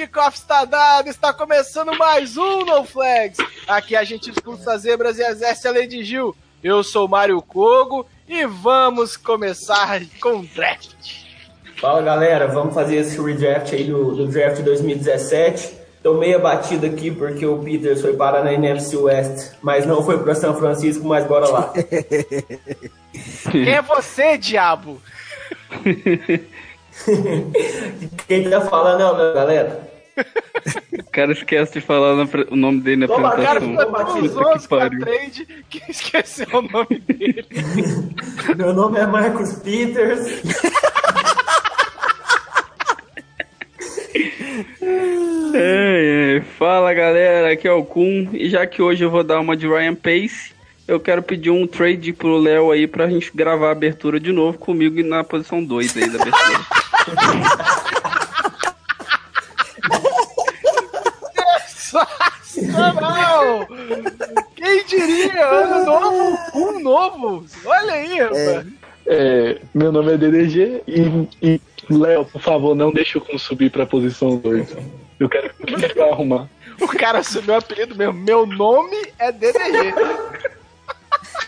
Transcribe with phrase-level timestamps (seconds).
[0.00, 3.36] Kickoff está dado, está começando mais um No Flags.
[3.68, 6.34] Aqui a gente disputa as zebras e exerce a lei de Gil.
[6.64, 11.26] Eu sou o Mário Kogo e vamos começar com o draft.
[11.78, 15.78] Fala galera, vamos fazer esse redraft aí do, do draft 2017.
[16.02, 20.18] Tô meio abatido aqui porque o Peters foi parar na NFC West, mas não foi
[20.22, 21.74] para São Francisco, mas bora lá.
[23.52, 24.98] Quem é você, diabo?
[28.26, 29.89] Quem tá falando é o meu, galera?
[30.98, 34.06] O cara esquece de falar pre- o nome dele na Toma, O cara apresentação.
[34.22, 35.00] ficou zonzo com a pariu.
[35.00, 37.44] trade que esqueceu o nome dele.
[38.56, 40.40] Meu nome é Marcos Peters.
[45.54, 46.40] É, é.
[46.58, 48.28] Fala galera, aqui é o Kun.
[48.32, 50.52] E já que hoje eu vou dar uma de Ryan Pace,
[50.86, 54.58] eu quero pedir um trade pro Léo aí pra gente gravar a abertura de novo
[54.58, 56.60] comigo na posição 2 aí da abertura.
[62.42, 63.66] Sensacional!
[64.56, 65.46] Quem diria?
[65.46, 67.46] Ano novo, um novo.
[67.64, 68.66] Olha aí, rapaz.
[69.06, 73.70] É, meu nome é DDG e, e Léo, por favor, não deixe o Kun subir
[73.70, 74.76] pra posição 2.
[75.18, 76.48] Eu quero que ele vai arrumar.
[76.80, 78.14] O cara assumiu o apelido mesmo.
[78.14, 79.94] Meu nome é DDG.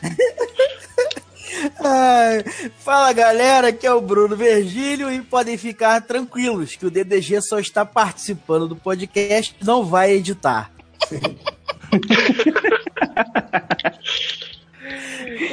[1.79, 2.45] Ai,
[2.79, 7.59] fala galera, aqui é o Bruno Virgílio e podem ficar tranquilos que o DDG só
[7.59, 10.71] está participando do podcast não vai editar.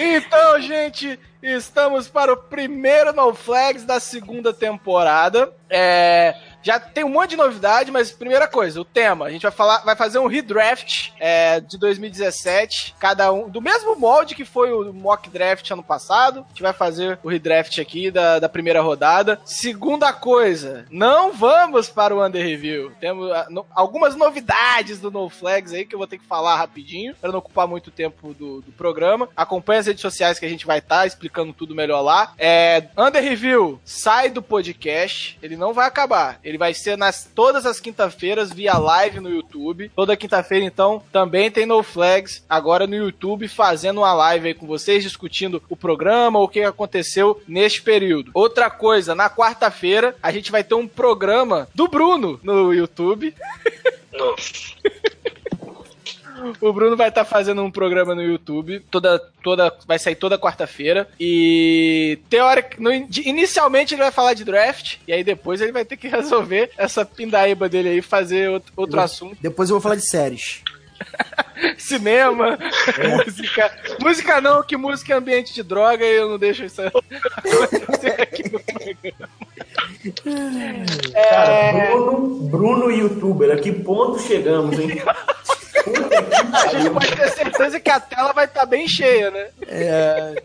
[0.01, 5.51] Então, gente, estamos para o primeiro No Flags da segunda temporada.
[5.69, 9.25] É, já tem um monte de novidade, mas primeira coisa, o tema.
[9.25, 13.95] A gente vai falar, vai fazer um redraft é, de 2017, cada um do mesmo
[13.95, 16.41] molde que foi o mock draft ano passado.
[16.45, 19.39] A gente vai fazer o redraft aqui da, da primeira rodada.
[19.45, 22.91] Segunda coisa, não vamos para o under review.
[22.99, 26.55] Temos ah, no- algumas novidades do No Flags aí que eu vou ter que falar
[26.55, 29.29] rapidinho para não ocupar muito tempo do, do programa.
[29.35, 32.33] Acompanhe as redes sociais que a gente vai estar explicando tudo melhor lá.
[32.37, 36.39] É, under review sai do podcast, ele não vai acabar.
[36.49, 39.91] Ele vai ser nas todas as quinta-feiras via live no YouTube.
[39.95, 44.65] Toda quinta-feira então também tem No Flags agora no YouTube fazendo uma live aí com
[44.65, 48.31] vocês discutindo o programa, o que aconteceu neste período.
[48.33, 53.35] Outra coisa, na quarta-feira a gente vai ter um programa do Bruno no YouTube.
[56.61, 61.07] O Bruno vai estar fazendo um programa no YouTube, toda, toda, vai sair toda quarta-feira.
[61.19, 65.97] E teórica, no, inicialmente ele vai falar de draft, e aí depois ele vai ter
[65.97, 69.37] que resolver essa pindaíba dele aí, fazer outro, outro assunto.
[69.41, 70.61] Depois eu vou falar de séries.
[71.77, 72.57] Cinema,
[73.25, 73.71] música.
[74.01, 78.43] Música não, que música é ambiente de droga e eu não deixo isso acontecer aqui
[78.51, 79.29] no programa.
[81.13, 85.01] Cara, Bruno, Bruno youtuber, a que ponto chegamos, hein?
[86.53, 89.47] A gente pode ter certeza que a tela vai estar bem cheia, né?
[89.67, 90.43] É,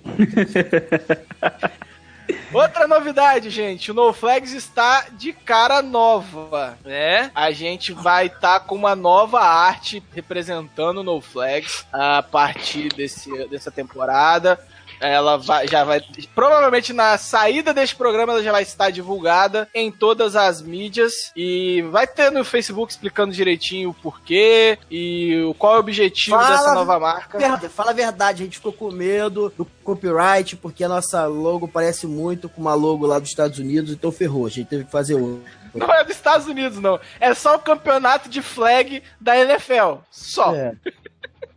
[2.53, 7.31] Outra novidade, gente, o No Flags está de cara nova, né?
[7.35, 13.31] A gente vai estar com uma nova arte representando o No Flags a partir desse,
[13.49, 14.59] dessa temporada.
[15.01, 16.01] Ela vai, já vai.
[16.35, 21.13] Provavelmente na saída deste programa ela já vai estar divulgada em todas as mídias.
[21.37, 26.37] E vai ter no Facebook explicando direitinho o porquê e o- qual é o objetivo
[26.37, 27.39] Fala- dessa nova marca.
[27.39, 31.67] Verdade, fala a verdade, a gente ficou com medo do copyright, porque a nossa logo
[31.69, 34.91] parece muito com uma logo lá dos Estados Unidos, então ferrou, a gente teve que
[34.91, 35.41] fazer um.
[35.75, 37.01] Não é dos Estados Unidos, não.
[37.19, 39.97] É só o campeonato de flag da NFL.
[40.09, 40.55] Só.
[40.55, 40.73] É.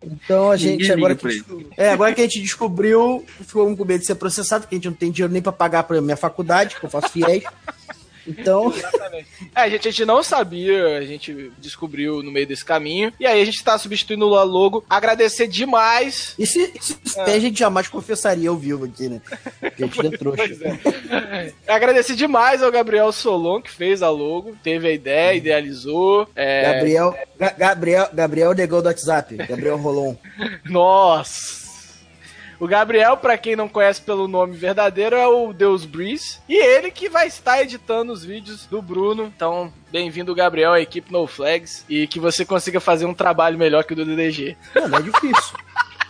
[0.02, 3.86] Então a gente, Ninguém agora que, descobriu, é, agora que a gente descobriu, ficou com
[3.86, 6.18] medo de ser processado, porque a gente não tem dinheiro nem pra pagar pra minha
[6.18, 7.44] faculdade, que eu faço fiéis.
[8.28, 8.74] Então,
[9.56, 13.12] É, a gente, a gente não sabia, a gente descobriu no meio desse caminho.
[13.20, 14.84] E aí a gente tá substituindo o logo.
[14.90, 16.34] Agradecer demais.
[16.38, 17.24] e se, se É.
[17.36, 19.22] a gente jamais confessaria ao vivo aqui, né?
[19.76, 20.38] Que a gente é trouxa.
[20.48, 21.54] Pois é.
[21.68, 26.28] Agradecer demais ao Gabriel Solon, que fez a logo, teve a ideia, idealizou.
[26.36, 30.16] É, Gabriel, Ga- Gabriel, Gabriel Negão do WhatsApp, Gabriel Rolon.
[30.66, 31.67] Nossa!
[32.60, 36.40] O Gabriel, pra quem não conhece pelo nome verdadeiro, é o Deus Breeze.
[36.50, 39.26] E ele que vai estar editando os vídeos do Bruno.
[39.26, 41.86] Então, bem-vindo, Gabriel, à equipe No Flags.
[41.88, 44.58] E que você consiga fazer um trabalho melhor que o do DDG.
[44.74, 45.56] Não, não é difícil.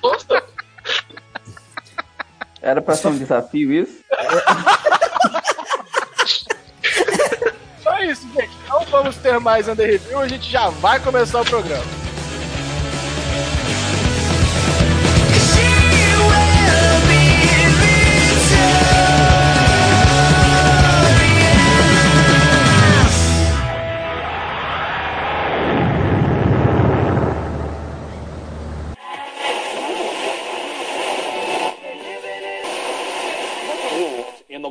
[2.62, 4.00] Era pra ser um desafio isso?
[7.84, 8.52] Só isso, gente.
[8.70, 12.06] Não vamos ter mais Under Review, a gente já vai começar o programa.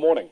[0.07, 0.29] Morning.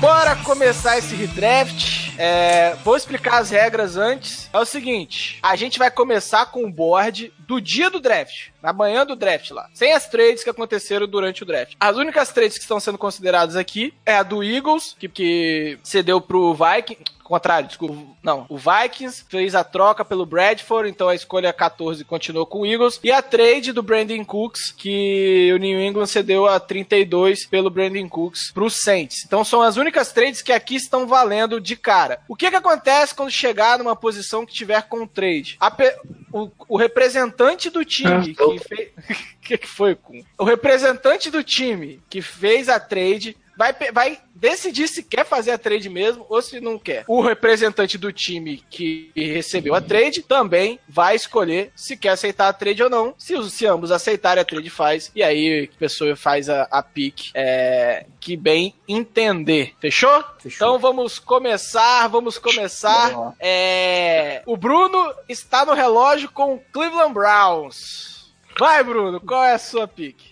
[0.00, 2.01] Bora começar esse redraft.
[2.24, 4.48] É, vou explicar as regras antes.
[4.52, 8.72] É o seguinte: a gente vai começar com o board do dia do draft, na
[8.72, 11.74] manhã do draft lá, sem as trades que aconteceram durante o draft.
[11.80, 16.20] As únicas trades que estão sendo consideradas aqui é a do Eagles, que, que cedeu
[16.20, 16.98] pro Viking.
[17.32, 17.96] Contrário, desculpa.
[18.22, 22.66] Não, o Vikings fez a troca pelo Bradford, então a escolha 14 continuou com o
[22.66, 23.00] Eagles.
[23.02, 28.06] E a trade do Brandon Cooks, que o New England cedeu a 32 pelo Brandon
[28.06, 29.24] Cooks pro Saints.
[29.24, 32.20] Então são as únicas trades que aqui estão valendo de cara.
[32.28, 35.56] O que que acontece quando chegar numa posição que tiver com trade?
[35.74, 35.96] Pe-
[36.30, 38.90] o, o representante do time que fez.
[39.42, 40.22] O que, que foi, Kun?
[40.38, 45.58] O representante do time que fez a trade vai, vai decidir se quer fazer a
[45.58, 47.04] trade mesmo ou se não quer.
[47.06, 52.52] O representante do time que recebeu a trade também vai escolher se quer aceitar a
[52.52, 53.14] trade ou não.
[53.16, 55.12] Se, se ambos aceitarem, a trade faz.
[55.14, 59.74] E aí a pessoa faz a, a pick é, que bem entender.
[59.80, 60.24] Fechou?
[60.44, 63.34] Então vamos começar, vamos começar.
[63.38, 68.32] É, o Bruno está no relógio com o Cleveland Browns.
[68.58, 70.31] Vai, Bruno, qual é a sua pick?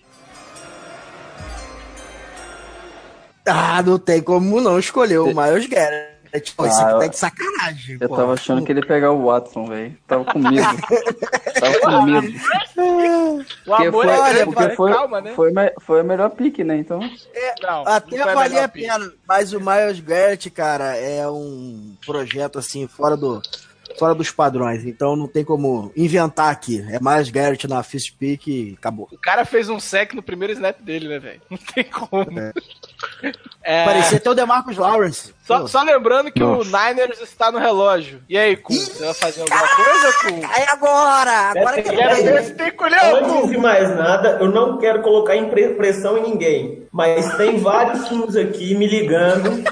[3.45, 6.11] Ah, não tem como não escolher o Miles Garrett.
[6.55, 7.97] Pô, isso Ah, aqui eu- tá de sacanagem.
[7.99, 8.15] Eu pô.
[8.15, 9.97] tava achando que ele ia pegar o Watson, velho.
[10.07, 10.55] Tava com medo.
[11.59, 12.27] tava com medo.
[12.81, 15.33] O Porque amor foi, é grande, porque mas foi, calma, né?
[15.35, 15.51] foi,
[15.81, 16.77] foi a melhor pique, né?
[16.77, 16.99] Então.
[17.61, 22.87] Não, Até não valia a pena, mas o Miles Garrett, cara, é um projeto assim,
[22.87, 23.41] fora do
[24.01, 26.83] fora dos padrões, então não tem como inventar aqui.
[26.89, 29.07] É Miles Garrett na Fist Pick e acabou.
[29.11, 31.39] O cara fez um sec no primeiro snap dele, né, velho?
[31.47, 32.25] Não tem como.
[33.63, 35.35] É, Parecia até o DeMarcus Lawrence.
[35.45, 36.61] só, só lembrando que Nossa.
[36.61, 38.23] o Niners está no relógio.
[38.27, 40.47] E aí, Kun, você vai fazer alguma coisa, Kun?
[40.51, 43.49] Aí agora, agora que se tem colhão, Antes Kun.
[43.49, 45.33] de mais nada, eu não quero colocar
[45.77, 49.63] pressão em ninguém, mas tem vários times aqui me ligando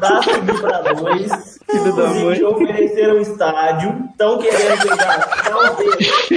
[0.00, 1.60] pra subir pra dois.
[1.70, 2.42] Filho da mãe.
[2.42, 6.28] Ofereceram um estádio, estão querendo pegar, talvez.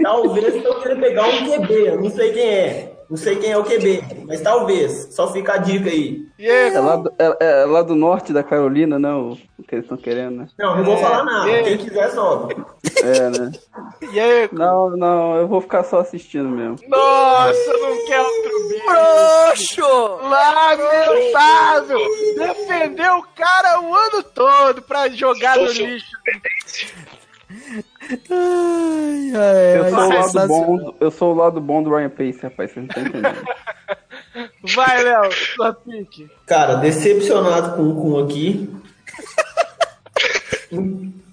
[0.02, 2.93] talvez estão querendo pegar um QB, eu não sei quem é.
[3.08, 5.14] Não sei quem é o QB, mas talvez.
[5.14, 6.26] Só fica a dica aí.
[6.38, 9.32] Aí, É lá do, é, é lá do norte da Carolina, não?
[9.58, 10.46] O que eles estão querendo, né?
[10.58, 11.50] Não, não vou falar nada.
[11.50, 11.62] é.
[11.62, 12.56] Quem quiser sobe.
[13.02, 13.52] É, né?
[14.48, 14.56] Kun?
[14.56, 16.76] Não, não, eu vou ficar só assistindo mesmo.
[16.88, 18.84] Nossa, não quer outro bicho.
[18.84, 20.28] Frouxo!
[20.28, 21.98] Lamentável!
[22.36, 26.06] Defendeu o cara o ano todo pra jogar no lixo.
[28.10, 31.90] Ai, ai, Eu ai, sou, o lado bom, do- eu sou o lado bom do
[31.94, 33.44] Ryan Pace, rapaz, você não tá entendendo.
[34.74, 36.28] Vai, Léo, sua pique.
[36.46, 38.68] Cara, decepcionado com o Kun aqui.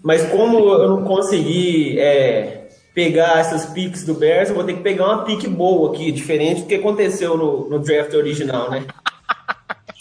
[0.03, 4.81] Mas como eu não consegui é, pegar essas piques do Bears, eu vou ter que
[4.81, 8.85] pegar uma pique boa aqui, diferente do que aconteceu no, no draft original, né?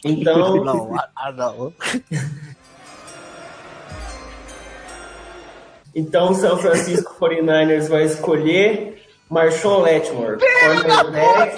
[0.03, 1.75] Então, Não, ah, não.
[5.95, 9.85] Então o San Francisco 49ers vai escolher Marshawn
[10.61, 11.57] cornerback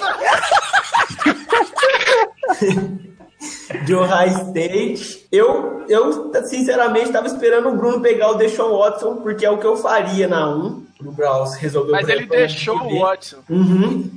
[3.85, 5.25] de Ohio State.
[5.31, 9.65] Eu, eu sinceramente, estava esperando o Bruno pegar o Deshaun Watson, porque é o que
[9.65, 10.83] eu faria na 1.
[11.05, 12.99] O Browns resolveu Mas ele deixou de o.
[12.99, 13.37] Watson.
[13.49, 14.09] Uhum.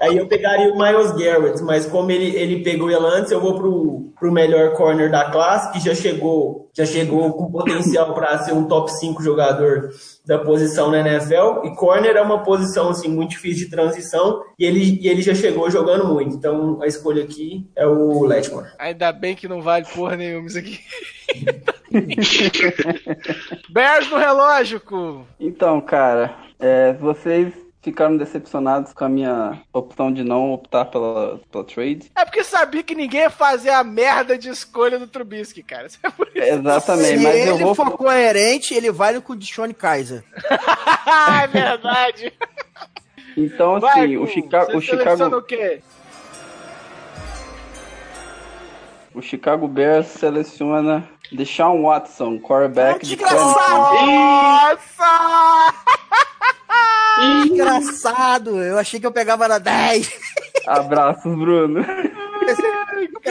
[0.00, 3.54] Aí eu pegaria o Miles Garrett, mas como ele, ele pegou ele antes, eu vou
[3.54, 8.52] pro, pro melhor corner da classe, que já chegou, já chegou com potencial para ser
[8.52, 9.90] um top 5 jogador
[10.26, 11.64] da posição na NFL.
[11.64, 15.34] E corner é uma posição assim muito difícil de transição, e ele, e ele já
[15.34, 16.34] chegou jogando muito.
[16.34, 18.68] Então a escolha aqui é o Letmore.
[19.04, 20.80] Ainda bem que não vale porra nenhuma isso aqui.
[23.68, 25.26] Bears no relógio, cu.
[25.38, 31.64] Então, cara, é, vocês ficaram decepcionados com a minha opção de não optar pela, pela
[31.64, 32.10] trade?
[32.16, 35.86] É porque sabia que ninguém ia fazer a merda de escolha do Trubisky, cara.
[35.86, 36.38] Isso é por isso.
[36.46, 37.74] Exatamente, Se mas ele eu vou.
[37.74, 40.24] for coerente, ele vale com o Dishone Kaiser.
[41.42, 42.32] é verdade.
[43.36, 44.26] Então, Vai, assim, o cu.
[44.28, 45.82] Chicago, Você o Chicago, o quê?
[49.14, 54.06] O Chicago Bears seleciona Deshaun Watson, quarterback Ah, de desgraçado!
[54.06, 55.74] Nossa!
[57.46, 60.08] Engraçado, eu achei que eu pegava na 10.
[60.08, 60.70] Clemson.
[60.70, 61.84] Abraços, Bruno.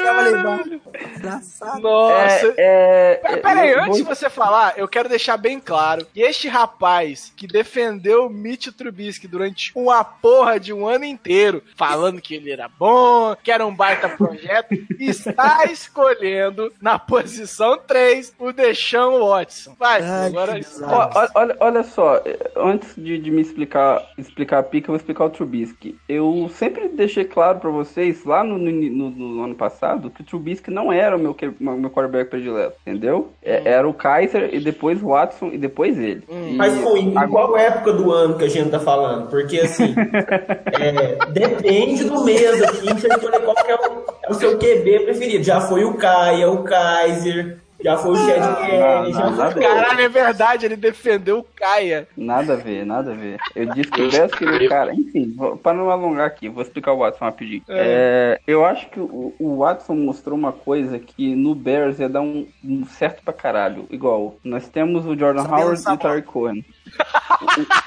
[0.01, 0.81] Lá embaixo.
[1.17, 1.81] Engraçado.
[1.81, 2.53] Nossa!
[2.57, 6.47] É, é, Peraí, eu antes de você falar, eu quero deixar bem claro que este
[6.47, 12.35] rapaz que defendeu o Mitch Trubisky durante uma porra de um ano inteiro, falando que
[12.35, 19.27] ele era bom, que era um baita projeto, está escolhendo na posição 3 o Deshaun
[19.27, 19.75] Watson.
[19.79, 20.59] Vai, Ai, agora.
[20.83, 22.21] Ó, olha, olha, olha só,
[22.55, 25.97] antes de, de me explicar, explicar a pica, eu vou explicar o Trubisky.
[26.07, 29.82] Eu sempre deixei claro pra vocês, lá no, no- no- no ano passado,
[30.15, 33.29] que o Trubisky não era o meu, meu quarterback predileto, entendeu?
[33.43, 36.23] É- Era o Kaiser, e depois o Watson, e depois ele.
[36.29, 39.29] E Mas com em agora- qual época do ano que a gente tá falando?
[39.29, 39.93] Porque assim,
[40.79, 44.99] é, depende do mês, assim, você escolher qual que é o, é o seu QB
[45.05, 45.43] preferido.
[45.43, 49.53] Já foi o Caia, o Kaiser, já foi o Chad Kelly, não, já.
[49.53, 52.07] Caralho, é verdade, ele defendeu o Caia.
[52.17, 53.37] Nada a ver, nada a ver.
[53.55, 54.93] Eu disse que o Bears queria o cara.
[54.93, 57.61] Enfim, vou- pra não alongar aqui, vou explicar o Watson rapidinho.
[57.67, 62.21] É, eu acho que o, o Watson mostrou uma coisa que no Bears ia dar
[62.21, 63.85] um, um certo pra caralho.
[63.89, 66.65] Igual, nós temos o Jordan Howard e o Tariq Cohen.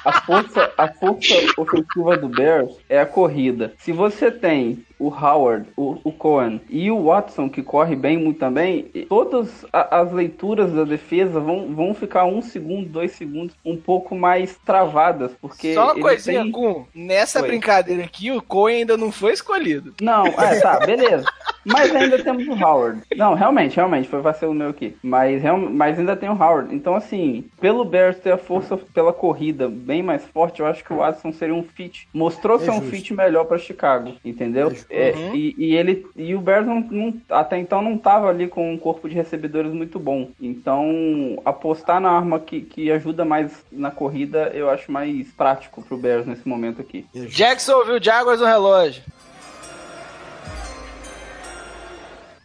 [0.05, 3.73] A força, a força ofensiva do Bears é a corrida.
[3.79, 8.38] Se você tem o Howard, o, o Cohen e o Watson, que corre bem muito
[8.38, 13.76] também, e todas as leituras da defesa vão, vão ficar um segundo, dois segundos, um
[13.76, 15.75] pouco mais travadas, porque.
[15.75, 16.85] Só uma coisinha, tem- Gun.
[16.95, 17.49] Nessa Oi.
[17.49, 19.95] brincadeira aqui, o Cohen ainda não foi escolhido.
[20.00, 21.26] Não, é, tá, beleza.
[21.65, 23.03] Mas ainda temos o Howard.
[23.17, 24.97] Não, realmente, realmente, foi vacilo meu aqui.
[25.03, 26.73] Mas, real- mas ainda tem o Howard.
[26.75, 30.93] Então, assim, pelo Bears ter a força pela corrida bem mais forte, eu acho que
[30.93, 32.09] o Watson seria um fit.
[32.15, 32.91] Mostrou ser um justo.
[32.91, 34.71] fit melhor pra Chicago, entendeu?
[34.71, 34.86] É,
[35.35, 38.78] e, e ele e o Bears não, não- até então não tava ali com um
[38.78, 40.31] corpo de recebedores muito bom.
[40.40, 45.97] Então, apostar na arma que, que ajuda mais na corrida, eu acho mais prático pro
[45.97, 47.05] Bears nesse momento aqui.
[47.28, 49.02] Jackson ouviu Jaguars no relógio.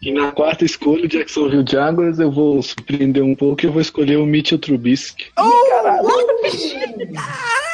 [0.01, 3.81] E na quarta escolha, o Jacksonville Jaguars, eu vou surpreender um pouco e eu vou
[3.81, 5.25] escolher o Mitchell Trubisky.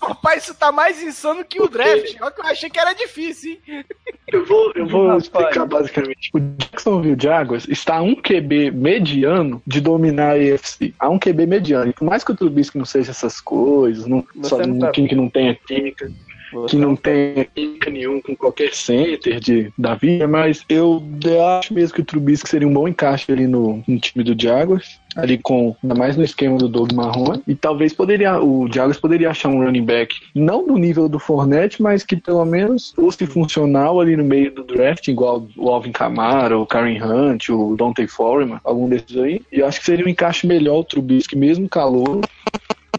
[0.00, 2.16] Rapaz, isso tá mais insano que o draft.
[2.20, 3.84] Olha que eu achei que era difícil, hein?
[4.32, 5.24] Eu vou, eu vou Rapaz.
[5.24, 6.30] explicar basicamente.
[6.32, 10.94] O Jacksonville Jaguars está a um QB mediano de dominar a AFC.
[10.98, 11.90] A um QB mediano.
[11.90, 14.78] E por mais que o Trubisky não seja essas coisas, não, Você só não um
[14.78, 16.10] tá- time que não tenha química,
[16.52, 21.44] Você que não tenha química nenhum com qualquer center de, da vida, mas eu, eu
[21.46, 24.99] acho mesmo que o Trubisky seria um bom encaixe ali no, no time do Jaguars.
[25.16, 27.42] Ali com, ainda mais no esquema do Doug Marrone.
[27.46, 31.82] E talvez poderia, o Jaguars poderia achar um running back, não do nível do Fournette,
[31.82, 36.56] mas que pelo menos fosse funcional ali no meio do draft, igual o Alvin Kamara,
[36.56, 39.42] o Karen Hunt, o Dante Foreman, algum desses aí.
[39.50, 42.20] E eu acho que seria um encaixe melhor o Trubisky, mesmo calor.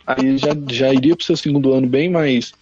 [0.05, 2.53] Aí já, já iria pro seu segundo ano bem mais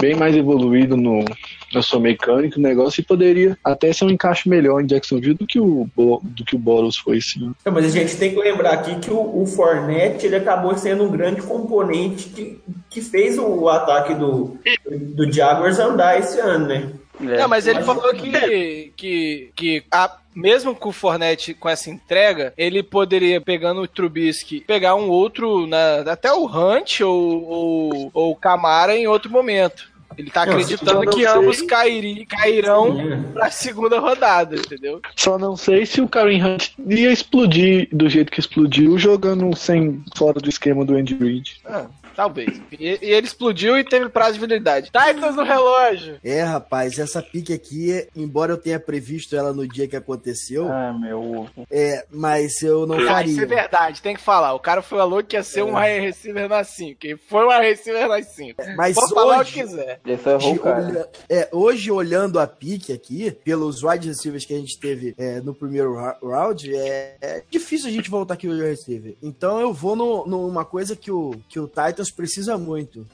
[0.00, 1.24] bem mais evoluído no,
[1.72, 5.46] na sua mecânica, o negócio, e poderia até ser um encaixe melhor em Jacksonville do
[5.46, 5.88] que o,
[6.22, 7.56] do que o Boros foi esse ano.
[7.64, 11.04] Não, mas a gente tem que lembrar aqui que o, o Fournette ele acabou sendo
[11.04, 12.60] um grande componente que,
[12.90, 14.56] que fez o ataque do,
[14.90, 16.90] do Jaguars andar esse ano, né?
[17.20, 17.38] É.
[17.38, 22.52] Não, mas ele falou que, que, que a- mesmo com o Fornette com essa entrega,
[22.56, 28.30] ele poderia, pegando o Trubisky, pegar um outro, na, até o Hunt ou, ou, ou
[28.32, 29.91] o Camara em outro momento.
[30.16, 31.26] Ele tá acreditando que sei.
[31.26, 33.22] ambos cairi, cairão Sim.
[33.32, 35.00] pra segunda rodada, entendeu?
[35.16, 40.02] Só não sei se o Karen Hunt ia explodir do jeito que explodiu, jogando sem
[40.16, 41.60] fora do esquema do Andy Reid.
[41.64, 42.60] Ah, Talvez.
[42.72, 44.90] E, e ele explodiu e teve prazo de validade.
[44.90, 46.18] Titans no relógio.
[46.22, 50.92] É, rapaz, essa pique aqui, embora eu tenha previsto ela no dia que aconteceu, Ah,
[50.92, 53.46] meu é, mas eu não Ah, isso é faria.
[53.46, 54.54] verdade, tem que falar.
[54.54, 56.98] O cara falou que ia ser um wide receiver nas 5.
[57.06, 58.62] E foi um wide receiver nas 5.
[58.76, 60.00] Mas Pode falar o que hoje, quiser.
[60.06, 60.84] Esse errou de o cara.
[60.86, 65.40] olha- é, hoje, olhando a pique aqui, pelos wide receivers que a gente teve é,
[65.40, 69.14] no primeiro round, é, é difícil a gente voltar aqui o receiver.
[69.22, 71.66] Então eu vou no- numa coisa que o, que o
[72.10, 73.06] Precisa muito.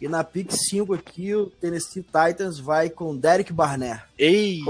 [0.00, 4.02] E na pick 5 aqui, o Tennessee Titans vai com Derek Barnett.
[4.18, 4.60] Ei,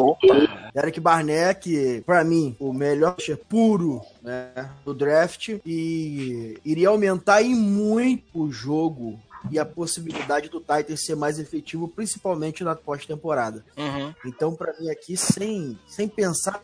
[0.73, 7.43] Derek Barnett, que pra mim, o melhor rusher puro né, do draft e iria aumentar
[7.43, 9.19] em muito o jogo
[9.51, 13.65] e a possibilidade do Titans ser mais efetivo, principalmente na pós-temporada.
[13.77, 14.15] Uhum.
[14.25, 16.61] Então, pra mim aqui, sem, sem pensar,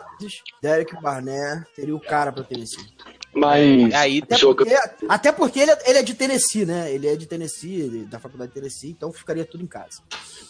[0.63, 2.87] Derek Barnett seria o cara pra Tennessee.
[3.35, 6.93] Mas Aí, Até joga- porque, até porque ele, é- ele é de Tennessee, né?
[6.93, 10.01] Ele é de Tennessee, ele- da faculdade de Tennessee, então ficaria tudo em casa.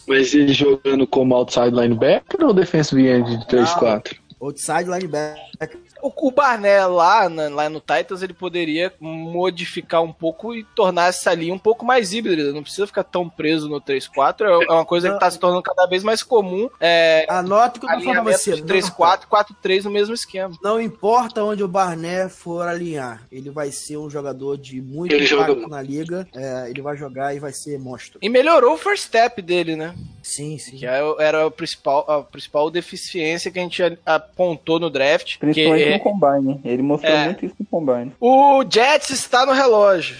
[0.07, 4.15] mas ele jogando como outside linebacker ou defensive end de 3-4?
[4.39, 5.79] Outside linebacker.
[6.01, 11.07] O, o Barnett lá, na- lá no Titans, ele poderia modificar um pouco e tornar
[11.09, 12.51] essa linha um pouco mais híbrida.
[12.51, 14.41] Não precisa ficar tão preso no 3-4.
[14.41, 16.69] É é uma coisa que tá se tornando cada vez mais comum.
[16.79, 18.53] É, Anote o que eu tô falando você.
[18.55, 20.55] de 3-4 4-3 no mesmo esquema.
[20.61, 25.25] Não importa onde o Barnett for alinhar, ele vai ser um jogador de muito Ele
[25.25, 26.27] impacto joga- na liga.
[26.35, 28.19] é, ele vai jogar e vai ser monstro.
[28.21, 29.93] E melhorou o first step dele, né?
[30.23, 30.77] Sim, sim.
[30.77, 35.37] Que é- era a principal, a principal deficiência que a gente apontou no draft.
[35.37, 36.61] Principalmente que é- no Combine.
[36.63, 37.25] Ele mostrou É.
[37.25, 38.11] muito isso no Combine.
[38.19, 40.15] o Jets está no relógio.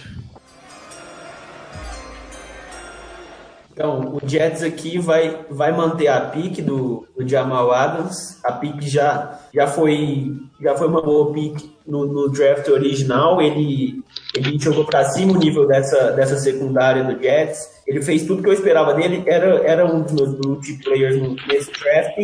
[3.74, 8.38] Então, o Jets aqui vai, vai manter a pique do, do Jamal Adams.
[8.44, 13.42] A pique já, já, foi, já foi uma boa pique no, no draft original.
[13.42, 14.04] Ele,
[14.36, 17.82] ele jogou para cima o nível dessa, dessa secundária do Jets.
[17.88, 19.24] Ele fez tudo que eu esperava dele.
[19.26, 22.18] Era, era um dos meus blue chip players no- nesse draft.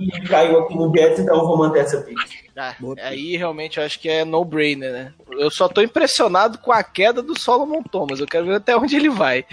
[0.00, 2.48] E caiu aqui no Jets, então eu vou manter essa pique.
[2.56, 5.12] Ah, aí realmente eu acho que é no-brainer, né?
[5.30, 8.18] Eu só tô impressionado com a queda do Solomon Thomas.
[8.18, 9.44] Eu quero ver até onde ele vai.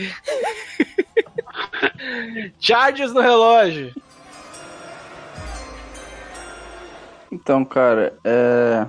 [2.59, 3.93] Chargers no relógio.
[7.29, 8.85] Então, cara, é...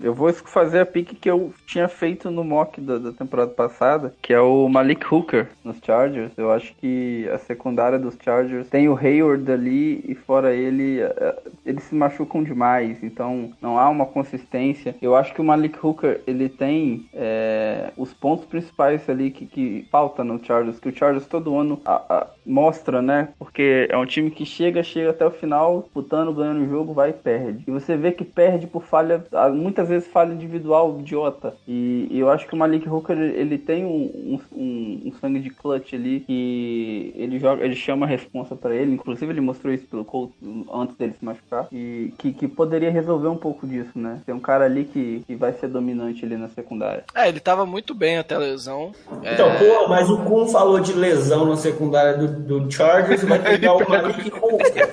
[0.00, 4.14] eu vou fazer a pique que eu tinha feito no mock da, da temporada passada,
[4.22, 6.32] que é o Malik Hooker nos Chargers.
[6.36, 11.36] Eu acho que a secundária dos Chargers tem o Hayward ali e fora ele, é,
[11.64, 14.94] eles se machucam demais, então não há uma consistência.
[15.00, 19.86] Eu acho que o Malik Hooker, ele tem é, os pontos principais ali que, que
[19.90, 23.28] falta no Chargers, que o Chargers todo ano a- a- mostra, né?
[23.38, 27.10] Porque é um time que chega, chega até o final, disputando, ganhando o jogo, vai
[27.10, 27.64] e perde.
[27.66, 29.48] E você vê que perde por falha, ah,
[29.86, 31.54] muitas vezes falha individual idiota.
[31.66, 35.50] E, e eu acho que o Malik Hooker, ele tem um, um, um- sangue de
[35.50, 39.86] clutch ali, que ele joga, ele chama a responsa pra ele, inclusive ele mostrou isso
[39.86, 40.34] pelo Colts
[40.72, 44.20] antes dele se machucar, e que, que poderia resolver um pouco disso, né?
[44.26, 47.04] Tem um cara ali que, que vai ser dominante ali na secundária.
[47.14, 48.92] É, ele tava muito bem até a lesão.
[49.22, 52.28] É, Então, pô, mas o Kun falou de lesão na secundária do,
[52.60, 54.88] do Chargers, vai pegar o Malik Hooker.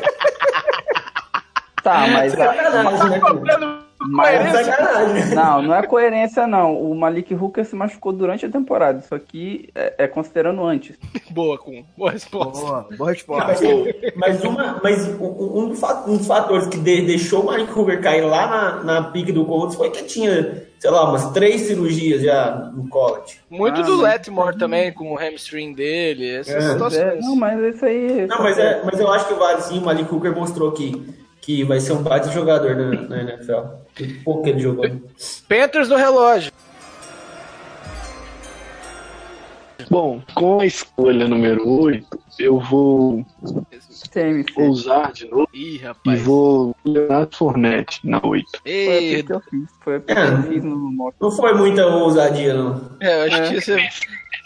[1.84, 2.32] Tá, mas...
[2.32, 3.42] Sacanagem, né, Kun?
[3.44, 3.83] mas
[4.21, 5.36] É sacanagem.
[5.36, 6.76] Não, não é coerência não.
[6.80, 8.99] O Malik Hooker se machucou durante a temporada.
[8.99, 10.97] Isso aqui é, é considerando antes.
[11.32, 12.60] boa, com boa resposta.
[12.60, 13.56] Boa, boa Mas, resposta.
[14.15, 18.02] mas, uma, mas um, um dos fa- dos fatores que de- deixou o Malik Hooker
[18.02, 22.21] cair lá na, na pique do Colts foi que tinha, sei lá, umas três cirurgias
[22.21, 23.39] já no college.
[23.49, 26.30] Muito Ah, do mas- Letmore também, com o hamstring dele.
[26.36, 27.26] Essas É, É, situações.
[27.26, 28.26] não, mas isso aí.
[28.28, 29.80] Não, mas, é, mas eu acho que vale sim.
[29.80, 33.62] O Malik Hooker mostrou que, que vai ser um baita jogador na, na NFL.
[33.94, 34.86] Que pouco ele jogou.
[35.50, 36.52] Panthers no relógio.
[39.90, 42.08] Bom, com a escolha número 8,
[42.40, 43.26] eu vou
[44.10, 44.54] CMC.
[44.58, 46.22] ousar de novo Ih, e rapaz.
[46.22, 48.46] vou Leonardo Fournette na 8.
[48.64, 49.70] Foi a Ei, que eu fiz.
[49.84, 50.24] Foi a que É.
[50.28, 51.14] eu fiz no.
[51.22, 52.92] Não foi muita ousadia, não.
[53.02, 53.76] é, eu acho que você,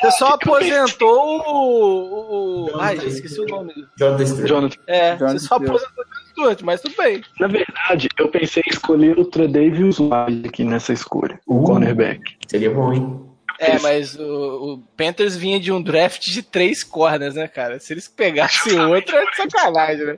[0.02, 2.66] você só aposentou o.
[2.76, 3.72] o- ai, esqueci o nome.
[3.98, 4.48] Jonathan Stewart.
[4.50, 7.21] Jonathan, É, Jonathan você só aposentou o Stewart, mas tudo bem.
[7.39, 11.63] na verdade, eu pensei em escolher o Tredavious White aqui nessa escolha, o Uh.
[11.63, 12.21] cornerback.
[12.47, 13.27] Seria bom, hein?
[13.60, 17.80] É, mas o, o Panthers vinha de um draft de três corners, né, cara?
[17.80, 20.17] Se eles pegassem outro, é de sacanagem, né?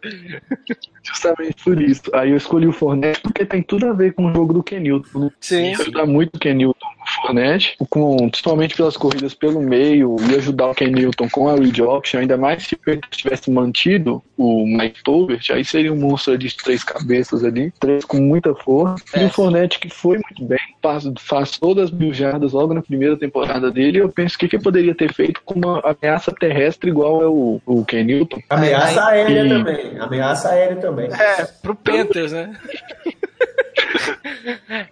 [1.04, 2.04] Justamente por isso.
[2.13, 5.19] Aí eu escolhi o Fournette porque tem tudo a ver com o jogo do Kenilton,
[5.19, 5.32] né?
[5.39, 5.73] Sim.
[5.73, 10.75] Ajuda muito o Kenilton no Fournette, com, principalmente pelas corridas pelo meio e ajudar o
[10.75, 15.52] Ken Newton com a read option, ainda mais se ele tivesse mantido o Mike Tolbert,
[15.52, 19.04] aí seria um monstro de três cabeças ali, três com muita força.
[19.15, 22.82] E o Fournette que foi muito bem, faz, faz todas as mil jardas logo na
[22.82, 26.89] primeira temporada dele, eu penso que que ele poderia ter feito com uma ameaça terrestre
[26.89, 28.39] igual é o, o Ken Newton.
[28.50, 30.00] Ameaça aérea e- também.
[30.00, 31.10] Ameaça aérea também.
[31.12, 32.58] É, pro Panthers, né?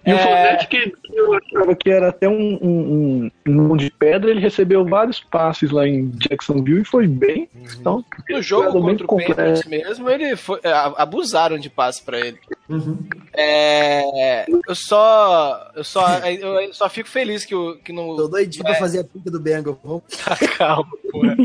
[0.06, 0.18] E o É.
[0.18, 5.20] Fournette, que eu achava que era até um, um, um de pedra, ele recebeu vários
[5.20, 7.50] passes lá em Jacksonville e foi bem.
[7.80, 9.36] Então, No jogo contra o completo.
[9.36, 12.38] Panthers mesmo, ele foi, é, abusaram de passe pra ele.
[12.70, 12.98] Uhum.
[13.34, 18.64] É, eu só eu só eu só fico feliz que, o, que Tô no doidinho
[18.66, 19.80] pra fazer a pica do Bengal.
[19.84, 20.04] Vamos
[20.58, 21.36] calma, porra.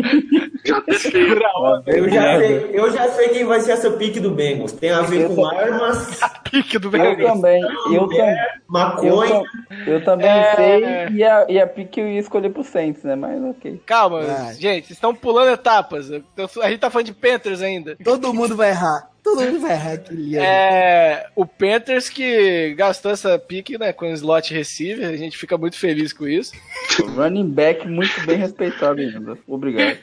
[1.44, 4.72] A onda, Eu já, sei, eu já sei quem vai ser essa pique do Bengals.
[4.72, 7.32] Tem a ver Eu com tô- armas, pique do Eu Bengals.
[7.32, 8.36] também, eu, tam, eu,
[8.68, 9.28] maconha.
[9.28, 9.44] tam-
[9.86, 10.54] eu também É.
[10.56, 13.14] sei e a, e a pique eu ia escolher pro Saints, né?
[13.16, 13.80] Mas ok.
[13.86, 14.54] Calma, Vai.
[14.54, 16.10] gente, vocês estão pulando etapas.
[16.10, 16.22] Eu-
[16.62, 17.96] A gente tá falando de Panthers ainda.
[18.04, 19.10] Todo mundo vai errar.
[19.22, 20.36] Todo mundo vai errar aquele.
[20.36, 25.78] É, o Panthers que gastou essa pique né, com slot receiver, a gente fica muito
[25.78, 26.52] feliz com isso.
[27.16, 29.38] Running back muito bem respeitado ainda.
[29.46, 29.98] Obrigado.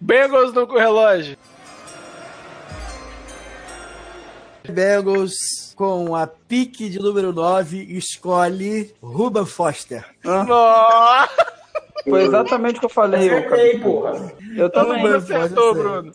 [0.00, 1.36] Bengals no relógio.
[4.68, 10.04] Bengals com a pique de número 9 escolhe Ruben Foster.
[10.24, 11.28] Nossa,
[12.08, 13.28] Foi exatamente o que eu falei.
[13.80, 14.32] porra.
[14.56, 15.02] Eu também.
[15.02, 16.12] Ruben acertou, Bruno.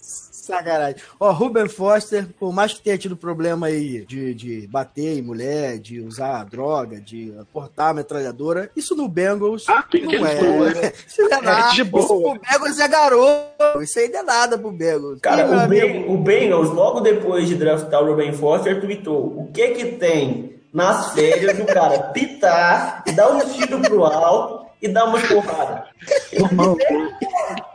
[0.50, 0.96] Sacanagem.
[1.20, 5.78] Ó, Ruben Foster, por mais que tenha tido problema aí de, de bater em mulher,
[5.78, 10.36] de usar droga, de portar a metralhadora, isso no Bengals Ah, não é.
[10.36, 10.94] problemas.
[11.08, 11.72] Isso não é nada.
[11.74, 12.04] de boa.
[12.04, 13.82] Isso pro Bengals é garoto.
[13.84, 15.20] Isso aí não é nada pro Bengals.
[15.22, 19.68] Cara, o, ben, o Bengals, logo depois de draftar o Ruben Foster, tweetou o que
[19.70, 25.20] que tem nas férias do cara pitar, dar um tiro pro alto e dar uma
[25.20, 25.86] porrada.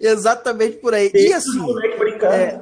[0.00, 1.08] Exatamente por aí.
[1.08, 2.34] E Deixa assim, o moleque brincando.
[2.34, 2.60] É,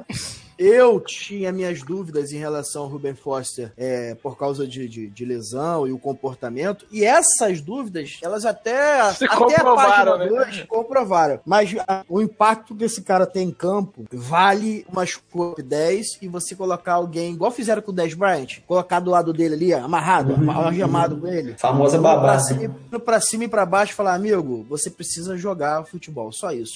[0.65, 5.25] eu tinha minhas dúvidas em relação ao Ruben Foster é, por causa de, de, de
[5.25, 6.85] lesão e o comportamento.
[6.91, 10.27] E essas dúvidas, elas até, Se até a comprovaram, página né?
[10.45, 11.39] 2 comprovaram.
[11.45, 16.27] Mas a- o impacto que esse cara tem em campo vale uma escolha 10 e
[16.27, 20.35] você colocar alguém, igual fizeram com o Dez Bryant, colocar do lado dele ali, amarrado,
[20.51, 21.55] algemado com ele.
[21.57, 22.39] Famosa Indo pra babada.
[22.39, 26.73] cima, pra cima e pra baixo e falar, amigo, você precisa jogar futebol, só isso.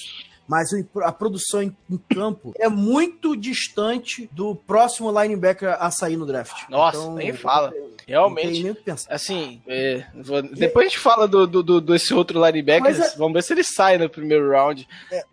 [0.47, 0.69] Mas
[1.03, 6.69] a produção em, em campo é muito distante do próximo linebacker a sair no draft.
[6.69, 7.67] Nossa, Então, nem fala.
[7.71, 8.63] Não tem Realmente.
[8.63, 9.13] nem o que pensar.
[9.13, 12.81] Assim, é, vou- depois a gente fala do, do, do- desse outro linebacker.
[12.81, 14.87] Mas é- Vamos ver se ele sai no primeiro round.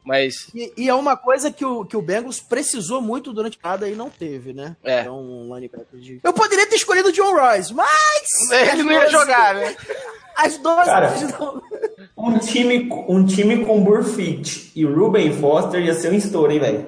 [0.05, 3.57] Mas E, e é uma coisa que o, que o Bengals precisou muito durante a
[3.57, 4.77] temporada e não teve, né?
[4.83, 5.03] É.
[5.03, 6.18] Então, um linebacker de...
[6.24, 8.50] Eu poderia ter escolhido o John Royce, mas...
[8.50, 9.77] ele não ia jogar, né?
[10.37, 10.85] As duas...
[10.87, 11.62] Cara, não-
[12.26, 16.87] Um time, um time com Burfitt e Ruben Foster ia ser um estouro, hein, velho?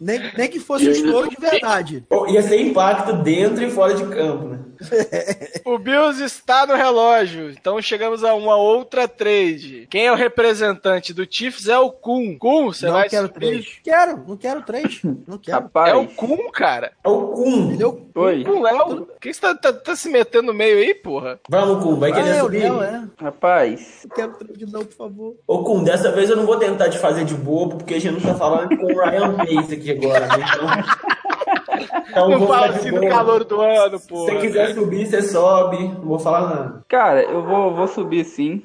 [0.00, 2.04] nem, nem que fosse um estouro de verdade.
[2.28, 4.58] Ia ser impacto dentro e fora de campo, né?
[5.64, 7.50] O Bills está no relógio.
[7.50, 9.86] Então chegamos a uma outra trade.
[9.90, 12.38] Quem é o representante do Chiefs é o Kun.
[12.38, 13.38] Kun, você não vai quero subir?
[13.40, 13.66] três.
[13.82, 15.00] Quero, não quero três.
[15.26, 15.62] Não quero.
[15.62, 16.92] Rapaz, É o Kun, cara.
[17.04, 17.72] É o Kun.
[17.72, 18.44] Ele é o oi.
[18.44, 19.02] Kun Léo.
[19.02, 21.40] O que você tá, tá- tá se metendo no meio aí, porra?
[21.48, 22.62] Vamos, Kun, vai Ah, querer é, o subir?
[22.62, 23.02] Léo, é.
[23.38, 25.36] Rapaz, Não quero trade não, por favor.
[25.46, 28.20] Ô, Kun, dessa vez eu não vou tentar te fazer de bobo, porque a gente
[28.20, 30.44] não tá falando com o Ryan Pace aqui agora, né?
[30.44, 33.10] Então, então Não fala assim no boa.
[33.12, 34.32] calor do ano, Se porra.
[34.32, 35.78] você quiser subir, você sobe.
[35.88, 36.84] Não vou falar nada.
[36.88, 38.60] cara, eu vou, vou subir sim.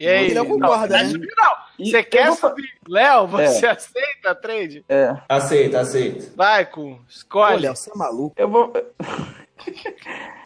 [0.00, 0.30] E aí?
[0.32, 1.26] Ele concorda, não, né?
[1.36, 1.84] não.
[1.86, 2.68] Você eu quer vou subir?
[2.88, 4.84] Léo, você aceita a trade?
[4.88, 6.26] É, Aceita, aceita.
[6.34, 6.98] Vai, Kun.
[7.08, 7.54] Escolhe.
[7.54, 8.34] Olha, você é maluco.
[8.36, 8.72] eu vou.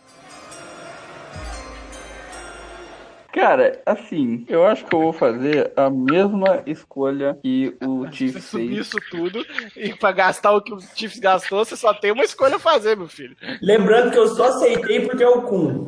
[3.32, 8.44] Cara, assim, eu acho que eu vou fazer a mesma escolha que o Se Chiefs
[8.44, 8.86] subir fez.
[8.86, 12.56] isso tudo e pra gastar o que o Chiefs gastou, você só tem uma escolha
[12.56, 13.34] a fazer, meu filho.
[13.62, 15.86] Lembrando que eu só aceitei porque é o Kun.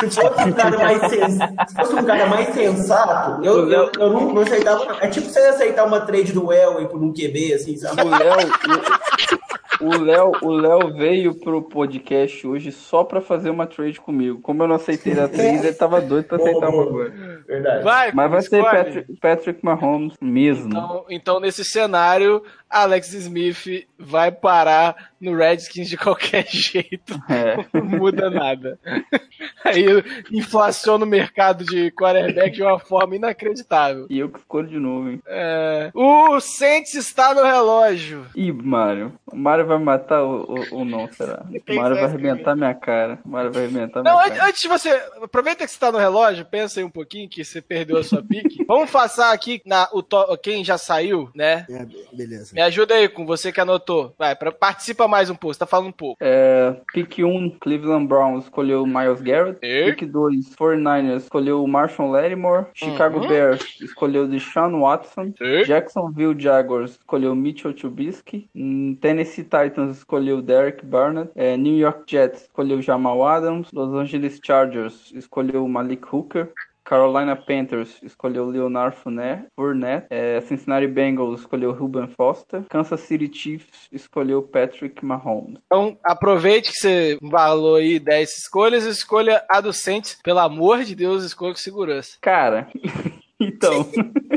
[0.00, 1.34] Se fosse um cara mais, sens...
[1.68, 4.98] Se fosse um cara mais sensato, eu, eu, eu não, não aceitava.
[5.00, 8.02] É tipo você aceitar uma trade do Elway por um QB, assim, sabe?
[8.02, 8.36] O Léo,
[9.84, 14.40] o- Léo, o Léo veio pro podcast hoje só pra fazer uma trade comigo.
[14.40, 17.31] Como eu não aceitei a trade, ele tava doido pra aceitar uma agora.
[17.52, 17.84] Verdade.
[17.84, 18.76] Vai, Mas vai ser escolhe.
[18.84, 20.68] Patrick, Patrick Mahomes mesmo.
[20.68, 27.14] Então, então, nesse cenário, Alex Smith vai parar no Redskins de qualquer jeito.
[27.28, 27.64] É.
[27.74, 28.78] Não muda nada.
[29.64, 29.84] Aí
[30.32, 34.06] inflaciona o mercado de quarterback de uma forma inacreditável.
[34.08, 35.22] E eu que escolho de novo, hein?
[35.26, 38.26] É, o Saints está no relógio.
[38.34, 39.12] Ih, Mário.
[39.30, 41.44] O Mário vai matar ou, não, será?
[41.68, 43.18] O Mário vai arrebentar minha cara.
[43.24, 44.46] O Mário vai arrebentar minha Não, cara.
[44.46, 44.90] antes de você.
[45.22, 48.22] Aproveita que você está no relógio, pensa aí um pouquinho que você perdeu a sua
[48.22, 48.64] pique.
[48.68, 51.66] Vamos passar aqui na, o to- quem já saiu, né?
[51.68, 52.54] É, be- beleza.
[52.54, 54.14] Me ajuda aí com você que anotou.
[54.18, 56.16] Vai, pra, participa mais um pouco, você tá falando um pouco.
[56.20, 59.58] É, pick 1, Cleveland Browns escolheu o Miles Garrett.
[59.62, 59.92] E?
[59.92, 62.66] Pick 2, 49ers escolheu o Marshall Lattimore.
[62.74, 63.28] Chicago Uhum.
[63.28, 65.32] Bears escolheu o Deshaun Watson.
[65.40, 65.64] E?
[65.64, 68.48] Jacksonville Jaguars escolheu o Mitchell Trubisky.
[68.54, 71.30] Hum, Tennessee Titans escolheu o Derek Barnett.
[71.34, 73.68] É, New York Jets escolheu o Jamal Adams.
[73.72, 76.50] Los Angeles Chargers escolheu o Malik Hooker.
[76.84, 79.46] Carolina Panthers escolheu Leonard Fournette.
[79.56, 80.06] Fournette.
[80.10, 82.64] É, Cincinnati Bengals escolheu Ruben Foster.
[82.68, 85.58] Kansas City Chiefs escolheu Patrick Mahomes.
[85.66, 90.18] Então, aproveite que você falou aí 10 escolhas, escolha a do Saints.
[90.22, 92.18] Pelo amor de Deus, escolha com segurança.
[92.20, 92.68] Cara,
[93.40, 93.88] então,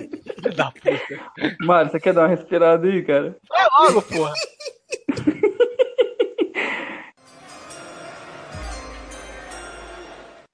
[0.55, 1.55] da puta.
[1.61, 3.35] Mário, você quer dar uma respirada aí, cara?
[3.49, 4.33] Vai logo, porra.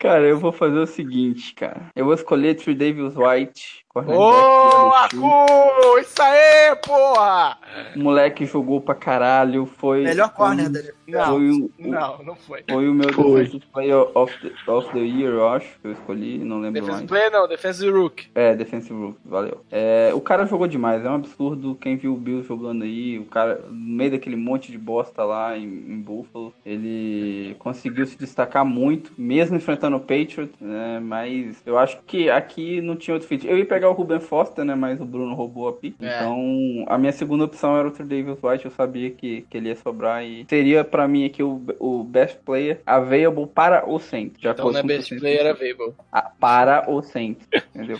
[0.01, 1.91] Cara, eu vou fazer o seguinte, cara.
[1.95, 4.91] Eu vou escolher Trey Davis White, Ô.
[4.93, 5.99] Acu!
[5.99, 7.57] Isso aí, porra!
[7.95, 10.03] O moleque jogou pra caralho, foi...
[10.03, 10.93] Melhor foi, corner dele.
[11.07, 12.63] Não, Foi o, não, não foi.
[12.69, 13.43] foi o meu Foi.
[13.43, 16.97] Defensive Player of the, of the Year, eu acho, que eu escolhi, não lembro Defensive
[16.99, 17.09] mais.
[17.09, 18.27] player não, defensive rook.
[18.33, 19.59] É, Defensive Rookie, valeu.
[19.69, 23.25] É, o cara jogou demais, é um absurdo quem viu o Bill jogando aí, o
[23.25, 28.63] cara, no meio daquele monte de bosta lá em, em Buffalo, ele conseguiu se destacar
[28.63, 33.45] muito, mesmo enfrentando o Patriot, né, mas eu acho que aqui não tinha outro fit.
[33.45, 36.17] Eu ia pegar o Ruben Foster, né, mas o Bruno roubou a pick, É.
[36.17, 39.69] então a minha segunda opção era o Trey Davis White, eu sabia que, que ele
[39.69, 44.39] ia sobrar e seria pra mim aqui o, o best player available para o Saints.
[44.41, 45.93] Já Então não é best player available.
[46.11, 47.97] Ah, para o Saints, entendeu?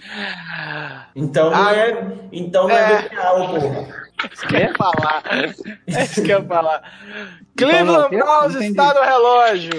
[1.15, 2.07] Então não Ah, é.
[2.31, 3.01] Então não é, é.
[3.03, 4.01] BPA, porra.
[4.33, 5.23] Isso que eu ia falar.
[5.87, 6.83] É isso que eu ia falar.
[7.53, 9.71] Então, Cleveland Browns está no relógio.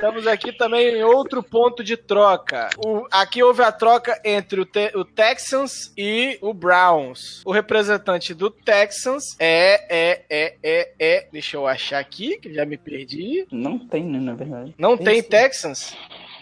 [0.00, 2.70] Estamos aqui também em outro ponto de troca.
[2.82, 7.42] O- aqui houve a troca entre o, Te- o Texans e o Browns.
[7.44, 11.28] O representante do Texans é, é, é, é, é.
[11.30, 13.46] Deixa eu achar aqui, que já me perdi.
[13.52, 14.74] Não tem, né, na verdade.
[14.78, 15.94] Não tem Texans?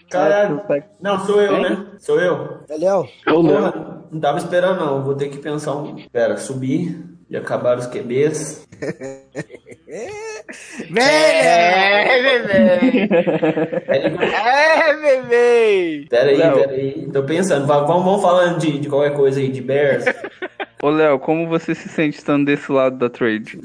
[0.09, 0.62] Caralho.
[1.01, 1.87] Não, sou eu, né?
[1.99, 2.61] Sou eu.
[2.68, 3.09] É Léo?
[3.27, 3.73] É o Léo.
[3.73, 5.03] Porra, não tava esperando, não.
[5.03, 5.97] Vou ter que pensar um.
[6.12, 7.05] Pera, subir.
[7.31, 8.67] Já acabaram os QBs.
[10.97, 13.09] É, bebê!
[13.91, 16.07] É, bebê!
[16.09, 16.55] Pera aí, Léo.
[16.55, 17.09] pera aí.
[17.12, 17.67] Tô pensando.
[17.67, 20.05] Va- Vamos, vamos falando de, de qualquer coisa aí, de Bears.
[20.83, 23.59] Ô, Léo, como você se sente estando desse lado da trade?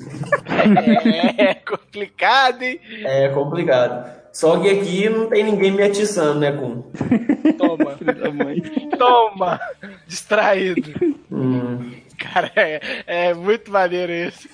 [1.38, 2.80] É complicado, hein?
[3.06, 4.12] É complicado.
[4.32, 6.82] Só que aqui não tem ninguém me atiçando, né, com.
[7.58, 7.98] Toma.
[8.98, 9.60] Toma!
[10.08, 10.82] Distraído.
[11.32, 11.92] Hum.
[12.24, 14.48] Cara, é, é muito maneiro isso.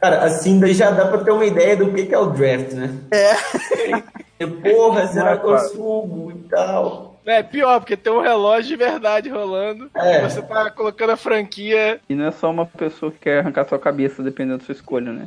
[0.00, 2.72] Cara, assim daí já dá pra ter uma ideia do que, que é o draft,
[2.72, 2.94] né?
[3.10, 4.46] É.
[4.46, 7.16] Porra, será que eu subo e tal?
[7.24, 9.90] É pior, porque tem um relógio de verdade rolando.
[9.96, 10.24] É.
[10.24, 12.00] E você tá colocando a franquia.
[12.08, 15.12] E não é só uma pessoa que quer arrancar sua cabeça, dependendo da sua escolha,
[15.12, 15.26] né?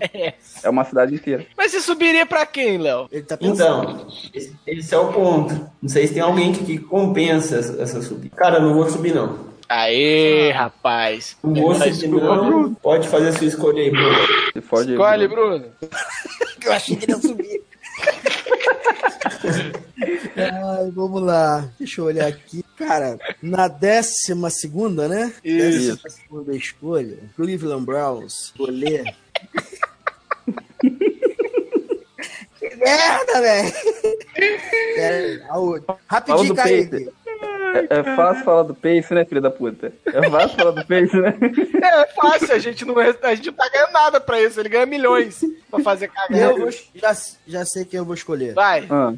[0.63, 1.45] É uma cidade inteira.
[1.57, 3.09] Mas você subiria pra quem, Léo?
[3.11, 3.91] Ele tá pensando.
[3.91, 5.53] Então, esse, esse é o ponto.
[5.81, 8.33] Não sei se tem alguém que, que compensa essa, essa subida.
[8.33, 9.48] Cara, eu não vou subir, não.
[9.69, 11.37] Aê, rapaz.
[11.43, 12.73] Não vou Mas, subir, não.
[12.73, 14.17] Pode fazer a sua escolha aí, Bruno.
[14.55, 15.59] Escolhe, Bruno.
[15.59, 15.71] Bruno.
[16.65, 17.61] Eu achei que ele ia subir.
[20.35, 21.69] Ai, vamos lá.
[21.77, 22.63] Deixa eu olhar aqui.
[22.77, 25.33] Cara, na décima segunda, né?
[25.43, 25.91] Isso.
[25.93, 27.17] Décima segunda escolha.
[27.35, 28.45] Cleveland Browns.
[28.45, 29.03] Escolher.
[32.59, 33.73] que merda, velho.
[36.07, 37.09] Rapidinho, Kaique.
[37.73, 39.93] É, é fácil falar do Pace, né, filho da puta?
[40.05, 41.33] É fácil falar do Pace, né?
[41.81, 44.59] É fácil, a gente, não, a gente não tá ganhando nada pra isso.
[44.59, 46.53] Ele ganha milhões pra fazer Eu cagada.
[46.55, 47.15] vou, já,
[47.47, 48.53] já sei quem eu vou escolher.
[48.53, 48.85] Vai.
[48.89, 49.13] Ah,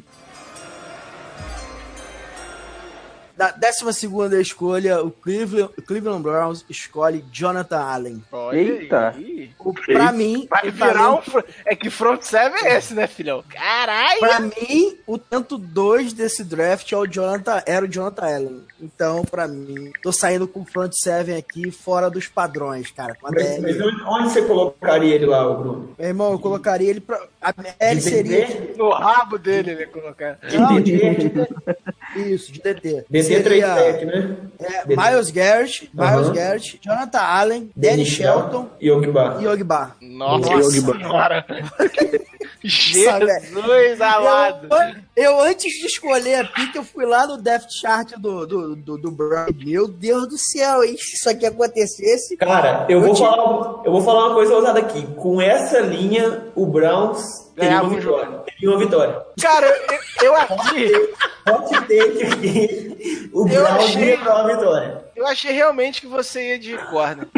[3.36, 8.22] Na décima segunda escolha, o Cleveland, o Cleveland Browns escolhe Jonathan Allen.
[8.30, 9.08] Olha Eita.
[9.16, 9.50] aí.
[9.58, 11.20] O, pra mim, Vai virar um.
[11.66, 13.42] É que front seven é esse, né, filhão?
[13.48, 14.20] Caralho!
[14.20, 18.62] Pra mim, o tanto 2 desse draft é o Jonathan, era o Jonathan Allen.
[18.80, 23.14] Então, pra mim, tô saindo com o front seven aqui fora dos padrões, cara.
[23.14, 25.94] Com a Mas, mas onde, você colocaria ele lá, Bruno?
[25.96, 27.20] Meu irmão, eu colocaria ele pra.
[27.40, 28.46] A DL De seria.
[28.46, 28.74] DT?
[28.76, 30.38] No rabo dele ele ia colocar.
[30.52, 33.04] Não, de, de, Isso, de DT.
[33.22, 34.36] DC Seria, 3 tech, né?
[34.60, 34.86] é.
[34.86, 36.30] Miles Garrett, Miles.
[36.30, 39.38] Garrett, Jonathan Allen, Danny Shelton e Ogba.
[39.40, 39.96] e Ogba.
[40.00, 40.62] Nossa Bar.
[40.70, 41.46] senhora.
[42.64, 44.68] Jesus amado.
[44.70, 48.76] Eu, eu, antes de escolher a pick, eu fui lá no Death Chart do, do,
[48.76, 49.46] do, do Brown.
[49.64, 50.96] Meu Deus do céu, hein?
[50.98, 52.36] se isso aqui acontecesse.
[52.38, 55.06] Cara, eu vou, Eu te- falar, eu vou falar uma coisa ousada aqui.
[55.16, 57.20] Com essa linha, o Browns
[57.54, 58.38] teria Ganhava uma um vitória.
[58.46, 59.22] Teria uma vitória.
[59.40, 59.66] Cara,
[60.20, 61.14] eu, eu achei.
[61.44, 65.01] Pode ter que o Browns achei- ia pra uma vitória.
[65.14, 67.28] Eu achei realmente que você ia de corner.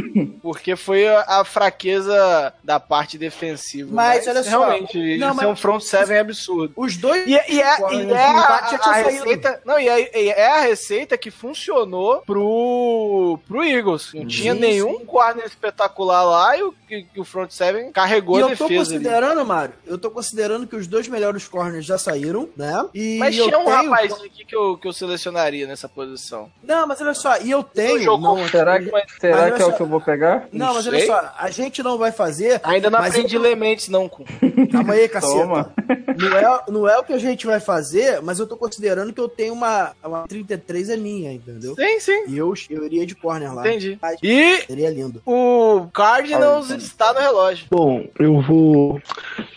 [0.43, 3.91] Porque foi a, a fraqueza da parte defensiva.
[3.93, 6.73] Mas, olha só, Realmente, não, isso mas- é um front seven absurdo.
[6.77, 7.27] Os dois.
[7.27, 9.09] E, é- e é, Corner, e é a, a saído.
[9.11, 9.63] receita.
[9.65, 14.13] Não, e é, e é a receita que funcionou pro, pro Eagles.
[14.15, 18.43] Não tinha Sim, nenhum corner espetacular lá e o, que o front seven carregou E
[18.43, 18.95] a eu tô defesa.
[18.95, 19.05] ali.
[19.05, 22.85] considerando, Mário, eu tô considerando que os dois melhores corners já saíram, né?
[22.95, 26.51] E Mas tinha um tenho- rapaz aqui que eu, que eu selecionaria nessa posição.
[26.63, 28.03] Não, mas olha só, e eu tenho.
[28.03, 30.49] jogou não, Será que, Mas- será que é olha o que eu vou pegar?
[30.53, 32.61] Não, mas olha só, a gente não vai fazer.
[32.65, 34.09] Ainda não aprendi eu- mentes, não.
[34.09, 34.25] com.
[34.73, 35.33] Calma aí, caceta.
[35.33, 35.73] Toma.
[36.19, 39.21] Não é, não é o que a gente vai fazer, mas eu tô considerando que
[39.21, 41.75] eu tenho uma, uma 33 é minha, entendeu?
[41.75, 42.25] Sim, sim.
[42.29, 43.67] E eu, eu iria de corner lá.
[43.67, 43.99] Entendi.
[44.01, 45.21] Mas E Seria lindo.
[45.27, 47.67] o Cardinals Ah, está no relógio.
[47.71, 49.01] Bom, eu vou.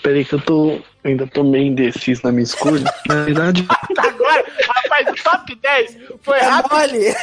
[0.02, 0.80] Peraí que eu tô.
[1.08, 2.84] Ainda tô meio indeciso na minha escolha.
[3.08, 3.66] Na verdade,
[3.98, 6.76] Agora, rapaz, o top 10 foi É rápido.
[6.76, 7.16] mole!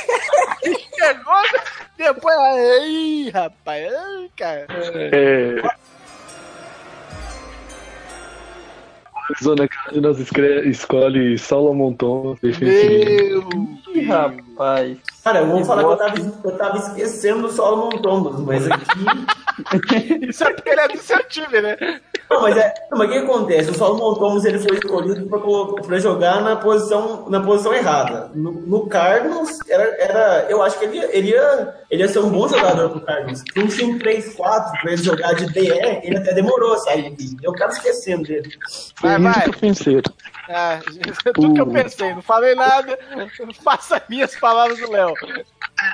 [0.97, 1.43] Chegou,
[1.99, 2.37] depois.
[2.39, 3.93] Ai, rapaz.
[3.93, 4.67] Ai, cara.
[5.13, 5.63] é.
[9.31, 10.19] Arizona Cardinals
[10.67, 13.49] escolhe Solomon Thomas, defensivo.
[13.51, 13.79] Meu.
[13.95, 14.99] Ih, rapaz.
[15.25, 18.71] Cara, eu vou Que falar que eu tava, eu tava esquecendo do Solomon Thomas, mas
[18.71, 18.85] aqui.
[20.29, 21.77] Isso é porque ele é do seu time, né?
[22.31, 23.71] Não, mas, é, não, mas o que acontece?
[23.71, 25.27] O Solomon Thomas ele foi escolhido
[25.87, 28.31] pra jogar na posição, na posição errada.
[28.35, 32.19] No, no Cardinals, era, era, eu acho que ele ia, ele, ia, ele ia ser
[32.19, 33.43] um bom jogador pro Cardinals.
[33.57, 35.71] Um time 3-4 pra ele jogar de DE,
[36.03, 37.17] ele até demorou a sair.
[37.43, 38.51] Eu acabo esquecendo dele.
[39.01, 39.49] Vai, vai.
[39.49, 40.03] ofenseiro.
[40.47, 40.79] Ah,
[41.33, 42.99] tudo que eu pensei, não falei nada.
[43.63, 45.14] Faça minhas palavras do Léo.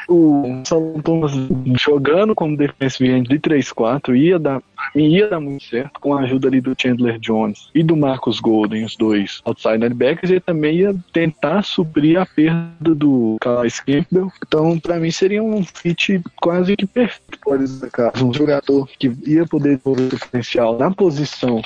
[0.08, 1.32] O Solomon Thomas
[1.80, 4.62] jogando como defensive end de 3-4 ia dar,
[4.94, 8.84] ia dar muito certo com a ajuda ali do Chandler Jones e do Marcus Golden,
[8.84, 14.30] os dois outside linebackers, e também ia tentar suprir a perda do Calais Campbell.
[14.46, 18.26] Então, pra mim, seria um fit quase que perfeito por esse caso.
[18.26, 21.62] Um jogador que ia poder o potencial na posição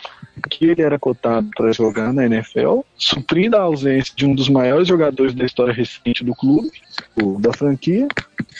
[0.50, 4.88] que ele era cotado para jogar na NFL, suprindo a ausência de um dos maiores
[4.88, 6.70] jogadores da história recente do clube,
[7.40, 8.06] da franquia,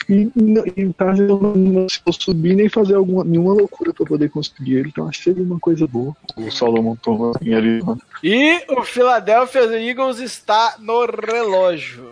[0.09, 0.31] e,
[0.77, 4.89] e caso ele não se subir nem fazer alguma, nenhuma loucura para poder conseguir ele,
[4.89, 8.01] então acho que seria uma coisa boa o Solomon Thomas em Arizona.
[8.23, 12.11] E o Philadelphia Eagles está no relógio.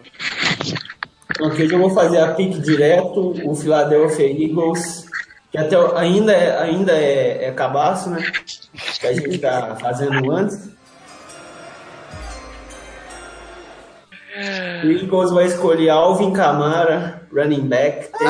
[1.40, 5.06] Ok, eu vou fazer a pique direto, o Philadelphia Eagles,
[5.52, 8.22] que até ainda é, ainda é, é cabaço, né?
[8.98, 10.70] Que a gente tá fazendo antes.
[14.82, 18.08] O Eagles vai escolher Alvin Kamara, running back.
[18.18, 18.28] Tem-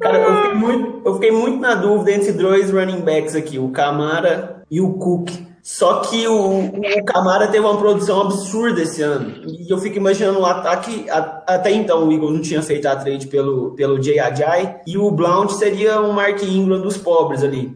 [0.00, 3.70] Cara, eu fiquei, muito, eu fiquei muito na dúvida entre dois running backs aqui, o
[3.70, 5.30] Kamara e o Cook.
[5.62, 9.42] Só que o, o Camara teve uma produção absurda esse ano.
[9.46, 11.08] E eu fico imaginando o ataque.
[11.10, 14.76] a- até então o Eagles não tinha feito a trade pelo, pelo Jay Ajay.
[14.86, 17.74] E o Blount seria um Mark Ingram dos pobres ali.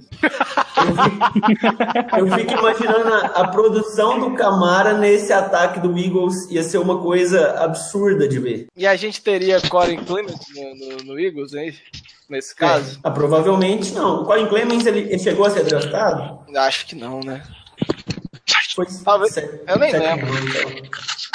[0.87, 6.63] Eu fico, eu fico imaginando a, a produção do Camara nesse ataque do Eagles ia
[6.63, 8.67] ser uma coisa absurda de ver.
[8.77, 11.75] E a gente teria Corey Clement no, no, no Eagles, hein?
[12.29, 12.99] Nesse caso?
[13.05, 14.23] Ah, provavelmente não.
[14.23, 16.39] O Colin Clemens ele, ele chegou a ser draftado?
[16.57, 17.43] Acho que não, né?
[18.75, 20.27] Foi Talvez- eu nem lembro.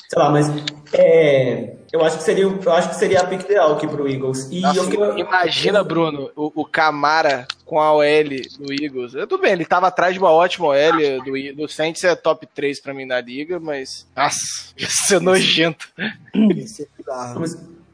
[0.10, 0.47] Sei lá, mas
[0.91, 4.49] é, eu acho que seria, eu acho que seria a pick ideal aqui pro Eagles.
[4.52, 8.04] E Nossa, eu imagina, Bruno, o, o Camara com a OL
[8.60, 9.13] do Eagles.
[9.13, 12.47] Eu, tudo bem, ele tava atrás de uma ótima OL do, do Saints, é top
[12.47, 14.08] 3 pra mim na liga, mas.
[14.15, 15.88] Nossa, isso é nojento.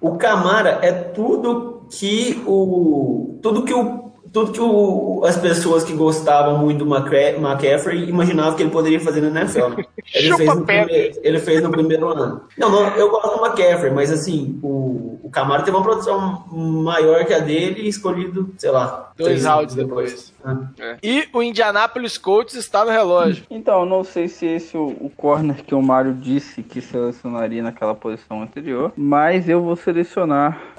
[0.01, 5.93] O Camara é tudo que o tudo que o tudo que o, as pessoas que
[5.93, 9.69] gostavam muito do McCaffrey imaginavam que ele poderia fazer na NFL.
[9.69, 9.85] né?
[10.13, 12.41] Ele, Chupa fez no primeiro, ele fez no primeiro ano.
[12.55, 17.25] Não, não, eu gosto do McCaffrey, mas assim, o, o Camara teve uma produção maior
[17.25, 20.33] que a dele e escolhido, sei lá, Dois anos depois.
[20.43, 20.67] Ah.
[21.01, 23.45] E o Indianapolis Colts está no relógio.
[23.55, 26.81] Então, eu não sei se esse é o, o corner que o Mário disse que
[26.81, 30.74] selecionaria naquela posição anterior, mas eu vou selecionar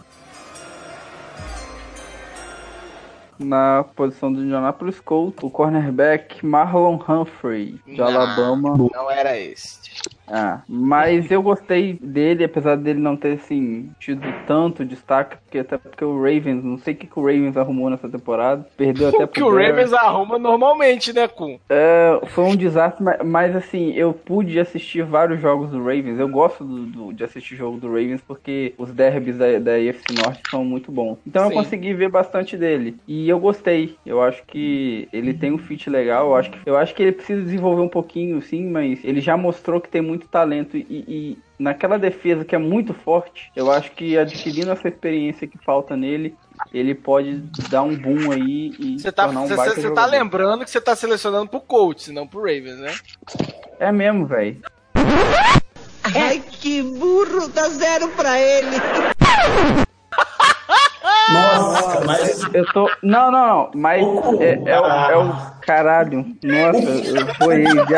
[3.38, 8.06] na posição do Indianapolis Colts, o cornerback Marlon Humphrey, de Não.
[8.06, 8.76] Alabama.
[8.92, 9.92] Não era este.
[10.28, 15.78] Ah, mas eu gostei dele, apesar dele não ter, assim, tido tanto destaque, porque até
[15.78, 19.24] porque o Ravens, não sei o que, que o Ravens arrumou nessa temporada, perdeu até
[19.24, 19.50] O que pro o.
[19.50, 21.58] Ravens arruma normalmente, né, Kun?
[21.68, 26.16] É, foi um desastre, mas, mas, assim, eu pude assistir vários jogos do Ravens.
[26.18, 30.12] Eu gosto do, do- de assistir jogo do Ravens porque os derbys da, da AFC
[30.12, 31.18] Norte são muito bons.
[31.26, 31.48] Então Sim.
[31.48, 32.96] eu consegui ver bastante dele.
[33.04, 33.98] E eu gostei.
[34.04, 36.26] Eu acho que ele tem um fit legal.
[36.28, 39.36] Eu acho que, eu acho que ele precisa desenvolver um pouquinho, sim, mas ele já
[39.36, 43.90] mostrou que tem muito talento e- e naquela defesa que é muito forte, eu acho
[43.92, 46.34] que adquirindo essa experiência que falta nele,
[46.72, 47.36] ele pode
[47.68, 50.70] dar um boom aí e Você tá, tornar um você- baita você tá lembrando que
[50.70, 52.94] você tá selecionando pro Colts, não pro Ravens, né?
[53.78, 54.58] É mesmo, velho.
[56.14, 58.76] Ai, que burro, dá zero pra ele.
[61.32, 62.88] Nossa, mas Eu tô.
[63.02, 63.70] Não, não, não.
[63.74, 66.24] Mas Ô, é, é, o, é o caralho.
[66.42, 67.96] Nossa, eu aqui.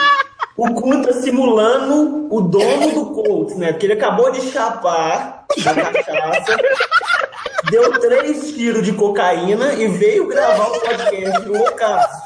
[0.56, 3.72] o Kun tá simulando o dono do Colts, né?
[3.72, 6.56] Porque ele acabou de chapar da cachaça,
[7.70, 12.22] deu três tiros de cocaína e veio gravar o podcast no ocaso.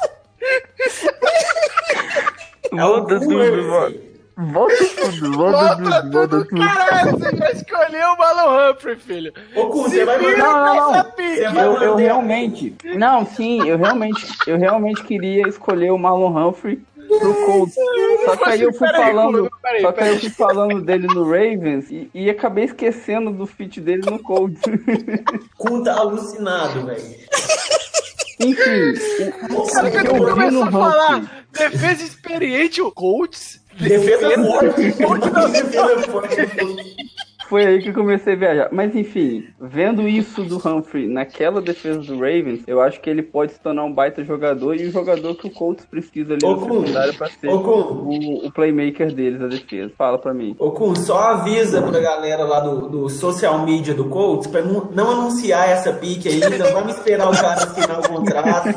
[2.73, 3.61] É o Volta tudo, Murphy.
[3.63, 4.11] volta.
[4.37, 9.33] Tudo, volta Volta tudo, volta tudo, caralho, você já escolheu o Marlon Humphrey, filho.
[9.55, 10.39] Ô, Kun, você vai mandar.
[10.39, 11.53] Não, não, não.
[11.53, 12.75] vai Eu, eu realmente.
[12.97, 16.81] Não, sim, eu realmente, eu realmente queria escolher o Marlon Humphrey
[17.19, 17.75] pro Colts.
[18.25, 19.51] Só que aí eu fui falando.
[19.81, 23.81] Só que aí eu fui falando dele no Ravens e, e acabei esquecendo do fit
[23.81, 24.61] dele no Colts.
[25.59, 27.21] Kun tá alucinado, velho.
[28.41, 28.95] Enfim,
[29.55, 33.61] o, Cara, que eu no a falar defesa experiente, o Colts.
[33.79, 34.93] Defesa forte.
[34.93, 36.37] Colts não Defesa forte.
[37.51, 38.69] Foi aí que eu comecei a viajar.
[38.71, 43.53] Mas enfim, vendo isso do Humphrey naquela defesa do Ravens, eu acho que ele pode
[43.53, 46.61] se tornar um baita jogador e o jogador que o Colts precisa ali Ô, no
[46.61, 49.93] secundário pra ser Ô, o, o playmaker deles, a defesa.
[49.99, 50.55] Fala pra mim.
[50.61, 54.89] Ô, Kun, só avisa pra galera lá do, do social media do Colts pra não,
[54.93, 56.51] não anunciar essa pique ainda.
[56.73, 58.69] Vamos esperar o cara assinar o contrato.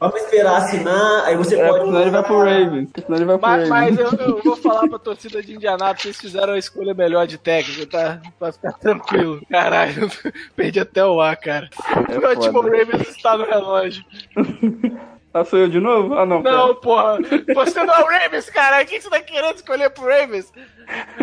[0.00, 1.84] Vamos esperar assinar, aí você É, pode.
[1.84, 2.88] senão ele vai pro Ravens.
[3.04, 4.12] Senão ele vai pro Mas, mas Ravens.
[4.20, 7.73] eu, eu vou falar pra torcida de Indianápolis, vocês fizeram a escolha melhor de técnico,
[7.86, 8.20] tá?
[8.38, 9.40] Pra ficar tranquilo.
[9.50, 10.08] Caralho,
[10.56, 11.68] perdi até o ar, cara.
[12.08, 12.76] É o último foda.
[12.76, 14.04] Ravens está no relógio.
[15.34, 16.14] Ah, sou eu de novo?
[16.14, 16.40] Ah, não.
[16.40, 17.18] Não, porra.
[17.56, 18.80] Você não é o Ravens, cara.
[18.80, 20.52] O que você tá querendo escolher pro Ravens?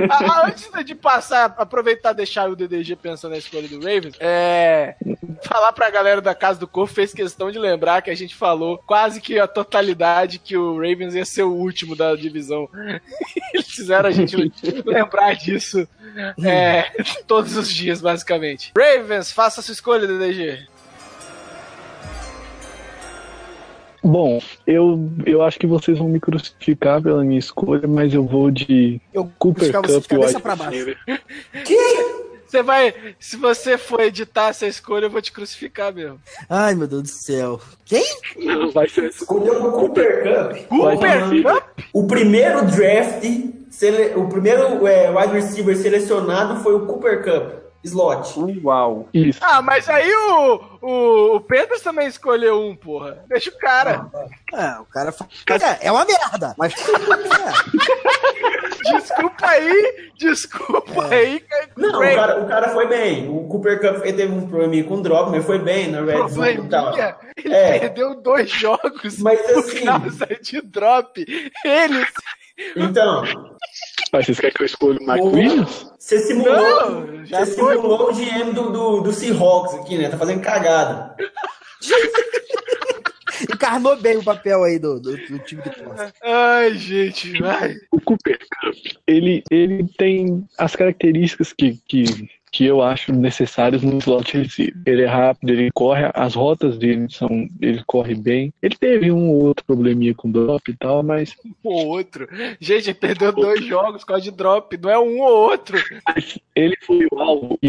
[0.10, 4.96] Ah, antes de passar, aproveitar e deixar o DDG pensando na escolha do Ravens, é.
[5.44, 8.78] Falar pra galera da Casa do Corpo fez questão de lembrar que a gente falou
[8.86, 12.68] quase que a totalidade que o Ravens ia ser o último da divisão.
[13.54, 14.36] Eles fizeram a gente
[14.86, 15.88] lembrar disso
[16.44, 16.92] é,
[17.26, 18.74] todos os dias, basicamente.
[18.78, 20.68] Ravens, faça sua escolha, DDG.
[24.04, 28.50] Bom, eu, eu acho que vocês vão me crucificar pela minha escolha, mas eu vou
[28.50, 30.72] de Eu Cooper crucificava você de Cup cabeça pra baixo.
[30.72, 30.98] receiver.
[32.52, 32.94] Você vai.
[33.18, 36.20] Se você for editar essa escolha, eu vou te crucificar mesmo.
[36.50, 37.62] Ai, meu Deus do céu.
[37.86, 38.04] Quem?
[38.38, 40.68] Não, vai ser Escolheu o Cooper Cup.
[40.68, 41.64] Cooper Cup?
[41.94, 43.24] O primeiro draft,
[43.70, 47.61] sele- o primeiro é, wide receiver selecionado foi o Cooper Cup.
[47.84, 48.40] Slot.
[48.64, 49.08] Uau.
[49.14, 49.40] isso.
[49.42, 53.24] Ah, mas aí o, o, o Pedro também escolheu um, porra.
[53.28, 54.06] Deixa o cara.
[54.54, 55.30] É, o cara fala.
[55.82, 56.54] É, é uma merda.
[56.58, 56.74] Mas.
[56.74, 56.82] É.
[58.92, 61.44] Desculpa aí, desculpa aí.
[61.78, 63.30] Não, o cara, o cara foi bem.
[63.30, 66.68] O Cooper Cup teve um probleminha com drop, mas foi bem na Red Zone e
[66.70, 66.94] tal.
[67.38, 67.80] Ele É.
[67.80, 71.26] perdeu dois jogos Mas por assim- causa de drop.
[71.64, 72.06] Ele.
[72.76, 73.24] Então,
[74.12, 75.92] Mas vocês querem que eu escolha o Mike o- Williams?
[75.98, 77.76] você simulou, Não, já você foi.
[77.76, 80.10] simulou o GM do, do, do Seahawks aqui, né?
[80.10, 81.16] Tá fazendo cagada.
[83.52, 86.14] Encarnou bem o papel aí do, do, do time do Costa.
[86.24, 87.76] Ai, gente, vai.
[87.92, 88.76] O Cooper Cup,
[89.08, 92.04] ele, ele tem as características que, que,
[92.52, 94.76] que eu acho necessárias no slot receiver.
[94.86, 97.48] Ele é rápido, ele corre, as rotas dele são.
[97.62, 98.54] Ele corre bem.
[98.62, 102.28] Ele teve um ou outro probleminha com drop e tal, mas Um ou outro.
[102.60, 104.78] Gente, ele perdeu dois jogos por causa de drop.
[104.78, 105.78] Não é um ou outro.
[106.54, 107.60] ele foi o alvo.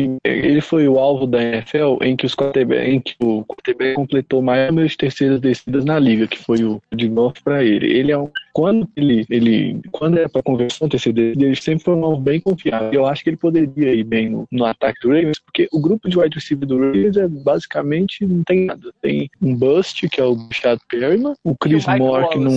[0.43, 4.43] Ele foi o alvo da NFL em que os quarterback, em que o quarterback completou
[4.43, 7.87] mais número de terceiras descidas na liga, que foi o de golfe para ele.
[7.93, 11.95] Ele é um quando ele, ele quando é para conversão terceira descida, ele sempre foi
[11.95, 12.93] um alvo bem confiável.
[12.93, 16.09] Eu acho que ele poderia ir bem no, no ataque do Ravens, porque o grupo
[16.09, 18.93] de wide receiver do Ravens é basicamente não tem nada.
[19.01, 22.53] Tem um bust, que é o Chad Perryman, o Chris o Moore, que não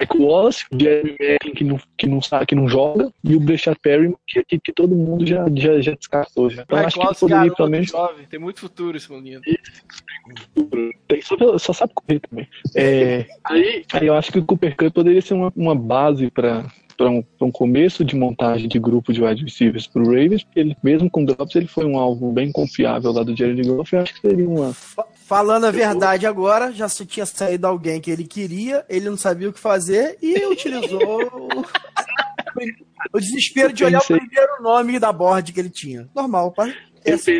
[0.00, 3.40] Mike Wallace, o Jeremy Macklin, que não, que, não sabe, que não joga, e o
[3.40, 6.50] Breshad Perryman, que, que, que todo mundo já, já já, descartou.
[6.50, 6.62] Já.
[6.62, 7.90] Então acho que poderia pelo menos.
[7.90, 8.26] jovem.
[8.26, 9.40] Tem muito futuro esse menino.
[11.08, 12.48] Tem, só, só sabe correr também.
[12.74, 16.64] É, aí, aí eu acho que o Cooper Cup poderia ser uma, uma base para
[16.96, 20.58] para um, um começo de montagem de grupo de wide receivers para o Ravens, porque
[20.60, 23.94] ele, mesmo com drops, ele foi um alvo bem confiável lá do Jared Goff.
[23.94, 24.72] Eu acho que seria uma.
[24.72, 29.16] Fa- Falando a verdade agora, já se tinha saído alguém que ele queria, ele não
[29.18, 31.64] sabia o que fazer e utilizou o,
[33.12, 36.08] o desespero de olhar o primeiro nome da board que ele tinha.
[36.14, 36.74] Normal, pai.
[37.06, 37.38] É Eu pensei,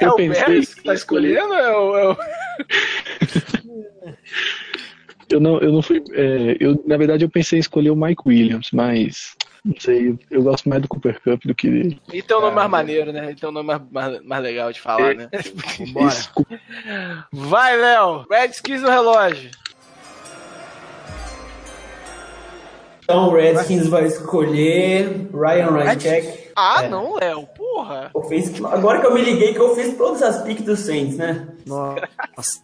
[0.00, 1.54] É eu o Bears que tá escolhendo?
[1.54, 2.16] É o, é o-
[5.30, 6.02] eu não, eu não fui.
[6.12, 10.42] é, eu, na verdade, eu pensei em escolher o Mike Williams, mas não sei, eu
[10.42, 12.02] gosto mais do Cooper Cup do que dele.
[12.12, 13.30] E tem um nome mais maneiro, né?
[13.30, 15.28] E tem um nome mais, mais, mais legal de falar, né?
[15.78, 16.08] Vambora.
[16.08, 16.32] Isso,
[17.32, 18.26] Vai, Léo!
[18.30, 19.50] Redskins no relógio.
[23.12, 26.50] Então o Redskins vai escolher Ryan Ryancheck.
[26.56, 26.88] Ah, É.
[26.88, 27.46] não, Léo.
[27.54, 28.10] Porra.
[28.14, 31.46] Offensive- Agora que eu me liguei que eu fiz todas as piques do Saints, né?
[31.66, 32.60] Nossa.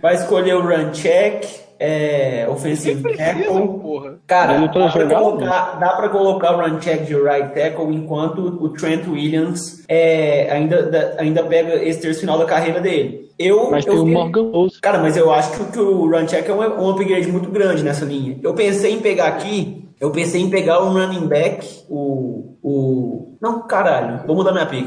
[0.00, 1.46] Vai escolher o Runcheck,
[1.78, 3.68] é, offensive tackle.
[3.80, 4.18] Porra.
[4.26, 9.06] Cara, dá pra, colocar, dá pra colocar o Runcheck de right tackle enquanto o Trent
[9.08, 13.22] Williams é, ainda, da- ainda pega esse terço final da carreira dele.
[13.38, 14.80] Eu, mas eu tem o Morgan Rose.
[14.80, 17.82] Cara, mas eu acho que, o- que o Runcheck é um, um upgrade muito grande
[17.82, 18.38] nessa linha.
[18.42, 22.56] Eu pensei em pegar aqui, eu pensei em pegar um running back, o.
[22.62, 24.86] o não, caralho, vou mudar minha pick.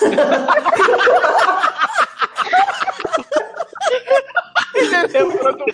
[5.12, 5.64] Lembrando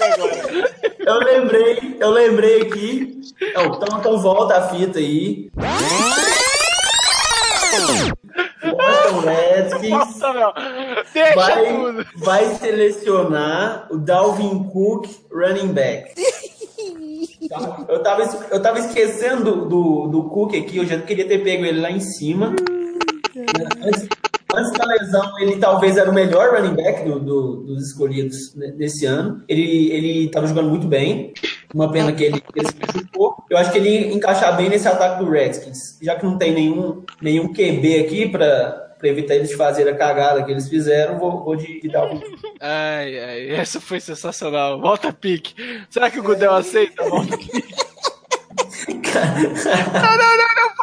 [0.00, 0.70] agora.
[0.98, 3.20] Eu lembrei, eu lembrei aqui.
[3.40, 5.50] Então, então, volta a fita aí.
[8.62, 10.32] Boston Redskins Nossa,
[11.34, 12.06] vai, tudo.
[12.16, 16.12] vai selecionar o Dalvin Cook running back.
[17.88, 21.80] Eu tava, eu tava esquecendo do, do Cook aqui, eu já queria ter pego ele
[21.80, 22.54] lá em cima.
[23.82, 24.08] Antes,
[24.56, 28.72] antes da lesão, ele talvez era o melhor running back do- do- dos escolhidos ne-
[28.72, 29.42] desse ano.
[29.48, 31.32] Ele, ele tava jogando muito bem.
[31.74, 33.36] Uma pena que ele, ele se machucou.
[33.48, 35.98] Eu acho que ele encaixar bem nesse ataque do Redskins.
[36.02, 39.94] Já que não tem nenhum, nenhum QB aqui pra, pra evitar eles de fazer a
[39.96, 42.38] cagada que eles fizeram, vou, vou de, de Dalvin Cook.
[42.60, 44.80] Ai, ai, essa foi sensacional.
[44.80, 45.54] Volta pique.
[45.88, 47.08] Será que o Gudel aceita?
[47.08, 47.62] Volta pique.
[48.90, 50.76] não, não, não, não,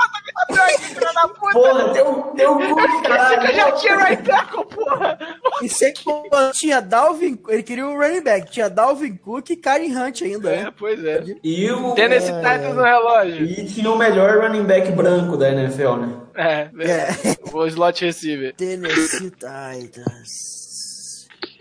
[1.22, 1.51] da puta.
[1.53, 4.09] Porra, tem um, tem um Cook, Eu já tinha caralho.
[4.09, 5.18] right tackle, porra.
[5.61, 9.95] E sem contar, tinha Dalvin, ele queria o running back, tinha Dalvin Cook e Karen
[9.97, 10.74] Hunt ainda, É, né?
[10.78, 11.24] pois é.
[11.43, 11.93] E o...
[11.95, 13.45] Tennessee Titans no relógio.
[13.45, 16.13] E tinha o melhor running back branco da NFL, né?
[16.36, 17.07] É, É.
[17.51, 18.53] o slot receiver.
[18.55, 20.66] Tennessee Titans.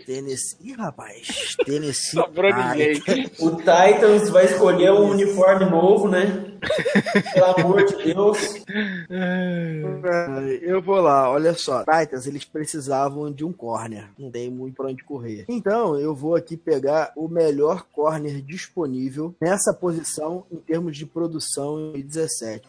[0.07, 3.01] Tennessee, Ih, rapaz, Tennessee Sobrou ninguém.
[3.41, 6.45] O Titans vai escolher um uniforme novo, né?
[7.33, 8.37] Pelo amor de Deus.
[10.61, 11.83] Eu vou lá, olha só.
[11.83, 14.07] Titans, eles precisavam de um corner.
[14.17, 15.43] Não tem muito pra onde correr.
[15.49, 21.79] Então, eu vou aqui pegar o melhor corner disponível nessa posição em termos de produção
[21.79, 22.65] em 2017.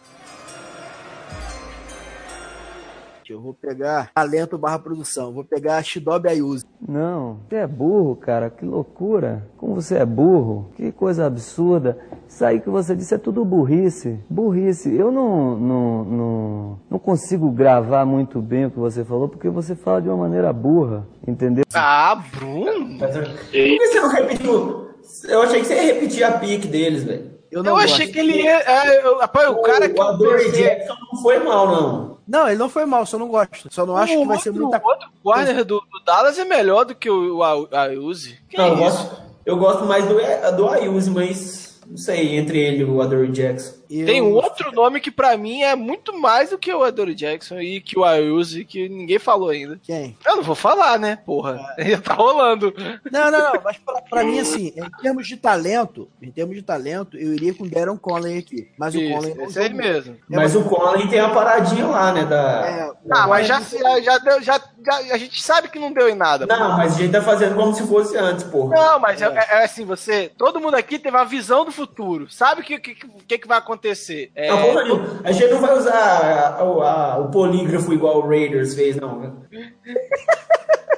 [3.33, 5.33] Eu vou pegar talento barra produção.
[5.33, 6.65] Vou pegar a Shidobi Ayuso.
[6.81, 9.47] Não, você é burro, cara, que loucura.
[9.57, 11.99] Como você é burro, que coisa absurda.
[12.27, 14.19] Isso aí que você disse é tudo burrice.
[14.31, 14.95] Burrice.
[14.95, 19.75] Eu não, não, não, não consigo gravar muito bem o que você falou, porque você
[19.75, 21.65] fala de uma maneira burra, entendeu?
[21.75, 22.99] Ah, Bruno?
[22.99, 23.09] Por
[23.51, 24.89] que você não repetiu?
[25.29, 27.38] Eu achei que você ia repetir a pique deles, velho.
[27.51, 27.95] Eu não Eu gosto.
[27.95, 28.59] achei que ele ia.
[28.61, 30.63] É, eu, rapaz, o cara que o eu Adore pensei.
[30.65, 32.19] Jackson não foi mal, não.
[32.29, 33.73] Não, ele não foi mal, só não gosto.
[33.73, 36.85] Só não acho que vai ser muita O outro corner do, do Dallas é melhor
[36.85, 38.39] do que o, o A- Ayuzi.
[38.51, 38.81] Que Não, eu, isso?
[38.99, 40.15] gosto, eu gosto mais do,
[40.57, 43.78] do Ayuse, mas não sei, entre ele e o Adore Jackson.
[43.91, 47.15] Eu- Tem um outro nome que pra mim é muito mais do que o Adore
[47.15, 49.81] Jackson e que o Ayuzi, que ninguém falou ainda.
[49.83, 50.17] Quem?
[50.27, 51.59] Eu não vou falar, né, porra?
[51.79, 52.73] Já tá rolando.
[53.11, 53.61] Não, não, não.
[53.65, 57.55] Mas pra, pra mim, assim, em termos de talento, em termos de talento, eu iria
[57.55, 58.69] com o Darren Conley aqui.
[58.79, 59.79] Mas o Conley Isso, não esse aí jogou.
[59.83, 60.17] mesmo.
[60.29, 62.25] Mas o Conley tem a paradinha lá, né?
[62.27, 62.67] Da...
[62.67, 66.09] É, Ah, mas já, já, já deu, já, já- a gente sabe que não deu
[66.09, 66.45] em nada.
[66.47, 68.75] Não, mas a gente tá fazendo como se fosse antes, porra.
[68.77, 70.31] Não, mas é, é assim, você.
[70.37, 72.31] Todo mundo aqui teve uma visão do futuro.
[72.31, 73.78] Sabe o que, que, que, que vai acontecer?
[74.35, 75.21] É, Não, porra nenhuma.
[75.25, 79.43] A gente não vai usar a- a- o polígrafo igual o Raiders fez, não.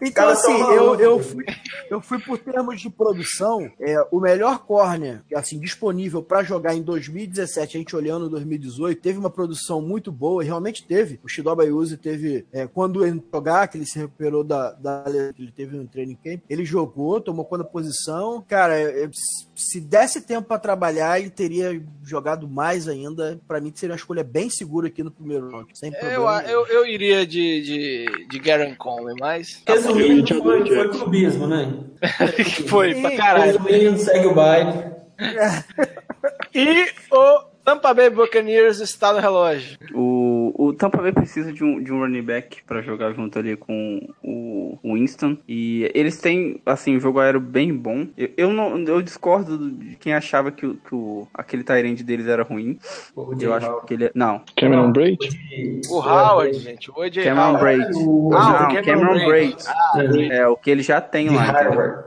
[0.00, 1.44] Então, assim, eu, eu, fui,
[1.90, 6.82] eu fui por termos de produção, é, o melhor corner, assim, disponível pra jogar em
[6.82, 11.20] 2017, a gente olhando 2018, teve uma produção muito boa, e realmente teve.
[11.22, 15.04] O Shidoba Yuzi teve, é, quando ele jogar, que ele se recuperou da, da
[15.34, 18.44] que ele teve no training camp, ele jogou, tomou conta da posição.
[18.46, 19.08] Cara, é,
[19.54, 23.40] se desse tempo pra trabalhar, ele teria jogado mais ainda.
[23.46, 26.42] Pra mim, seria uma escolha bem segura aqui no primeiro round, sem Eu, problema.
[26.42, 29.55] eu, eu iria de, de, de Garen Coleman, mas.
[29.66, 31.72] Resumindo, foi, foi clubismo, né?
[32.68, 33.58] Foi pra caralho.
[33.58, 34.72] Resumindo, segue o baile.
[36.54, 39.78] E o Tampa Bay Buccaneers está no relógio.
[39.94, 43.56] O, o Tampa Bay precisa de um, de um running back pra jogar junto ali
[43.56, 45.36] com o, o Winston.
[45.48, 48.06] E eles têm, assim, um jogo aéreo bem bom.
[48.16, 52.26] Eu, eu, não, eu discordo de quem achava que, o, que o, aquele Tyrande deles
[52.26, 52.78] era ruim.
[53.40, 54.12] Eu acho que ele é.
[54.14, 54.42] Não.
[54.56, 55.18] Cameron Braid?
[55.88, 56.90] O Howard, gente.
[56.90, 57.60] O AJ Cameron Howard.
[57.60, 57.92] Braid.
[57.94, 59.56] o- Não, Ah, o Cameron, Cameron Braid.
[59.94, 60.32] Braid.
[60.32, 61.54] É, o que ele já tem lá.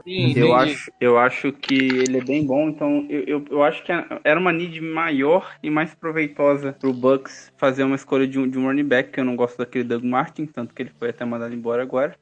[0.04, 0.52] Sim, Eu entendi.
[0.52, 3.92] acho, eu acho que ele é bem bom, então eu, eu, eu acho que
[4.24, 8.58] era uma need maior e mais proveitosa pro Bucks fazer uma escolha de um, de
[8.58, 11.24] um running back, que eu não gosto daquele Doug Martin, tanto que ele foi até
[11.24, 12.14] mandado embora agora.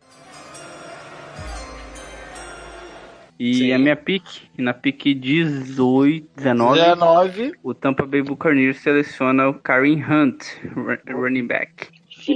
[3.38, 3.72] E Sim.
[3.72, 4.24] a minha pick,
[4.56, 7.52] na pick 18, 19, 19.
[7.62, 10.42] o Tampa Bay Buccaneers seleciona o Kareem Hunt,
[10.74, 11.86] ru- running back.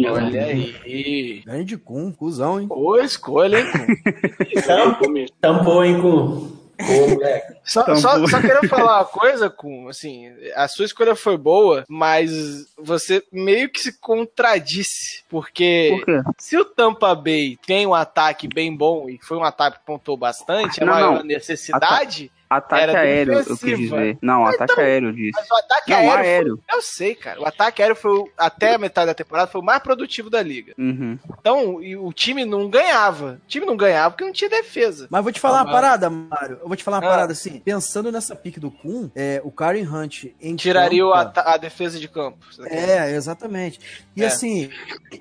[0.09, 1.43] Olha aí.
[1.45, 2.68] Grande cum, cuzão, hein?
[2.68, 3.66] Boa escolha, hein?
[5.41, 6.62] Tampou, hein, com.
[6.83, 7.55] Moleque.
[7.64, 12.30] Só, só, só quero falar uma coisa, com assim, a sua escolha foi boa, mas
[12.78, 18.74] você meio que se contradisse, porque Por se o Tampa Bay tem um ataque bem
[18.76, 21.24] bom e foi um ataque que pontou bastante, a Não, maior não.
[21.24, 24.18] necessidade, Ataque Era aéreo, eu quis dizer.
[24.22, 25.32] Não, ataque aéreo, eu disse.
[25.34, 26.61] mas o ataque Não, aéreo, aéreo.
[26.68, 29.64] Foi, eu sei, cara, o ataque aéreo foi até a metade da temporada foi o
[29.64, 30.74] mais produtivo da liga.
[30.78, 31.18] Uhum.
[31.40, 33.40] Então, e o time não ganhava.
[33.44, 35.07] O time não ganhava porque não tinha defesa.
[35.11, 36.59] Mas vou te falar Ah, uma parada, Mário.
[36.62, 37.11] Eu vou te falar uma Ah.
[37.11, 37.61] parada assim.
[37.61, 41.57] Pensando nessa pique do Kun, é, o Karen Hunt em Tiraria o Tampa- ata- a
[41.57, 42.38] defesa de campo.
[42.66, 43.78] É, exatamente.
[44.16, 44.26] E É.
[44.26, 44.70] assim,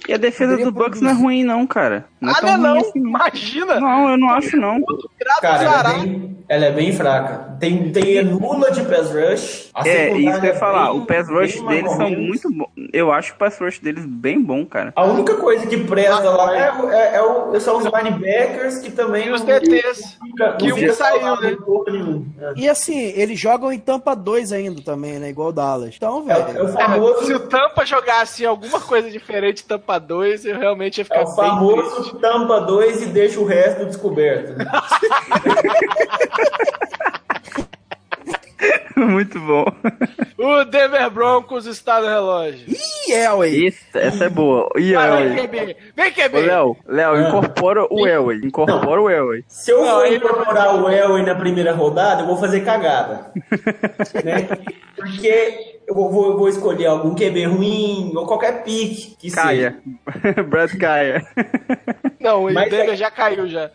[0.08, 1.22] E a defesa do Bucks não é produzir.
[1.24, 2.06] ruim, não, cara.
[2.20, 2.90] Não é ah, tão não, ruim não.
[2.90, 3.10] assim, não.
[3.10, 3.80] Imagina.
[3.80, 4.82] Não, eu não acho, não.
[5.42, 7.21] Cara, do ela é, bem, ela é bem fraca.
[7.60, 9.70] Tem, tem é nula de pass rush.
[9.86, 10.92] É, isso que eu ia falar.
[10.92, 12.70] bem- O pass rush deles são muito bons.
[12.92, 14.92] Eu acho o pass rush deles bem bom, cara.
[14.96, 18.92] A única coisa que presta lá é, o- é- é o- são os linebackers que
[18.92, 20.18] também E os DTs.
[20.60, 21.56] Que um saiu, né?
[22.40, 22.54] É.
[22.62, 25.30] e assim, eles jogam em Tampa 2 ainda também, né?
[25.30, 25.94] Igual o Dallas.
[25.96, 26.60] Então, É, o- velho.
[26.60, 31.02] é o Se famoso, o Tampa jogasse alguma coisa diferente Tampa 2, eu realmente ia
[31.02, 34.54] é ficar o bem famoso tampa 2 e deixa o resto descoberto.
[38.96, 39.66] muito bom.
[40.38, 42.66] O Denver Broncos está no relógio.
[42.68, 43.68] Ih, Elway.
[43.68, 44.70] Isso, essa é boa.
[44.78, 45.30] E Vai, Elway?
[45.30, 45.76] vem, QB.
[45.96, 46.42] Vem, Ô, QB.
[46.42, 47.22] Léo, Léo, Ah.
[47.28, 48.38] incorpora o Elway.
[48.44, 49.44] Incorpora o Elway.
[49.48, 53.32] Se eu Não, for incorporar o Elway na primeira rodada, eu vou fazer cagada.
[54.24, 54.48] né?
[54.96, 59.42] Porque eu vou, vou- vou escolher algum QB ruim ou qualquer pique que seja.
[59.42, 59.76] Caia.
[60.48, 61.24] Brad Caia.
[62.20, 63.72] Não, o Mas Denver é- já caiu já.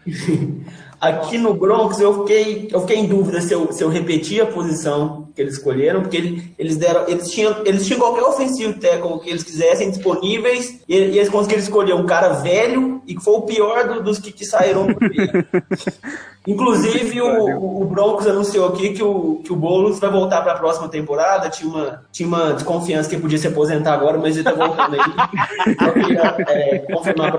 [1.00, 4.46] Aqui no Broncos eu fiquei, eu fiquei em dúvida se eu, se eu repeti a
[4.46, 9.20] posição que eles escolheram, porque ele- eles deram, eles tinham, eles tinham qualquer ofensivo tackle
[9.20, 13.34] que eles quisessem disponíveis, e, e eles conseguiram escolher um cara velho e que foi
[13.34, 14.94] o pior do- dos que, que saíram do.
[16.46, 20.56] Inclusive o, o- Broncos anunciou aqui que o, que o Boulos vai voltar para a
[20.58, 24.44] próxima temporada, tinha uma, tinha uma desconfiança que ele podia se aposentar agora, mas ele
[24.44, 25.00] tá voltando aí.
[25.78, 27.32] Só queria é, confirmar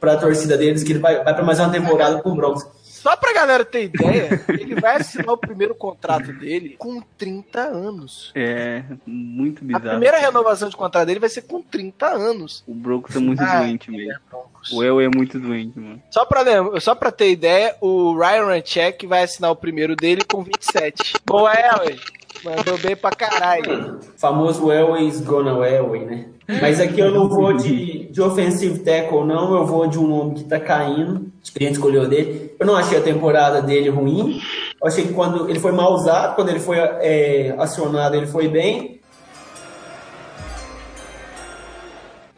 [0.00, 2.64] para a torcida deles que ele vai, vai para mais uma temporada com o Broncos.
[2.96, 8.32] Só pra galera ter ideia, ele vai assinar o primeiro contrato dele com 30 anos.
[8.34, 9.88] É, muito A bizarro.
[9.90, 12.64] primeira renovação de contrato dele vai ser com 30 anos.
[12.66, 14.20] O Broncos é muito Ah, doente mesmo.
[14.30, 14.72] Broncos.
[14.72, 16.02] O Elway é muito doente, mano.
[16.10, 20.22] Só pra, lembra- só pra ter ideia, o Ryan Ranchek vai assinar o primeiro dele
[20.24, 21.12] com 27.
[21.24, 21.98] Boa, Elway.
[22.44, 24.00] Mandou bem pra caralho.
[24.16, 26.26] famoso Elway's gonna Elway, né?
[26.60, 29.52] Mas aqui eu não vou de, de offensive tackle, não.
[29.54, 31.32] Eu vou de um nome que tá caindo.
[31.42, 32.54] que A gente escolheu dele.
[32.58, 34.40] Eu não achei a temporada dele ruim.
[34.80, 38.46] Eu achei que quando ele foi mal usado, quando ele foi é, acionado, ele foi
[38.46, 39.00] bem.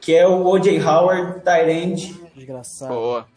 [0.01, 0.81] Que é o O.J.
[0.81, 2.19] Howard, Tyrande.
[2.39, 2.95] Desgraçado.
[2.95, 3.27] Boa.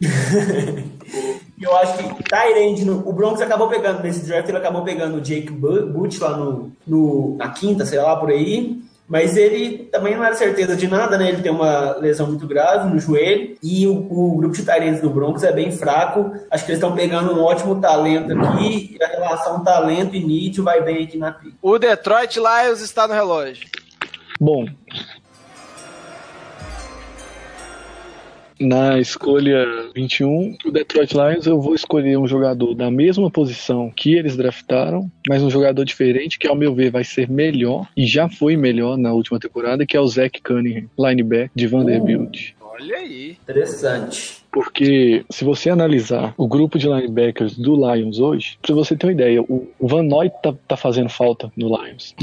[1.58, 5.18] E eu acho que Tyrande, no- o Broncos acabou pegando nesse draft, ele acabou pegando
[5.18, 8.82] o Jake Bu- Butch lá no, no- na quinta, sei lá, por aí.
[9.08, 11.28] Mas ele também não era certeza de nada, né?
[11.28, 13.56] Ele tem uma lesão muito grave no joelho.
[13.62, 16.32] E o, o grupo de Tyrants do Broncos é bem fraco.
[16.50, 18.96] Acho que eles estão pegando um ótimo talento aqui.
[18.98, 21.54] E a relação talento e need vai bem aqui na pica.
[21.62, 23.68] O Detroit Lions está no relógio.
[24.40, 24.66] Bom.
[28.62, 34.14] Na escolha 21, o Detroit Lions, eu vou escolher um jogador da mesma posição que
[34.14, 38.28] eles draftaram, mas um jogador diferente, que ao meu ver vai ser melhor, e já
[38.28, 42.52] foi melhor na última temporada, que é o Zach Cunningham, linebacker de Vanderbilt.
[42.60, 43.36] Olha aí.
[43.42, 44.42] Interessante.
[44.52, 49.12] Porque se você analisar o grupo de linebackers do Lions hoje, pra você ter uma
[49.12, 52.14] ideia, o o Van Noy tá, tá fazendo falta no Lions.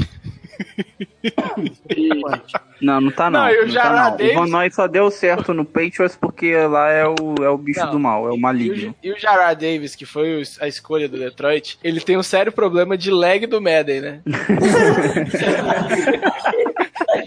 [2.80, 3.40] Não, não tá não.
[3.42, 4.26] Não, e o tá, Jarrah não.
[4.26, 7.78] O Van Noy só deu certo no Patriots porque lá é o, é o bicho
[7.80, 7.90] Não.
[7.90, 8.92] do mal, é o E maligno.
[8.92, 12.22] o, e o Jarrah Davis, que foi o- a escolha do Detroit, ele tem um
[12.22, 14.20] sério problema de lag do Madden, né?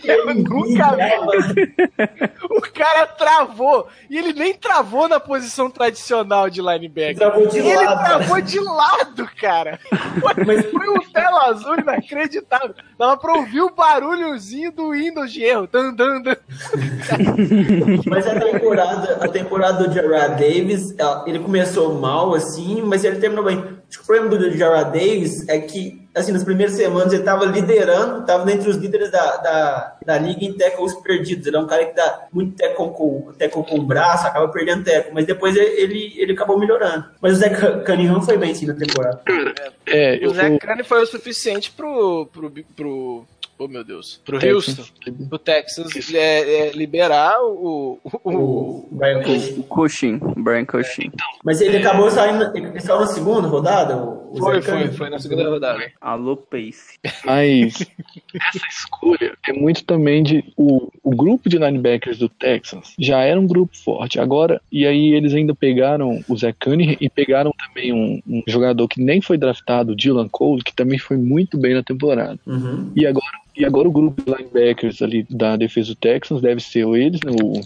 [0.04, 0.96] Eu nunca
[1.54, 1.74] vi.
[2.50, 3.88] O cara travou.
[4.10, 7.18] E ele nem travou na posição tradicional de linebacker.
[7.18, 8.04] Travou de ele lado.
[8.06, 9.80] travou de lado, cara.
[10.46, 12.76] Foi, foi um tela azul inacreditável.
[12.98, 15.68] Dava pra ouvir o barulhozinho do Windows de erro.
[15.72, 16.38] Dan, dan, dan.
[18.08, 20.96] Mas a temporada, a temporada do Jarrah Davis,
[21.26, 23.58] ele começou mal, assim, mas ele terminou bem.
[23.58, 27.46] Acho que o problema do Jarrah Davis é que, assim, nas primeiras semanas ele tava
[27.46, 31.48] liderando, tava entre os líderes da, da, da liga em tackles perdidos.
[31.48, 34.84] Ele é um cara que dá muito tackle com, tackle com o braço, acaba perdendo
[34.84, 37.06] tackle, mas depois ele, ele, acabou melhorando.
[37.22, 37.50] Mas o Zé
[37.86, 39.22] Cunningham foi bem, sim, na temporada.
[39.86, 40.60] É, eu O Zé vou...
[40.60, 42.28] Crane foi o suficiente pro.
[42.32, 43.26] pro, pro
[43.64, 44.22] oh meu Deus.
[44.26, 44.80] Pro Texans.
[44.80, 45.14] Houston.
[45.30, 48.00] Pro Texas é, é, liberar o.
[48.04, 49.60] o, o- O Brian Cushing.
[49.60, 51.12] O Cushing, o Brian Cushing.
[51.44, 53.96] Mas ele acabou saindo, ele saiu na segunda rodada?
[54.38, 55.92] Foi, foi, foi na segunda rodada.
[56.02, 56.98] Alô, Pace.
[57.24, 57.74] Mas
[58.34, 60.44] essa escolha é muito também de.
[60.58, 64.20] O, o grupo de linebackers do Texans já era um grupo forte.
[64.20, 68.88] Agora, e aí eles ainda pegaram o Zé Cunningham e pegaram também um, um jogador
[68.88, 72.40] que nem foi draftado, o Dylan Cole, que também foi muito bem na temporada.
[72.48, 72.92] Uhum.
[72.96, 76.88] E agora, e agora o grupo de linebackers ali da defesa do Texans deve ser
[76.88, 77.62] eles, né, o,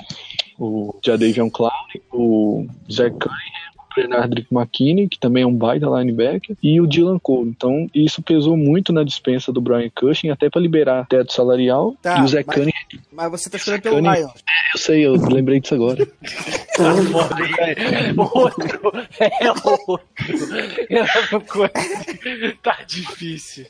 [0.59, 1.71] o Jadavion Clown,
[2.11, 7.17] o Zé Cunningham, o Bernard McKinney, que também é um baita linebacker, e o Dylan
[7.19, 7.49] Cole.
[7.49, 11.95] Então, isso pesou muito na dispensa do Brian Cushing, até para liberar teto salarial.
[12.01, 14.15] Tá, e o Zé mas- Cunningham, Mas você tá escolhendo pelo Cunningham.
[14.17, 14.33] Lions.
[14.73, 16.07] eu sei, eu lembrei disso agora.
[18.35, 18.91] Outro.
[19.19, 20.07] É outro.
[21.31, 22.57] Não consigo.
[22.61, 23.65] Tá difícil.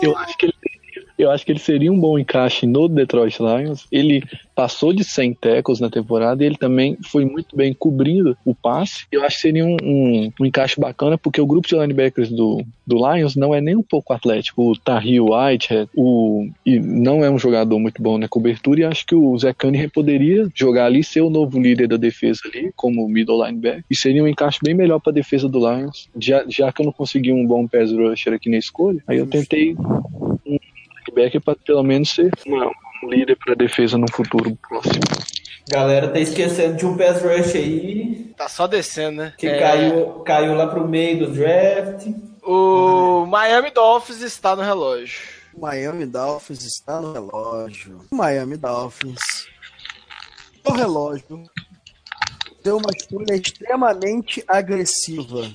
[0.00, 0.54] Eu acho que ele
[1.18, 3.86] eu acho que ele seria um bom encaixe no Detroit Lions.
[3.90, 4.22] Ele
[4.54, 9.04] passou de 100 tackles na temporada e ele também foi muito bem cobrindo o passe.
[9.12, 12.62] Eu acho que seria um, um- um encaixe bacana, porque o grupo de linebackers do,
[12.86, 14.70] do Lions não é nem um pouco atlético.
[14.70, 19.04] O Tahil Whitehead o, e não é um jogador muito bom na cobertura, e acho
[19.06, 23.06] que o Zé Cunningham poderia jogar ali, ser o novo líder da defesa ali, como
[23.08, 26.08] middle linebacker, e seria um encaixe bem melhor para a defesa do Lions.
[26.18, 29.26] Já, já que eu não consegui um bom pass rusher aqui na escolha, aí eu
[29.26, 29.74] tentei
[31.08, 32.66] linebacker para pelo menos ser uma-
[33.02, 35.00] um líder para a defesa no futuro próximo.
[35.70, 39.34] Galera tá esquecendo de um pass rush aí, Tá só descendo, né?
[39.38, 42.06] que É, caiu, caiu lá pro meio do draft.
[42.42, 45.20] O Miami Dolphins está no relógio.
[45.58, 47.98] Miami Dolphins está no relógio.
[48.12, 49.18] Miami Dolphins.
[50.64, 51.42] O relógio
[52.62, 55.48] tem uma escolha extremamente agressiva.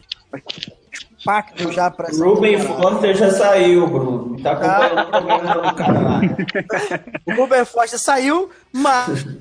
[1.23, 4.41] Pacto já para Ruben Foster já saiu, Bruno.
[4.41, 7.31] Tá acompanhando o programa do.
[7.31, 9.23] O Ruben Foster saiu, mas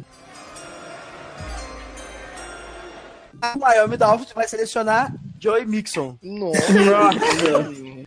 [3.54, 5.10] o Miami Dolphins vai selecionar
[5.40, 6.16] Joey Mixon.
[6.22, 6.60] Nossa.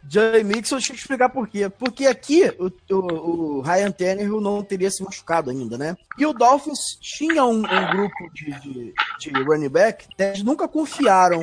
[0.10, 1.70] Joey Mixon, deixa eu te explicar por quê.
[1.70, 5.96] Porque aqui o, o, o Ryan Tannehill não teria se machucado ainda, né?
[6.18, 11.42] E o Dolphins tinha um, um grupo de, de, de running back, eles nunca confiaram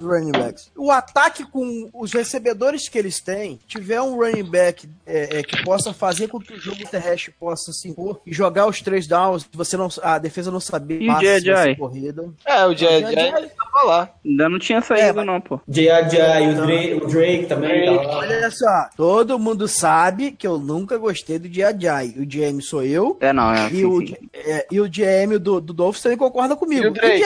[0.00, 0.70] nos running backs.
[0.76, 5.62] O ataque com os recebedores que eles têm, tiver um running back é, é, que
[5.64, 9.48] possa fazer com que o jogo terrestre possa se impor e jogar os três downs,
[9.52, 11.76] você não, a defesa não saber E o ser J.J.?
[11.76, 12.28] corrida.
[12.44, 14.10] É, o Jay- Jay tava lá.
[14.24, 15.56] Ainda não tinha saído, Mas- não, pô.
[15.56, 17.86] O Drake, o Drake também.
[17.86, 18.18] tá lá.
[18.18, 22.14] Olha só, todo mundo sabe que eu nunca gostei do J.J.
[22.18, 23.68] O GM sou eu, É, não, é.
[23.68, 24.14] E sim, o, sim.
[24.34, 26.84] é, e o GM do, do Dolphins também concorda comigo.
[26.84, 27.24] E o Drake?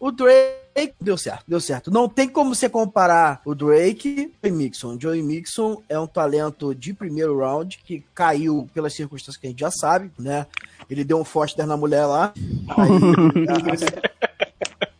[0.00, 1.90] O Drake deu certo, deu certo.
[1.90, 4.98] Não tem como você comparar o Drake e o Mixon.
[4.98, 9.60] Joey Mixon é um talento de primeiro round que caiu pelas circunstâncias que a gente
[9.60, 10.46] já sabe, né?
[10.90, 12.32] Ele deu um foster na mulher lá.
[12.76, 12.88] Aí,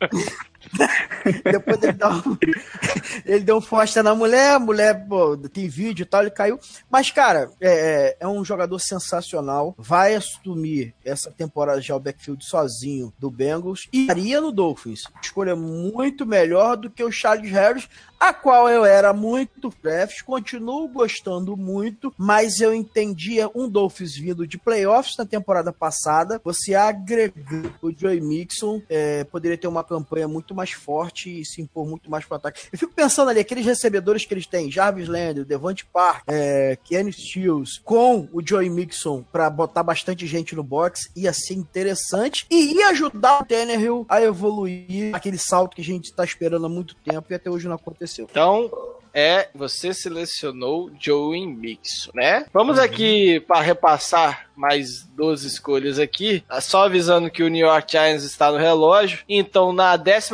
[1.44, 2.36] Depois ele dá um,
[3.24, 6.58] ele deu um fosta na mulher, a mulher, pô, tem vídeo e tal, ele caiu.
[6.90, 9.74] Mas, cara, é, é um jogador sensacional.
[9.78, 15.02] Vai assumir essa temporada já o backfield sozinho do Bengals e iria no Dolphins.
[15.22, 17.88] Escolha muito melhor do que o Charles Harris,
[18.22, 24.46] a qual eu era muito draft, continuo gostando muito, mas eu entendia um Dolphins vindo
[24.46, 30.28] de playoffs na temporada passada, você agregando o Joey Mixon, é, poderia ter uma campanha
[30.28, 32.62] muito mais forte e se impor muito mais para ataque.
[32.72, 37.12] Eu fico pensando ali, aqueles recebedores que eles têm, Jarvis Landry, Devante Park, é, Kenny
[37.12, 42.74] Stills, com o Joey Mixon para botar bastante gente no box, ia ser interessante e
[42.74, 46.94] ia ajudar o Tannehill a evoluir aquele salto que a gente está esperando há muito
[46.96, 48.26] tempo e até hoje não aconteceu.
[48.30, 48.70] Então,
[49.14, 52.46] é, você selecionou Joey Mixon, né?
[52.52, 56.44] Vamos aqui para repassar mais 12 escolhas aqui.
[56.60, 59.20] Só avisando que o New York Giants está no relógio.
[59.28, 60.30] Então, na 11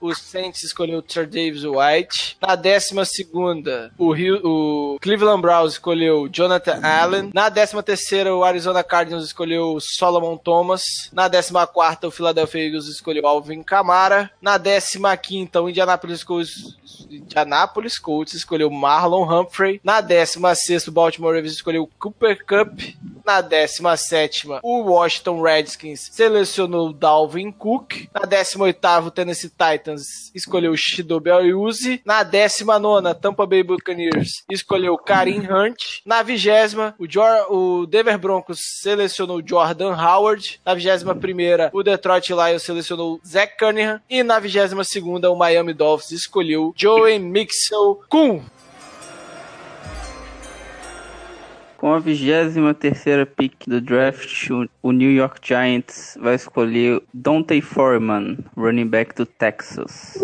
[0.00, 2.36] o Saints escolheu o Sir Davis White.
[2.40, 2.94] Na 12
[3.98, 7.30] o, Rio- o Cleveland Browns escolheu Jonathan Allen.
[7.34, 7.74] Na 13
[8.30, 10.82] o Arizona Cardinals escolheu Solomon Thomas.
[11.12, 14.30] Na 14 o Philadelphia Eagles escolheu Alvin Kamara.
[14.40, 16.76] Na 15 o Indianapolis Colts,
[17.84, 19.80] Indianapolis Colts escolheu Marlon Humphrey.
[19.84, 22.80] Na 16 o Baltimore Ravens escolheu Cooper Cup.
[23.24, 28.06] Na 17 o Washington Redskins selecionou Dalvin Cook.
[28.12, 32.00] Na 18 o Tennessee Titans escolheu Shidobi Ayuzi.
[32.04, 35.76] Na 19 Tampa Bay Buccaneers escolheu Karim Hunt.
[36.04, 36.48] Na 20
[36.98, 40.60] o, Jor- o Denver Broncos selecionou Jordan Howard.
[40.64, 44.00] Na 21 o Detroit Lions selecionou Zach Cunningham.
[44.08, 44.72] E na 22
[45.24, 47.73] o Miami Dolphins escolheu Joey Mixon
[48.08, 48.42] com
[51.76, 54.48] Com a 23 pick do draft,
[54.82, 60.16] o- New York Giants vai escolher Dante Foreman, running back do Texas.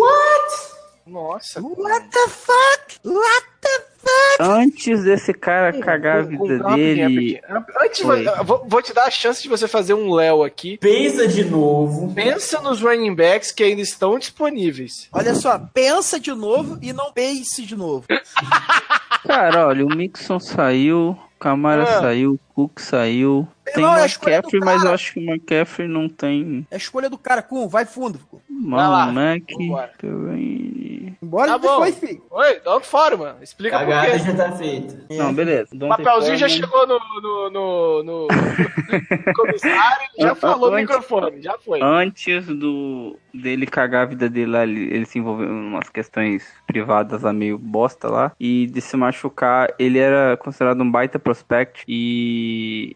[1.06, 1.60] Nossa.
[1.60, 3.00] What the fuck?
[3.04, 3.89] What the fuck?
[4.38, 7.40] Antes desse cara cagar a Com- com- vida dele.
[7.82, 8.00] Antes,
[8.44, 10.78] vou, vou te dar a chance de você fazer um Léo aqui.
[10.78, 12.12] Pensa de novo.
[12.14, 15.08] Pensa nos running backs que ainda estão disponíveis.
[15.12, 18.06] Olha só, pensa de novo e não pense de novo.
[19.26, 22.00] cara, olha, o Mixon saiu, o Camara Ah.
[22.00, 23.46] saiu, o Cook saiu.
[23.74, 26.66] Tem Não, é a McCaffrey, do mas eu acho que o McCaffrey não tem.
[26.70, 28.18] É a escolha do cara, com, vai fundo.
[28.48, 29.42] Mano, Mac.
[29.98, 31.16] Perrine.
[31.22, 31.68] Embora Tá bom.
[31.68, 32.22] depois, filho.
[32.30, 33.38] Oi, dá um fora, mano.
[33.42, 34.18] Explica por quê.
[34.18, 35.04] já tá feita.
[35.10, 35.68] Não, beleza.
[35.74, 38.28] O papelzinho já chegou no, no, no, no- no
[39.34, 41.80] comissário, ele já falou no antes- microfone, já foi.
[41.82, 46.44] Antes do dele cagar a vida dele lá, ele, ele se envolveu em umas questões
[46.66, 48.32] privadas lá meio bosta lá.
[48.40, 51.84] E de se machucar, ele era considerado um baita prospect.
[51.86, 52.49] E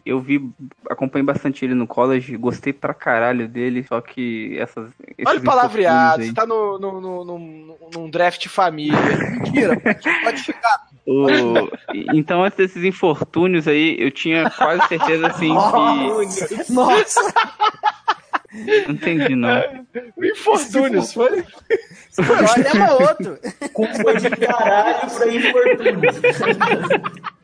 [0.05, 0.49] eu vi,
[0.89, 3.83] acompanhei bastante ele no college, gostei pra caralho dele.
[3.87, 4.89] Só que essas.
[5.25, 8.97] Olha o palavreado, infortúnios você aí- tá no, no, no, no- num draft família.
[9.43, 9.79] Mentira,
[10.23, 10.85] pode, chegar.
[11.07, 11.69] O-
[12.15, 16.73] Então, antes desses infortúnios aí, eu tinha quase certeza assim que.
[16.73, 17.21] Nossa,
[18.87, 19.61] Não entendi, não.
[20.23, 21.43] Infortúnios, foi?
[22.17, 23.37] olha é outro.
[23.73, 26.01] Culpa de caralho pra infortúnio.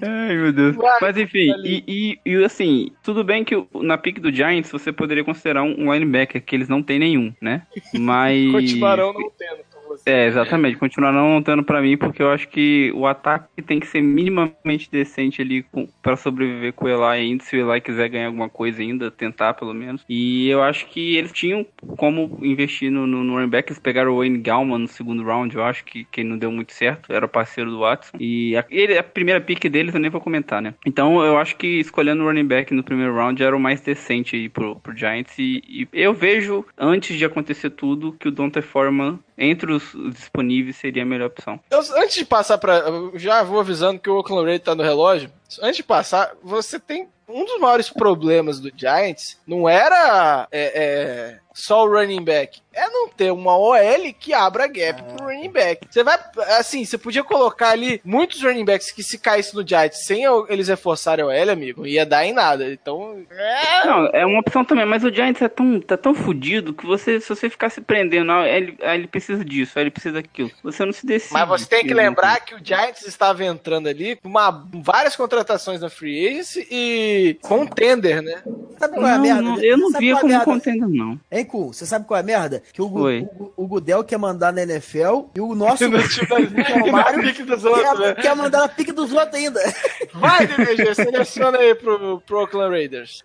[0.00, 0.76] Ai, meu Deus.
[0.76, 1.84] Vai, Mas enfim, ali.
[1.86, 5.78] e, e, e, assim, tudo bem que na pick do Giants você poderia considerar um
[5.78, 7.66] um linebacker, que eles não têm nenhum, né?
[7.98, 8.50] Mas.
[8.50, 9.67] Continuarão não tendo
[9.98, 10.10] você.
[10.10, 10.76] É, exatamente.
[10.76, 14.90] Continuarão não tendo pra mim, porque eu acho que o ataque tem que ser minimamente
[14.90, 15.64] decente ali
[16.02, 19.54] pra sobreviver com o Eli ainda, se o Eli quiser ganhar alguma coisa ainda, tentar
[19.54, 20.04] pelo menos.
[20.08, 24.12] E eu acho que eles tinham como investir no, no, no running back, eles pegaram
[24.12, 27.28] o Wayne Gallman no segundo round, eu acho que, que não deu muito certo, era
[27.28, 28.16] parceiro do Watson.
[28.18, 30.74] E a, ele, a primeira pick deles eu nem vou comentar, né?
[30.86, 34.36] Então eu acho que escolhendo o running back no primeiro round era o mais decente
[34.36, 35.38] aí pro, pro Giants.
[35.38, 40.76] E, e eu vejo, antes de acontecer tudo, que o Dante Foreman, entre os disponíveis,
[40.76, 41.58] seria a melhor opção.
[41.70, 45.30] Eu- antes de passar eu Já vou avisando que o Oakland Raiders tá no relógio.
[45.62, 47.08] Antes de passar, você tem.
[47.28, 52.60] Um dos maiores problemas do Giants não era é, é, só o running back.
[52.72, 53.76] É não ter uma OL
[54.20, 55.86] que abra gap pro running back.
[55.90, 56.16] Você vai.
[56.58, 60.68] Assim, você podia colocar ali muitos running backs que se caísse no Giants sem eles
[60.68, 62.70] reforçarem a OL, amigo, ia dar em nada.
[62.72, 63.20] Então.
[63.30, 66.86] É, Não, é uma opção também, mas o Giants é tão, tá tão fudido que
[66.86, 70.14] você, se você ficar se prendendo, ah, ele, ah, ele precisa disso, ah, ele precisa
[70.14, 71.32] daquilo, você não se decide.
[71.34, 75.80] Mas você tem que lembrar que o Giants estava entrando ali com uma, várias contratações
[75.80, 78.40] na Free Agency e contender, né?
[78.78, 79.42] Sabe qual é a Não, merda?
[79.42, 80.44] não, eu não Sabe via é como merda?
[80.44, 81.18] contender, não.
[81.32, 82.62] Hein, Você sabe qual é a merda?
[82.72, 86.76] Que o, o, o Gudel quer mandar na NFL e o nosso no time da-
[86.78, 88.14] no Mário pique dos outros, né?
[88.14, 89.60] quer, quer mandar na pique dos outros ainda.
[90.14, 93.24] Vai, DDG, seleciona aí pro, pro Oakland Raiders.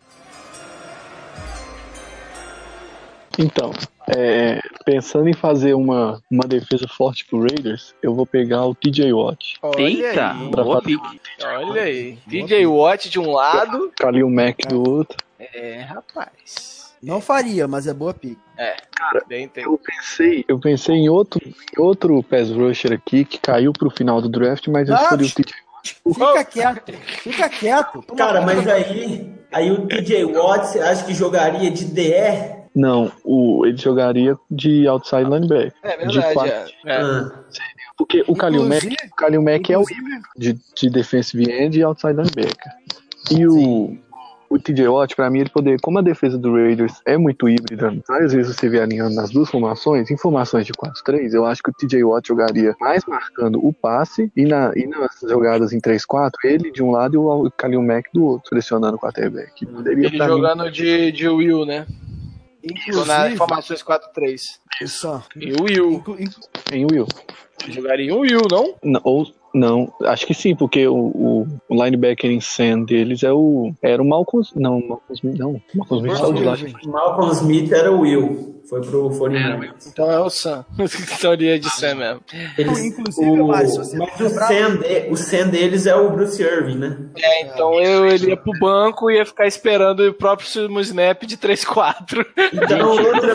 [3.38, 3.72] Então,
[4.16, 9.12] é, pensando em fazer uma, uma defesa forte pro Raiders, eu vou pegar o TJ
[9.12, 9.56] Watt.
[9.62, 10.50] Olha Eita, aí.
[10.52, 11.20] boa pique.
[11.44, 12.20] Olha aí.
[12.28, 13.92] DJ Watt de um lado.
[13.98, 15.18] Kalil Mack do outro.
[15.40, 16.83] É, rapaz.
[17.04, 18.38] Não faria, mas é boa pick.
[19.28, 19.64] Bem tem.
[19.66, 21.42] Eu pensei, eu pensei em outro,
[21.78, 25.32] outro pass rusher aqui que caiu pro final do draft, mas eu Ah, escolhi o
[25.34, 25.54] TJ.
[25.84, 28.02] Fica quieto, fica quieto.
[28.16, 32.64] Cara, mas aí, aí o TJ Watt, você acha que jogaria de DR?
[32.74, 35.74] Não, o, ele jogaria de outside linebacker.
[35.84, 36.34] É de verdade.
[36.34, 36.74] quatro.
[36.86, 36.94] É.
[36.94, 37.02] É.
[37.02, 37.32] Ah,
[37.98, 39.84] Porque o Kalil Mack, o Kalil Mack é o
[40.38, 42.72] de, de defensive end e outside linebacker.
[43.30, 43.98] E o,
[44.50, 47.94] o TJ Watt, pra mim, ele poder, como a defesa do Raiders é muito híbrida,
[48.08, 51.70] várias vezes você vê alinhando nas duas formações, em formações de 4-3, eu acho que
[51.70, 56.32] o TJ Watt jogaria mais marcando o passe e, na, e nas jogadas em 3-4,
[56.44, 59.66] ele de um lado e o Kalil Mack do outro, selecionando o quarterback.
[59.66, 61.86] Poderia, Ele pra mim, jogando de, de Will, né?
[61.86, 64.40] Tô na Inclusive, formações 4-3.
[64.82, 66.04] isso, E o Will.
[66.72, 67.08] em Will.
[67.68, 68.76] Jogaria um Will, não?
[68.84, 73.72] Não, ou, não, acho que sim, porque o, o, linebacker em Sam deles é o.
[73.84, 74.44] Era o Malcolm.
[74.56, 75.62] Não, Malcolm Smith, não.
[75.76, 76.58] Malcolm Smith saiu de lá.
[76.88, 78.63] Malcolm Smith era o Will.
[78.74, 80.66] Foi pro 49 Então é o Sam.
[81.16, 82.22] então ele é de Sam mesmo.
[82.58, 86.78] Eles, Inclusive, o, você mas o Sam, de- o Sam deles é o Bruce Irving,
[86.78, 86.98] né?
[87.22, 91.38] É, então eu, ele ia pro banco e ia ficar esperando o próximo snap de
[91.38, 92.26] 3-4.
[92.52, 93.34] Então outra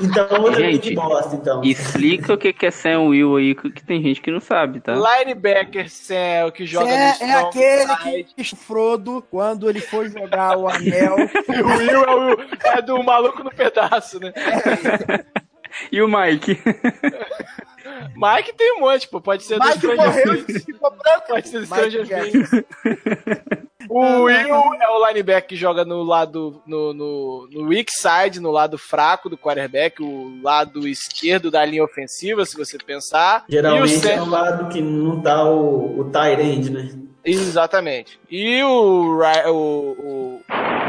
[0.00, 1.64] então outra Gente, pique bosta, então.
[1.64, 4.94] Explica o que que é Sam Will aí, que tem gente que não sabe, tá?
[4.94, 8.34] Linebacker Sam, que joga no É, é aquele side.
[8.36, 12.82] que o Frodo, quando ele foi jogar o anel, E o Will é, o, é
[12.82, 14.32] do maluco no pedaço, né?
[15.92, 16.58] E o Mike?
[18.16, 19.20] Mike tem um monte, pô.
[19.20, 21.26] Pode ser do Mike Stranger morreu e ficou branco.
[21.28, 22.06] Pode ser do Stranger.
[22.06, 22.50] Things.
[23.88, 28.50] O Will é o linebacker que joga no lado no, no, no weak side, no
[28.50, 33.44] lado fraco do quarterback, o lado esquerdo da linha ofensiva, se você pensar.
[33.48, 36.90] e o Geralmente é o lado que não tá o, o tight end, né?
[37.24, 38.18] Exatamente.
[38.30, 40.40] E o, o, o,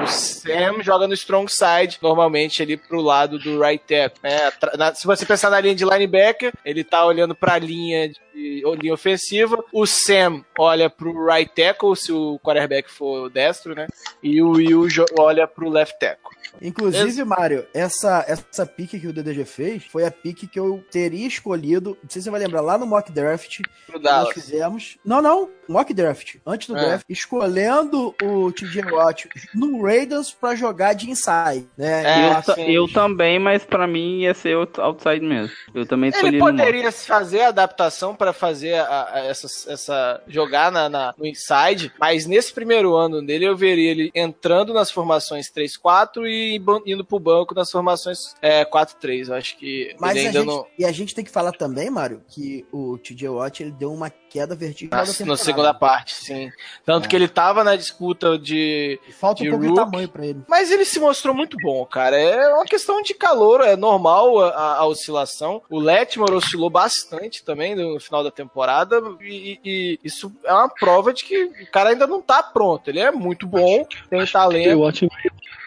[0.08, 4.20] o Sam joga no strong side, normalmente ali pro lado do right tackle.
[4.24, 4.52] né?
[4.78, 8.94] Na- se você pensar na linha de linebacker, ele tá olhando pra linha de linha
[8.94, 9.64] ofensiva.
[9.74, 13.88] O Sam olha pro right tackle, se o quarterback for destro, né?
[14.22, 14.88] E o Will
[15.18, 16.38] olha pro left tackle.
[16.62, 21.28] Inclusive, Mário, essa, essa pique que o DDG fez foi a pique que eu teria
[21.28, 21.98] escolhido.
[22.02, 24.98] Não sei se você vai lembrar, lá no mock draft Pro que nós fizemos.
[25.06, 26.36] Não, não, mock draft.
[26.46, 26.80] Antes do É.
[26.86, 32.04] draft, escolhendo o TJ Watt no Raiders pra jogar de inside, né?
[32.06, 32.72] É, eu, ta- sim.
[32.72, 35.52] eu também, mas pra mim ia ser out- outside mesmo.
[35.74, 40.88] Eu também Ele poderia fazer a adaptação para fazer a- a- essa, essa jogar na,
[40.90, 46.26] na- no inside, mas nesse primeiro ano dele eu veria ele entrando nas formações 3-4
[46.28, 49.30] e ban- indo pro banco nas formações é, 4-3.
[49.30, 50.66] Eu acho que Mas ele a ainda gente, não.
[50.78, 54.10] e a gente tem que falar também, Mário, que o TJ Watt ele deu uma
[54.10, 56.50] queda vertical Na, na segunda parte, sim.
[56.86, 59.00] Tanto que ele tava na disputa de.
[59.20, 60.42] Falta um de de tamanho pra ele.
[60.48, 62.18] Mas ele se mostrou muito bom, cara.
[62.18, 65.62] É uma questão de calor, é normal a, a- a oscilação.
[65.70, 69.02] O Letmore oscilou bastante também no final da temporada.
[69.22, 72.90] E, e isso é uma prova de que o cara ainda não tá pronto.
[72.90, 74.80] Ele é muito bom, tem O talento.
[74.82, 75.08] Watt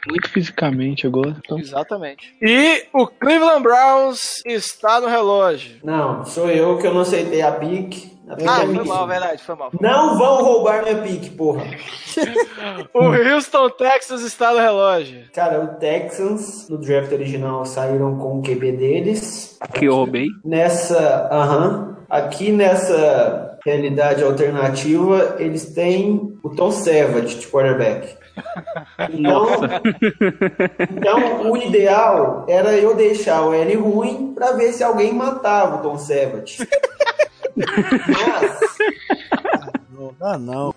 [0.08, 1.36] muito fisicamente agora.
[1.44, 2.34] Então, Exatamente.
[2.40, 5.78] E o Cleveland Browns está no relógio.
[5.84, 8.18] Não, sou eu que eu não aceitei a pique.
[8.36, 9.70] Pique Ah, foi mal, verdade, foi mal.
[9.80, 11.64] Não vão roubar minha pique, porra.
[12.92, 15.22] O Houston Texas está no relógio.
[15.32, 19.58] Cara, o Texans, no draft original, saíram com o QB deles.
[19.74, 20.26] Que eu roubei.
[20.44, 28.18] Nessa, aham, aqui nessa realidade alternativa, eles têm o Tom Savage de quarterback.
[29.12, 29.46] Então,
[30.90, 35.82] então, o ideal era eu deixar o L ruim pra ver se alguém matava o
[35.82, 36.58] Tom Savage.
[38.08, 38.60] Mas,
[39.90, 40.74] Não dá, não.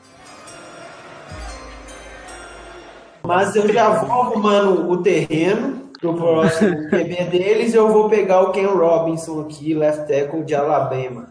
[3.26, 8.52] mas eu já vou arrumando o terreno pro próximo QB deles eu vou pegar o
[8.52, 11.30] Ken Robinson aqui, left tackle de Alabama.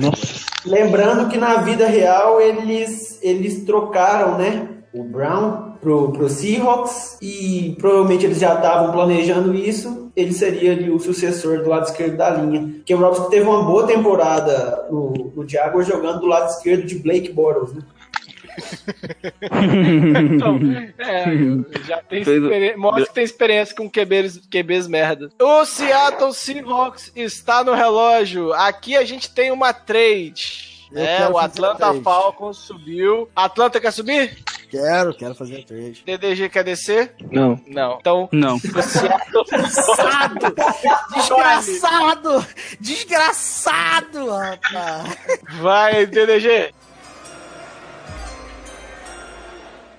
[0.00, 4.68] nossa, Lembrando que na vida real eles, eles trocaram, né?
[4.94, 10.07] O Brown pro, pro Seahawks e provavelmente eles já estavam planejando isso.
[10.18, 12.80] Ele seria ali o sucessor do lado esquerdo da linha.
[12.84, 17.32] Ken Robinson teve uma boa temporada no, no Jaguars jogando do lado esquerdo de Blake
[17.32, 17.82] Bortles, né?
[20.34, 20.58] Então,
[20.98, 21.24] é,
[21.86, 25.30] já tem Fez- experi- mostra que tem experiência com QBs, QBs merda.
[25.40, 28.52] O Seattle Seahawks está no relógio.
[28.54, 30.88] Aqui a gente tem uma trade.
[30.92, 31.94] Eu É, o Atlanta.
[32.02, 33.28] Falcons subiu.
[33.36, 34.36] Atlanta quer subir?
[34.70, 36.02] Quero, quero fazer a trade.
[36.04, 37.14] DDG quer descer?
[37.30, 37.60] Não.
[37.66, 37.98] Não.
[38.00, 38.56] Então, Não.
[38.56, 40.54] o Seattle Desgraçado!
[41.14, 42.46] Desgraçado!
[42.80, 45.16] Desgraçado, rapaz!
[45.60, 46.72] vai, DDG.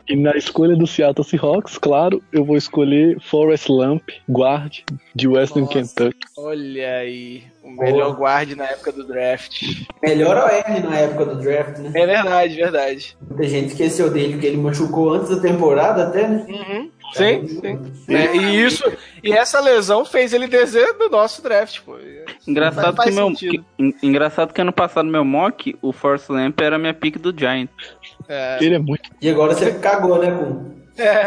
[0.07, 4.79] E na escolha do Seattle Seahawks, claro, eu vou escolher Forrest Lamp, guard
[5.13, 5.73] de Western Nossa.
[5.73, 6.17] Kentucky.
[6.35, 9.61] Olha aí, o melhor guarde na época do draft.
[10.01, 11.91] Melhor OL na época do draft, né?
[11.93, 13.17] É verdade, verdade.
[13.29, 16.45] Muita gente esqueceu dele, porque ele machucou antes da temporada até, né?
[16.47, 16.91] Uhum.
[17.13, 17.79] Sim, sim.
[18.07, 18.83] É, e isso,
[19.23, 21.97] e essa lesão fez ele descer do nosso draft, pô.
[22.47, 26.77] Engraçado que, meu, que- en- engraçado que ano passado meu mock, o Force Lamp era
[26.77, 27.69] minha pick do Giant.
[28.27, 29.09] É, Ele é muito.
[29.19, 31.25] E agora você cagou, né, com é.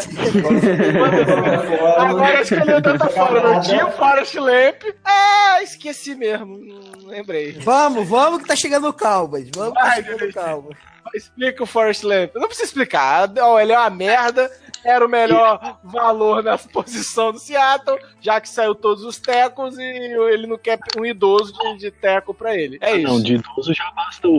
[1.99, 3.43] Agora Agora escolheu tanta fora.
[3.43, 4.83] Não tinha o Forrest Lamp.
[5.05, 6.59] Ah, esqueci mesmo.
[6.59, 7.53] Não lembrei.
[7.61, 9.49] Vamos, vamos que tá chegando o Cowboys.
[9.55, 10.33] Vamos que tá chegando o.
[10.33, 10.77] Cowboys.
[11.15, 12.35] Explica o Forrest Lamp.
[12.35, 13.31] Não precisa explicar.
[13.41, 14.51] Ó, ele é uma merda.
[14.85, 19.83] Era o melhor valor na posição do Seattle, já que saiu todos os tecos e
[19.83, 22.79] ele não quer um idoso de, de teco pra ele.
[22.81, 23.13] É isso.
[23.13, 24.33] Não, de idoso já basta o,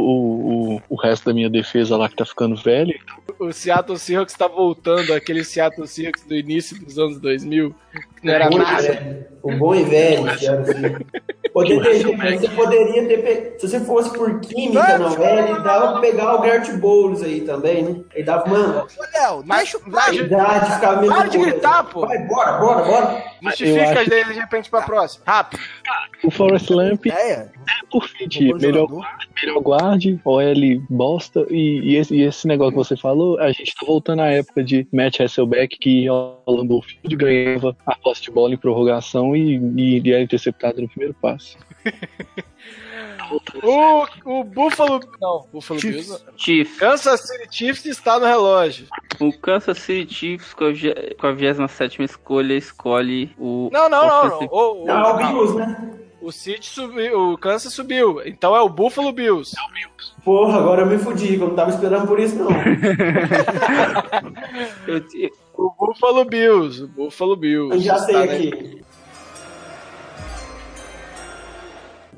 [0.76, 2.94] o, o resto da minha defesa lá que tá ficando velho.
[3.40, 7.76] O Seattle Seahawks tá voltando aquele Seattle Seahawks do início dos anos 2000,
[8.20, 8.82] que não era Bom e nada.
[8.82, 9.26] velho.
[9.44, 10.24] O bom e velho,
[11.54, 13.18] DDG, mas você poderia ter.
[13.22, 13.60] Pe...
[13.60, 17.84] Se você fosse por química na OL, dava pra pegar o Gert Bowles aí também,
[17.84, 18.04] né?
[18.16, 20.18] Aí dava, mano, Ô, Léo, Mas deixa o vai,
[20.74, 21.16] ficava mesmo.
[21.16, 22.06] Para de gritar, pô.
[22.06, 23.24] Vai, bora, bora, bora.
[23.42, 25.24] Justifica as dele de repente pra próxima.
[25.26, 25.62] Rápido.
[26.24, 27.52] O Forrest Lamp ideia.
[27.92, 28.88] por fit, Bom melhor,
[29.42, 33.76] melhor guarde, OL bosta, e, e esse, e esse negócio que você falou, a gente
[33.76, 38.54] tá voltando à época de Matt Hasselbeck, que Orlando Field ganhava a posse de bola
[38.54, 41.58] em prorrogação e, e, e era interceptado no primeiro passe.
[43.64, 45.00] O, o Buffalo.
[45.22, 46.10] Não, Buffalo Bills.
[46.10, 46.20] não.
[46.38, 46.78] Chiefs.
[46.80, 48.88] Kansas City Chiefs está no relógio.
[49.20, 53.70] O Kansas City Chiefs, com a vie- com a 27 escolha, escolhe o.
[53.72, 54.40] Não, não, não.
[54.52, 55.92] O, o, Não, é o Bills, né?
[56.22, 58.22] o City subiu, o Kansas subiu.
[58.26, 59.54] Então é o Buffalo Bills.
[60.24, 62.48] Porra, agora eu me fudi, que eu não tava esperando por isso, não.
[64.88, 65.04] Eu
[65.56, 66.84] O Buffalo Bills.
[66.84, 67.76] O Buffalo Bills.
[67.76, 68.84] Eu já sei na- aqui.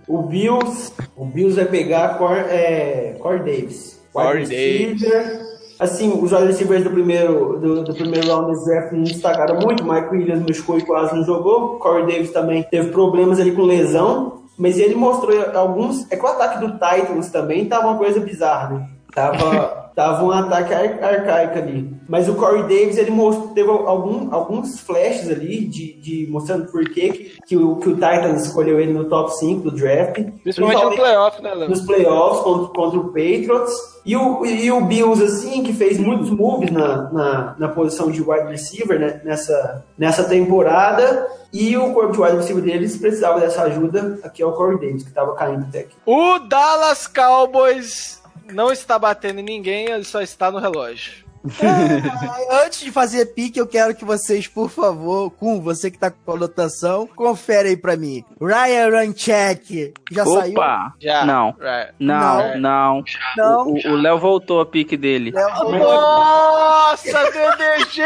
[0.08, 4.02] O Bills, o Bills vai pegar Cor, é, Corey Davis.
[4.14, 5.56] Corey receiver.
[5.80, 9.84] Assim, os receivers do primeiro, do, do primeiro round desse draft não destacaram muito.
[9.84, 11.80] Mike Williams machucou e quase não jogou.
[11.80, 14.44] Corey Davis também teve problemas ali com lesão.
[14.58, 16.10] Mas ele mostrou alguns.
[16.10, 18.90] É que o ataque do Titans também tava uma coisa bizarra, né?
[19.14, 21.96] Tava, tava um ataque ar- arcaico ali.
[22.08, 26.84] Mas o Corey Davis, ele mostrou, teve algum, alguns flashes ali de, de mostrando por
[26.90, 30.22] que, que, que, o, que o Titans escolheu ele no top 5 do draft.
[30.44, 31.70] Principalmente no playoff, né, Léo?
[31.70, 33.74] nos playoffs contra, contra o Patriots.
[34.06, 38.22] E o, e o Bills, assim, que fez muitos moves na, na, na posição de
[38.22, 41.28] wide receiver né, nessa, nessa temporada.
[41.52, 44.20] E o corpo de wide receiver deles precisava dessa ajuda.
[44.24, 45.96] Aqui é o Corey Davis, que estava caindo até aqui.
[46.06, 48.22] O Dallas Cowboys
[48.52, 51.26] não está batendo em ninguém, ele só está no relógio.
[51.62, 56.10] Ah, Antes de fazer pique, eu quero que vocês, por favor, com você que tá
[56.10, 58.26] com a anotação, confere aí pra mim.
[58.42, 60.54] Ryan Runcheck já saiu?
[60.54, 60.94] Opa!
[61.00, 61.24] Já.
[61.24, 61.56] Não.
[61.60, 61.94] Right.
[62.00, 63.04] Não, não.
[63.38, 63.68] Não.
[63.68, 65.30] O o Léo voltou a pique dele.
[65.30, 68.02] Léo, Nossa, DDG!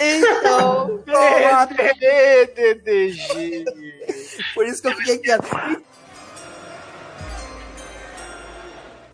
[0.00, 3.64] Então, toma, DDG!
[4.54, 5.46] por isso que eu fiquei quieto.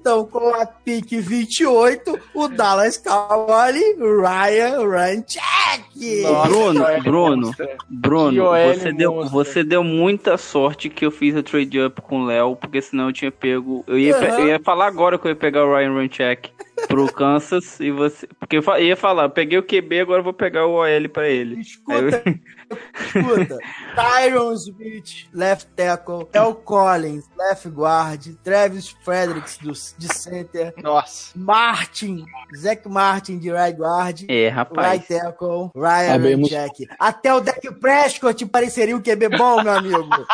[0.05, 6.23] Então, com a pique 28, o Dallas Cowboys, Ryan Runcheck.
[6.23, 7.51] Nossa, Bruno, OL Bruno,
[7.89, 12.21] Bruno, OL você deu, você deu muita sorte que eu fiz a trade up com
[12.21, 13.83] o Léo, porque senão eu tinha pego.
[13.87, 14.41] Eu ia, Aham.
[14.41, 16.51] eu ia falar agora que eu ia pegar o Ryan Runcheck
[16.87, 18.29] pro Kansas e você.
[18.39, 21.63] Porque eu ia falar, peguei o QB, agora eu vou pegar o OL pra ele.
[21.89, 22.35] Aí eu-
[22.95, 23.59] Escuta.
[23.95, 26.29] Tyron Smith, left tackle.
[26.33, 28.37] El Collins, left guard.
[28.43, 30.75] Travis Fredericks, do, de center.
[30.77, 31.33] Nossa.
[31.37, 32.25] Martin,
[32.57, 34.25] Zach Martin, de right guard.
[34.29, 34.93] É, rapaz.
[34.93, 36.49] Right tackle, Ryan Sabemos.
[36.49, 36.87] Jack.
[36.99, 40.05] Até o Dak Prescott pareceria um QB bom, meu amigo.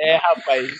[0.00, 0.70] É, rapaz.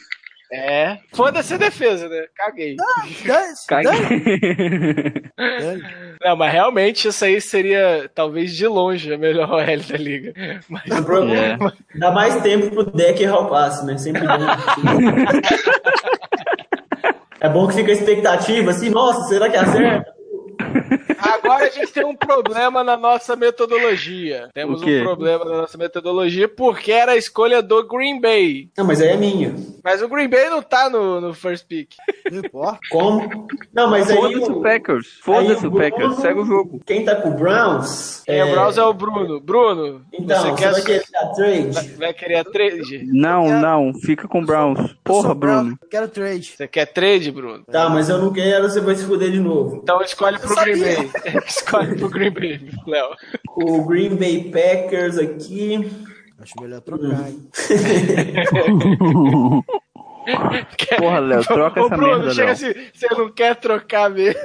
[0.52, 0.98] É.
[1.12, 2.26] Foda-se a defesa, né?
[2.36, 2.76] Caguei.
[2.76, 6.14] Dane-se, Cague- dane-se, dane-se.
[6.24, 10.32] Não, mas realmente isso aí seria, talvez de longe, a melhor OL da liga.
[10.68, 11.56] Mas, É.
[11.98, 13.96] Dá mais tempo pro deck errar o passe, né?
[13.98, 14.34] Sempre bom.
[17.40, 20.13] É bom que fica a expectativa assim, nossa, será que acerta?
[21.18, 24.48] Agora a gente tem um problema na nossa metodologia.
[24.54, 28.68] Temos um problema na nossa metodologia porque era a escolha do Green Bay.
[28.76, 29.54] Não, mas aí é minha.
[29.82, 31.90] Mas o Green Bay não tá no, no first pick.
[32.90, 33.46] Como?
[33.72, 34.16] Não, mas aí.
[34.16, 35.18] Foda-se o Packers.
[35.22, 36.16] Foda-se o Packers.
[36.16, 36.80] Segue o jogo.
[36.84, 38.22] Quem tá com o Browns.
[38.24, 39.40] Quem é o Browns é o Bruno.
[39.40, 41.70] Bruno, Então, você você, quer vai querer dar trade?
[41.70, 43.04] vai, vai querer a trade?
[43.12, 43.92] Não, não.
[43.94, 44.94] Fica com o Browns.
[45.04, 45.78] Porra, Bruno.
[45.90, 46.54] Quero trade.
[46.56, 47.64] Você quer trade, Bruno?
[47.64, 49.80] Tá, mas eu não quero, você vai se fuder de novo.
[49.82, 51.10] Então escolhe pro Green Bay.
[51.46, 53.08] escolhe pro Green Bay, Léo.
[53.56, 55.90] O Green Bay Packers aqui.
[56.40, 57.48] Acho melhor trocar, hein?
[60.98, 62.52] Porra, Léo, troca Ô, essa Bruno, merda, chega Léo.
[62.52, 64.40] assim, você não quer trocar mesmo?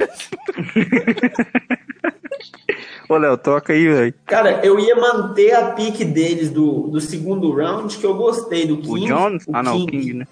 [3.10, 4.14] Ô, Léo, troca aí, velho.
[4.26, 8.76] Cara, eu ia manter a pique deles do, do segundo round, que eu gostei do
[8.76, 9.08] O King.
[9.08, 9.46] Jones?
[9.48, 10.28] o Ah, não, o King, né?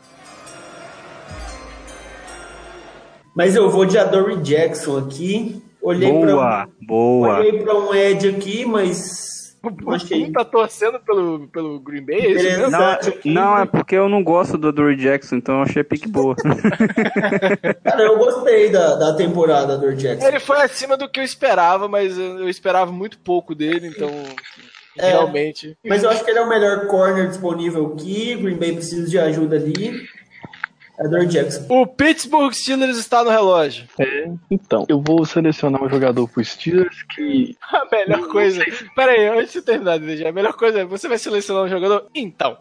[3.38, 5.62] Mas eu vou de Adoree Jackson aqui.
[5.80, 7.38] Olhei Boa, pra, boa.
[7.38, 10.32] olhei pra um Ed aqui, mas não achei.
[10.32, 12.72] Tá torcendo pelo, pelo Green Bay, é isso mesmo?
[12.72, 16.08] Não, não, é porque eu não gosto do Dory Jackson, então eu achei a pique
[16.10, 16.36] boa.
[17.86, 20.28] Cara, eu gostei da, da temporada do Adoree Jackson.
[20.28, 24.10] Ele foi acima do que eu esperava, mas eu esperava muito pouco dele, então
[24.98, 25.10] É.
[25.12, 25.78] realmente.
[25.86, 28.36] Mas eu acho que ele é o melhor corner disponível aqui.
[28.36, 30.08] Green Bay precisa de ajuda ali.
[31.00, 31.66] Adoree Jackson.
[31.70, 33.88] O Pittsburgh Steelers está no relógio.
[34.00, 38.66] É, então, eu vou selecionar um jogador pro Steelers que A melhor coisa.
[38.96, 42.08] Pera aí, antes de terminar, DG, a melhor coisa é você vai selecionar um jogador?
[42.16, 42.58] Então.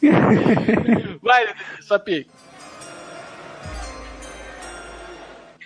[1.22, 2.30] vai, sua pique.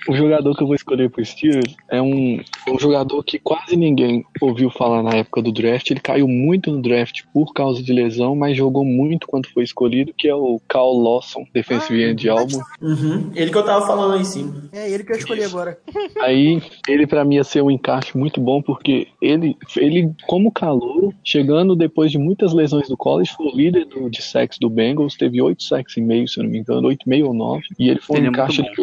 [0.09, 4.25] o jogador que eu vou escolher pro Steelers é um, um jogador que quase ninguém
[4.41, 5.91] ouviu falar na época do draft.
[5.91, 10.15] Ele caiu muito no draft por causa de lesão, mas jogou muito quando foi escolhido,
[10.17, 12.67] que é o Cal Lawson, defensive ah, end ah, de Alba.
[12.81, 13.31] Uhum.
[13.35, 14.55] Ele que eu tava falando aí em cima.
[14.73, 15.57] É, ele que eu escolhi Isso.
[15.57, 15.79] agora.
[16.21, 21.13] Aí, ele para mim ia ser um encaixe muito bom, porque ele, ele como calor,
[21.25, 25.17] chegando depois de muitas lesões do college, foi o líder do, de sacks do Bengals,
[25.17, 27.89] teve oito sacks e meio, se eu não me engano, oito meio ou nove, e
[27.89, 28.75] ele foi ele é um encaixe de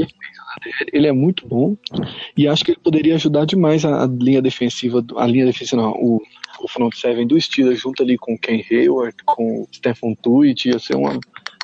[0.91, 1.75] ele é muito bom.
[2.35, 5.91] E acho que ele poderia ajudar demais a, a linha defensiva, a linha defensiva não,
[5.91, 6.21] o,
[6.61, 10.95] o front seven do Steelers junto ali com Ken Hayward, com Stephen Tuitt, ia ser
[10.95, 11.19] uma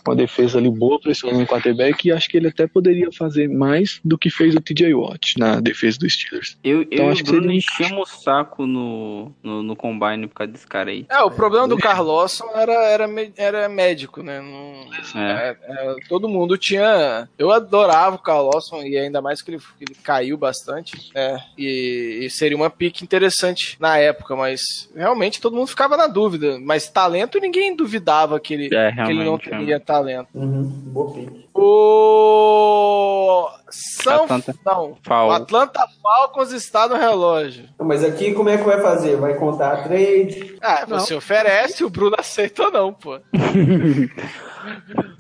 [0.06, 4.00] uma defesa ali boa pressionando o quarterback, e acho que ele até poderia fazer mais
[4.04, 6.58] do que fez o TJ Watt na defesa do Steelers.
[6.64, 10.36] Eu, Então, eu acho que Bruno seria enchemos o saco no, no, no Combine por
[10.36, 11.06] causa desse cara aí.
[11.10, 14.42] É, o problema do Carlosson era, era, era médico, né?
[14.42, 15.32] Não, É.
[15.50, 17.28] é, é, todo mundo tinha.
[17.38, 21.12] Eu adorava o Carlosson e ainda mais que ele, que ele caiu bastante.
[21.16, 26.08] É, e, e seria uma pique interessante na época, mas realmente todo mundo ficava na
[26.08, 26.60] dúvida.
[26.60, 29.93] Mas talento ninguém duvidava que ele, É, que ele não teria talento.
[30.34, 30.64] Uhum.
[30.64, 31.44] Boa pique.
[31.56, 37.66] O São Atlanta não, Fal- o Atlanta Falcons está no relógio.
[37.80, 39.16] Mas aqui como é que vai fazer?
[39.18, 40.56] Vai contar a trade?
[40.62, 43.20] Ah, você oferece, o Bruno aceita ou não, pô.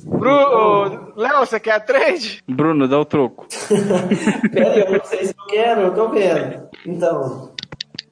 [0.04, 2.44] Bruno, Léo, você quer a trade?
[2.48, 3.46] Bruno, dá o troco.
[4.52, 6.68] Pera aí, eu não sei se eu quero, eu tô vendo.
[6.86, 7.54] Então,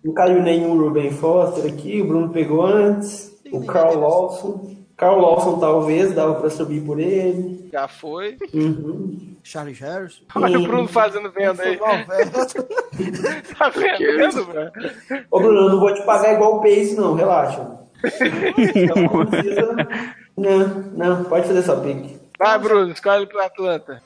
[0.03, 3.31] não caiu nenhum Ruben Foster aqui, o Bruno pegou antes.
[3.51, 4.80] O Carl Lawson.
[5.02, 7.68] Carl Lawson talvez, dava pra subir por ele.
[7.73, 8.38] Já foi.
[8.53, 9.36] Uhum.
[9.41, 10.22] Charles Harris.
[10.36, 11.80] Olha o Bruno fazendo venda aí.
[13.57, 14.72] Tá vendo, velho?
[15.32, 17.80] Ô Bruno, eu não vou te pagar igual o Pace, não, relaxa.
[18.76, 19.76] Então, não precisa.
[20.38, 20.60] Não,
[20.95, 22.18] não, pode fazer só pique.
[22.40, 24.02] Vai, Bruno, escolhe pro Atlanta.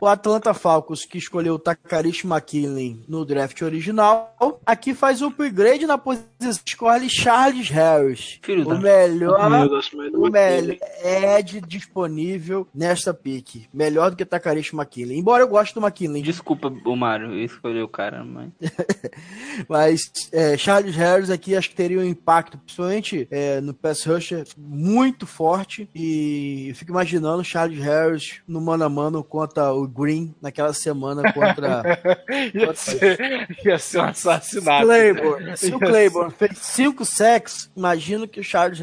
[0.00, 4.32] O Atlanta Falcons, que escolheu o Takarishi McKinley no draft original,
[4.64, 8.38] aqui faz o upgrade na posição, escolhe Charles Harris.
[8.42, 13.68] Filho o da- melhor, Deus, o melhor Ed disponível nesta pick.
[13.72, 15.18] Melhor do que Takarishi McKinley.
[15.18, 18.50] Embora eu goste do McKinley, Desculpa, o Mário, eu escolhi o cara, mas.
[19.68, 20.00] mas
[20.32, 25.26] é, Charles Harris aqui acho que teria um impacto, principalmente é, no pass rusher, muito
[25.26, 25.88] forte.
[25.94, 31.32] E eu fico imaginando Charles Harris no mano a mano contra o Green naquela semana
[31.32, 31.82] contra
[32.54, 34.86] Ia ser, ia ser um assassinato.
[34.86, 35.56] Claiborne.
[35.56, 38.80] Se o Claiborne fez cinco sacks, imagino que o Charles.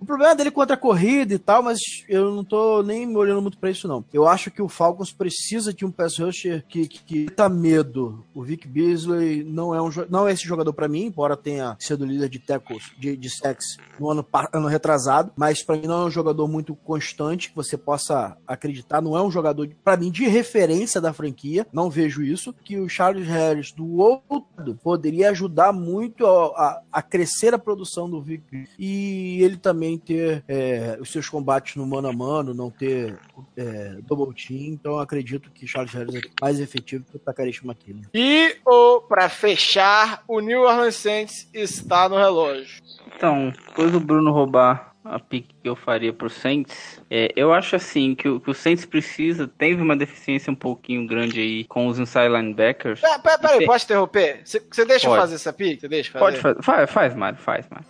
[0.00, 1.78] O problema dele contra a corrida e tal, mas
[2.08, 4.04] eu não tô nem me olhando muito pra isso, não.
[4.12, 8.24] Eu acho que o Falcons precisa de um pass rusher que, que, que tá medo.
[8.34, 12.04] O Vic Beasley não é, um, não é esse jogador pra mim, embora tenha sido
[12.04, 16.04] líder de tackles, de, de sacks no ano, ano retrasado, mas pra mim não é
[16.06, 19.00] um jogador muito constante que você possa acreditar.
[19.00, 21.66] Não é um jogador, pra mim, de referência da franquia.
[21.72, 22.54] Não vejo isso.
[22.64, 24.44] Que o Charles Harris, do outro
[24.82, 28.42] poderia ajudar muito a, a- a crescer a produção do Vic.
[28.78, 33.16] E ele também também ter é, os seus combates no mano a mano, não ter
[33.56, 34.74] é, double team.
[34.74, 38.02] Então eu acredito que Charles Harris é mais efetivo que o Takarishi McKinnon.
[38.12, 42.82] E o para fechar, o New Orleans Saints está no relógio.
[43.14, 47.76] Então, depois do Bruno roubar a pick que eu faria pro Saints, é, eu acho
[47.76, 51.86] assim que o, que o Saints precisa, teve uma deficiência um pouquinho grande aí com
[51.86, 53.00] os inside linebackers.
[53.00, 54.40] Pera, pera, pera aí, Tem- posso interromper?
[54.44, 55.22] Você deixa eu Pode.
[55.22, 55.80] fazer essa pick?
[55.80, 56.24] Você deixa eu fazer?
[56.24, 57.86] Pode fazer, faz, faz, Mário, faz, Mário.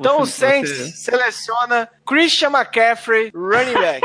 [0.00, 4.00] Então o Saints você- seleciona Christian McCaffrey, running back.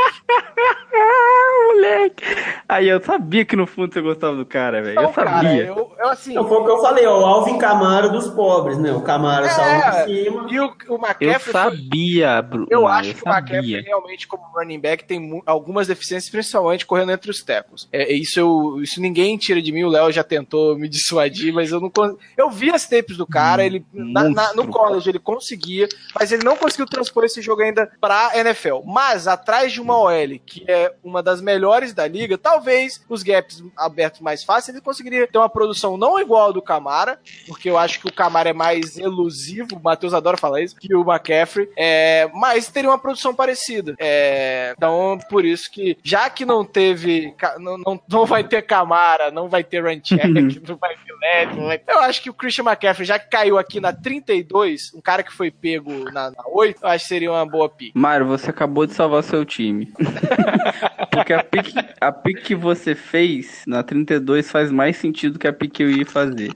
[0.94, 2.24] Ah, moleque!
[2.68, 5.00] Aí eu sabia que no fundo você gostava do cara, velho.
[5.00, 5.64] Eu cara, sabia.
[5.66, 6.30] eu, eu assim...
[6.30, 8.92] Então foi o que eu falei, ó, o Alvin Camaro dos pobres, né?
[8.92, 10.46] O Camaro saiu É, por cima.
[10.50, 12.66] e o, o Eu McCaffrey foi- sabia, Bruno.
[12.70, 13.56] Eu acho que o sabia.
[13.58, 17.88] McCaffrey realmente, como running back, tem algumas deficiências, principalmente correndo entre os tecos.
[17.92, 21.72] É, isso, eu, isso ninguém tira de mim, o Léo já tentou me dissuadir, mas
[21.72, 21.90] eu não
[22.36, 25.88] Eu vi as tapes do cara, ele na- na- no college ele conseguia,
[26.18, 28.80] mas ele não conseguiu transpor esse jogo ainda pra NFL.
[28.84, 33.62] Mas atrás de uma OL, que é uma das melhores da liga, talvez os gaps
[33.76, 37.78] abertos mais fáceis, ele conseguiria ter uma produção não igual ao do Camara, porque eu
[37.78, 41.68] acho que o Camara é mais elusivo, o Matheus adora falar isso, que o McCaffrey,
[41.76, 43.94] é, mas teria uma produção parecida.
[43.98, 49.30] É, então, por isso que, já que não teve, não, não, não vai ter Camara,
[49.30, 50.24] não vai ter run check,
[50.68, 53.80] não vai ter LED, vai- eu acho que o Christian McCaffrey, já que caiu aqui
[53.80, 57.46] na 32, um cara que foi pego na, na 8, eu acho que seria uma
[57.46, 57.85] boa pick.
[57.94, 59.92] Mário, você acabou de salvar seu time.
[61.10, 65.52] Porque a pick, a pick que você fez na 32 faz mais sentido que a
[65.52, 66.52] pick que eu ia fazer.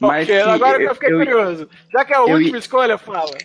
[0.00, 1.68] Mas Ok, que agora que eu eu, fiquei eu, curioso.
[1.92, 3.36] Já que é a eu última escolha, fala.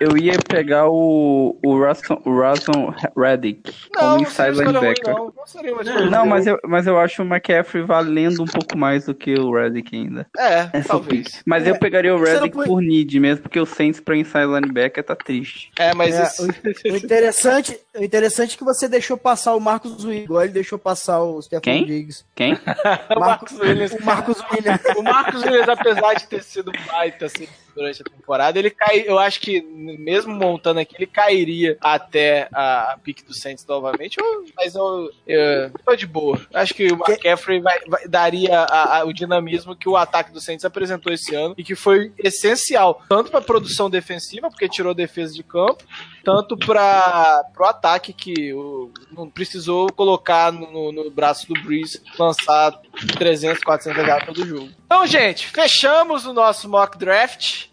[0.00, 5.14] Eu ia pegar o, o Russell, o Russell Reddick como inside linebacker.
[5.14, 5.32] não.
[5.36, 8.76] Não seria uma escolha Não, mas eu, mas eu acho o McCaffrey valendo um pouco
[8.78, 10.26] mais do que o Reddick ainda.
[10.38, 11.28] É, Essa talvez.
[11.28, 11.42] pick.
[11.46, 15.04] Mas eu pegaria o Reddick põe- por need mesmo, porque o Saints pra inside linebacker
[15.04, 15.70] tá triste.
[15.78, 16.46] É, mas É, isso...
[16.92, 20.78] O interessante, o interessante é que você deixou passar o Marcos Williams, igual ele deixou
[20.78, 21.84] passar o Stefan Quem?
[21.84, 22.24] Diggs.
[22.34, 22.54] Quem?
[23.16, 23.92] o Marcos Williams.
[23.92, 24.80] O Marcos Williams.
[24.96, 29.04] O Marcos Williams, apesar de ter sido baita assim, durante a temporada, ele cai.
[29.06, 29.60] Eu acho que,
[29.98, 34.18] mesmo montando aqui, ele cairia até a pique do Saints novamente.
[34.18, 36.40] eu- mas eu, eu tô de boa.
[36.52, 40.40] Acho que o McCaffrey vai, vai- daria a- a- o dinamismo que o ataque do
[40.40, 45.32] Saints apresentou esse ano e que foi essencial, tanto para produção defensiva, porque tirou defesa
[45.34, 45.84] de campo,
[46.24, 52.72] tanto para o ataque que o- não precisou colocar no, no- braço do Breeze lançar
[53.18, 54.68] 300, 400 jardas todo jogo.
[54.86, 57.66] Então, gente, fechamos o nosso mock draft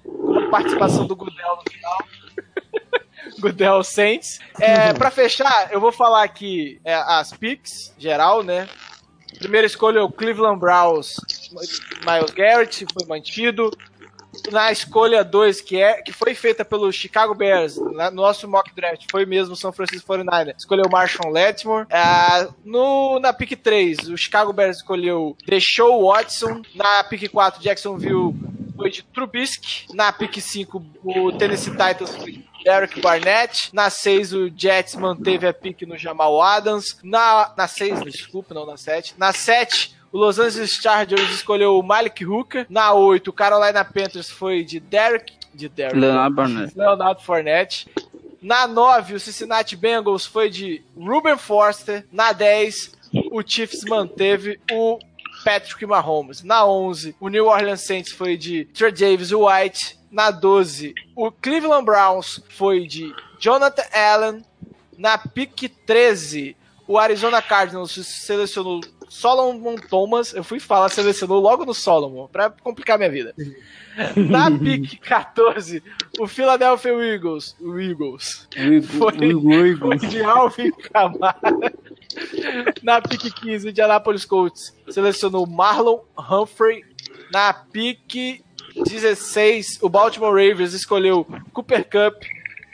[0.51, 1.97] participação do Gudel no final.
[3.39, 4.39] Gudel Saints.
[4.59, 8.67] É, para fechar, eu vou falar aqui é, as picks geral, né?
[9.39, 11.15] Primeira escolha é o Cleveland Browns,
[12.05, 13.71] Miles Garrett foi mantido.
[14.49, 18.73] Na escolha 2, que, é, que foi feita pelo Chicago Bears, na- no nosso mock
[18.73, 21.85] draft, foi mesmo o São Francisco 49ers, escolheu Marshall Letmore.
[21.91, 26.61] Ah, no, na pick 3, o Chicago Bears escolheu Deshaun Watson.
[26.73, 28.33] Na pick 4, Jacksonville
[28.81, 29.85] foi de Trubisky.
[29.93, 33.69] Na pick 5, o Tennessee Titans foi de Derek Barnett.
[33.73, 36.97] Na 6, o Jets manteve a pick no Jamal Adams.
[37.03, 39.13] Na, na 6, desculpa, não na 7.
[39.17, 42.65] Na 7, o Los Angeles Chargers escolheu o Malik Hooker.
[42.69, 45.33] Na 8, o Carolina Panthers foi de Derek.
[45.53, 45.99] De Derek.
[45.99, 46.77] Leonardo Barnett.
[46.77, 47.87] Leonardo Fournette.
[48.41, 52.03] Na 9, o Cincinnati Bengals foi de Ruben Forster.
[52.11, 52.93] Na 10,
[53.31, 54.97] o Chiefs manteve o
[55.43, 56.43] Patrick Mahomes.
[56.43, 59.99] Na 11, o New Orleans Saints foi de Trey Davis White.
[60.11, 64.45] Na 12, o Cleveland Browns foi de Jonathan Allen.
[64.97, 66.55] Na pick 13,
[66.87, 67.91] o Arizona Cardinals
[68.25, 68.81] selecionou
[69.11, 70.33] Solomon Thomas.
[70.33, 73.35] Eu fui falar, selecionou logo no Solomon, pra complicar minha vida.
[74.15, 75.83] Na pick 14,
[76.17, 78.47] o Philadelphia Eagles, o Eagles,
[78.83, 79.11] foi,
[79.77, 81.73] foi de Alvin Kamara.
[82.83, 86.83] Na pick 15, o Indianapolis Colts selecionou Marlon Humphrey.
[87.31, 88.43] Na pick
[88.75, 92.23] 16, o Baltimore Ravens escolheu Cooper Cup.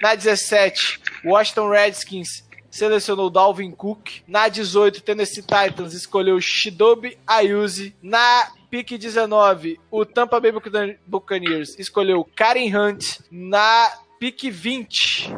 [0.01, 4.21] Na 17, o Washington Redskins selecionou Dalvin Cook.
[4.27, 7.95] Na 18, o Tennessee Titans escolheu Shidobi Ayuzi.
[8.01, 10.51] Na pick 19, o Tampa Bay
[11.07, 13.19] Buccaneers- escolheu Karen Hunt.
[13.31, 15.29] Na pick 20,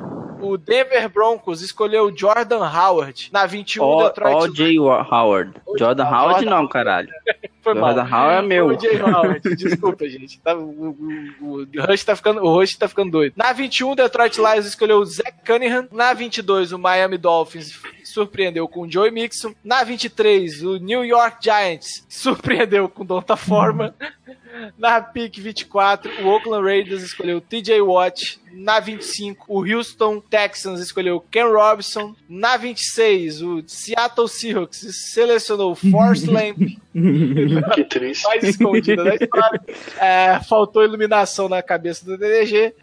[0.41, 3.29] o Denver Broncos escolheu Jordan Howard.
[3.31, 4.79] Na 21, o O- Detroit O.J.
[4.79, 5.53] Howard.
[5.77, 7.09] Jordan Não, Howard Jordan- não, caralho.
[7.61, 7.93] Foi mal.
[7.93, 8.67] Jordan Howard é meu.
[8.67, 10.39] O Jay Howard, desculpa, gente.
[10.39, 10.95] Tá- o,
[11.41, 13.33] o, o Rush tá ficando, o Rush tá ficando doido.
[13.35, 15.87] Na 21, o Detroit Lions escolheu o Zach Cunningham.
[15.91, 17.73] Na 22, o Miami Dolphins
[18.09, 19.53] surpreendeu com o Joey Mixon.
[19.63, 23.95] Na 23, o New York Giants surpreendeu com Donta Forma.
[24.77, 28.39] Na pick 24, o Oakland Raiders escolheu TJ Watt.
[28.51, 32.15] Na 25, o Houston Texans escolheu Ken Robinson.
[32.27, 36.57] Na 26, o Seattle Seahawks selecionou Forrest Lamp.
[37.73, 38.23] Que triste.
[38.25, 39.61] mais escondida da história.
[39.97, 42.73] É, faltou iluminação na cabeça do DDG.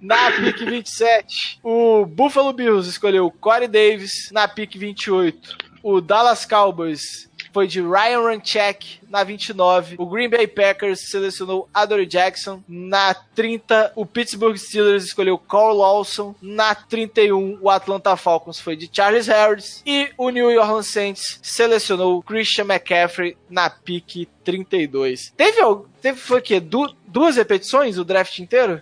[0.00, 4.30] Na pick 27, o Buffalo Bills escolheu Corey Davis.
[4.32, 9.00] Na pick 28, o Dallas Cowboys foi de Ryan Runchek.
[9.08, 12.62] Na 29, o Green Bay Packers selecionou Adore Jackson.
[12.68, 16.34] Na 30, o Pittsburgh Steelers escolheu Cole Lawson.
[16.40, 19.82] Na 31, o Atlanta Falcons foi de Charles Harris.
[19.84, 25.32] E o New Orleans Saints selecionou Christian McCaffrey na pick 32.
[25.36, 25.58] Teve,
[26.00, 26.58] teve foi o quê?
[26.58, 28.80] Du- duas repetições o draft inteiro?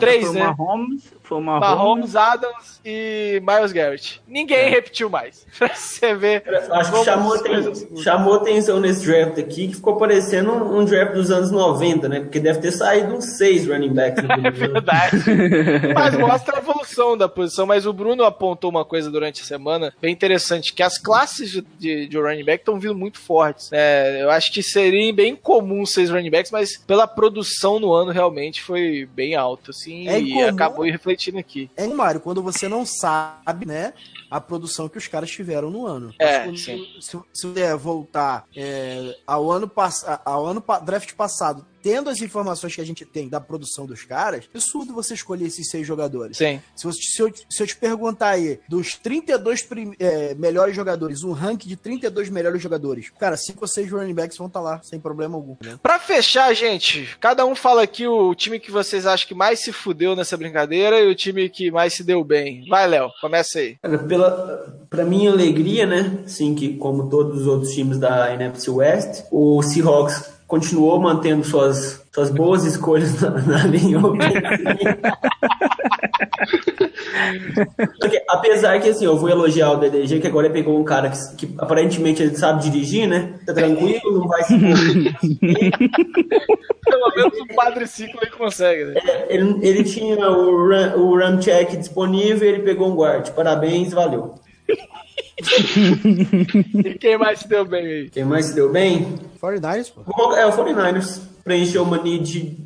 [0.00, 0.54] Três, foi né?
[0.56, 1.68] Mahomes, foi Mahomes.
[1.68, 4.22] Mahomes, Adams e Miles Garrett.
[4.26, 5.46] Ninguém repetiu mais.
[5.58, 6.42] Pra você ver.
[6.70, 11.12] Acho que chamou, aten- chamou atenção nesse draft aqui, que ficou parecendo um, um draft
[11.14, 12.20] dos anos 90, né?
[12.20, 14.24] Porque deve ter saído uns seis running backs.
[14.24, 14.50] ano.
[14.52, 15.16] Verdade.
[15.94, 17.66] Mas mostra a evolução da posição.
[17.66, 21.62] Mas o Bruno apontou uma coisa durante a semana bem interessante: que as classes de,
[21.78, 23.68] de, de running back estão vindo muito fortes.
[23.70, 28.10] É, eu acho que seria bem comum seis running backs, mas pela produção no ano
[28.10, 31.70] realmente foi bem alto, assim, É e acabou refletindo aqui.
[31.76, 33.92] É, Mário, quando você não sabe, né,
[34.30, 36.14] a produção que os caras tiveram no ano.
[36.18, 36.86] É, sim.
[37.00, 42.74] Se, se você voltar é, ao ano passado, ao ano draft passado, tendo as informações
[42.74, 46.36] que a gente tem da produção dos caras, é absurdo você escolher esses seis jogadores.
[46.36, 46.60] Sim.
[46.76, 51.22] Se, você- se eu, se eu te perguntar aí, dos 32 prim- é, melhores jogadores,
[51.24, 54.80] um ranking de 32 melhores jogadores, cara, cinco ou seis running backs vão estar lá,
[54.82, 55.56] sem problema algum.
[55.62, 55.78] Né?
[55.82, 59.72] Pra fechar, gente, cada um fala aqui o time que vocês acham que mais se
[59.72, 62.64] fudeu nessa brincadeira e o time que mais se deu bem.
[62.68, 63.76] Vai, Léo, começa aí.
[63.82, 66.18] Cara, pela, pra minha alegria, né?
[66.26, 72.04] Sim, que como todos os outros times da NFC West, o Seahawks continuou mantendo suas,
[72.12, 73.98] suas boas escolhas na, na linha.
[77.98, 81.08] Porque, apesar que, assim, eu vou elogiar o DDG, que agora ele pegou um cara
[81.08, 83.32] que, que aparentemente ele sabe dirigir, né?
[83.46, 84.58] Tá tranquilo, não vai se
[86.84, 89.00] Pelo menos o Padre Ciclo ele consegue, né?
[89.30, 93.30] ele, ele tinha o, Ram, o Ramcheck disponível e ele pegou um guard.
[93.30, 94.34] Parabéns, valeu.
[96.84, 98.10] E quem mais se deu bem aí?
[98.10, 99.18] Quem mais se deu bem?
[99.42, 100.34] 49ers, pô.
[100.36, 101.20] É, o 49ers.
[101.42, 102.56] Preencheu uma need,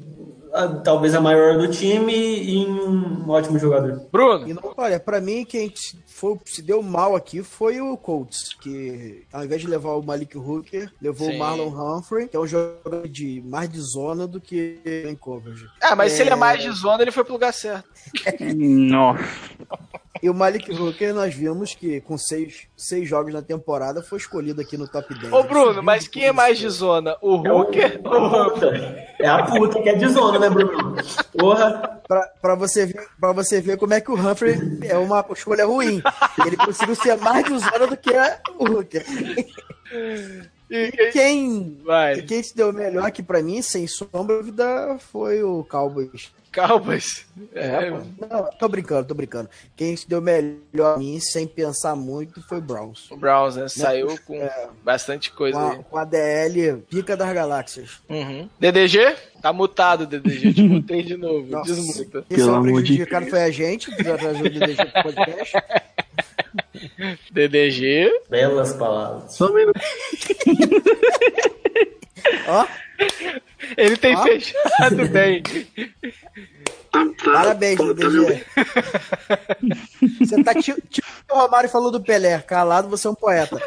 [0.85, 4.03] talvez a maior do time, e um ótimo jogador.
[4.11, 4.49] Bruno?
[4.49, 8.55] E não, olha, pra mim, quem se- foi, se deu mal aqui foi o Colts,
[8.61, 11.37] que ao invés de levar o Malik Hooker, levou Sim.
[11.37, 11.69] o Marlon
[11.99, 15.67] Humphrey, que é um jogador de mais de zona do que em coverage.
[15.83, 17.89] Ah, mas se ele é mais de zona, ele foi pro lugar certo.
[18.57, 19.25] Nossa.
[20.23, 24.63] E o Malik Hooker, nós vimos que com seis, seis jogos na temporada foi escolhido
[24.63, 25.31] aqui no top 10.
[25.31, 27.17] Ô, Bruno, mas quem é mais de zona?
[27.21, 28.81] O Hooker ou o Humphrey?
[29.21, 30.97] É a puta que é de zona, né, Bruno?
[31.37, 32.01] Porra.
[32.07, 35.67] Pra, pra, você ver, pra você ver como é que o Humphrey é uma escolha
[35.67, 36.01] ruim.
[36.47, 38.11] Ele conseguiu ser mais de zona do que
[38.59, 39.05] o Hooker.
[40.69, 42.23] E quem- Quem, Vai.
[42.23, 46.33] quem se deu melhor aqui pra mim, sem sombra de dúvida, foi o Cowboys.
[46.57, 47.27] Cowboys.
[47.55, 49.49] É, Não, tô brincando, tô brincando.
[49.77, 53.11] Quem se deu melhor a mim, sem pensar muito, foi o Browns.
[53.11, 53.69] o Browns, né?
[53.69, 54.69] Saiu com É.
[54.83, 55.79] bastante coisa Com aí.
[55.79, 58.01] a, com a DL pica das galáxias.
[58.09, 58.49] Uhum.
[58.59, 59.15] DDG?
[59.43, 60.55] Tá mutado, DDG.
[60.55, 61.47] Te mutei de novo.
[61.51, 61.75] Nossa.
[61.75, 62.25] Desmuta.
[62.29, 65.53] Quem Pelo só amor de prejudicado foi a gente, trazou o DDG pro podcast.
[67.31, 68.23] DDG.
[68.31, 69.35] Belas palavras.
[69.35, 69.81] Só um minuto.
[72.49, 72.67] Ó,
[73.77, 74.23] Ele tem Ó.
[74.23, 75.43] fechado bem.
[77.25, 78.45] parabéns, DDG.
[80.21, 80.81] Você tá tipo
[81.31, 82.39] o Romário falou do Pelé.
[82.39, 83.61] Calado, você é um poeta.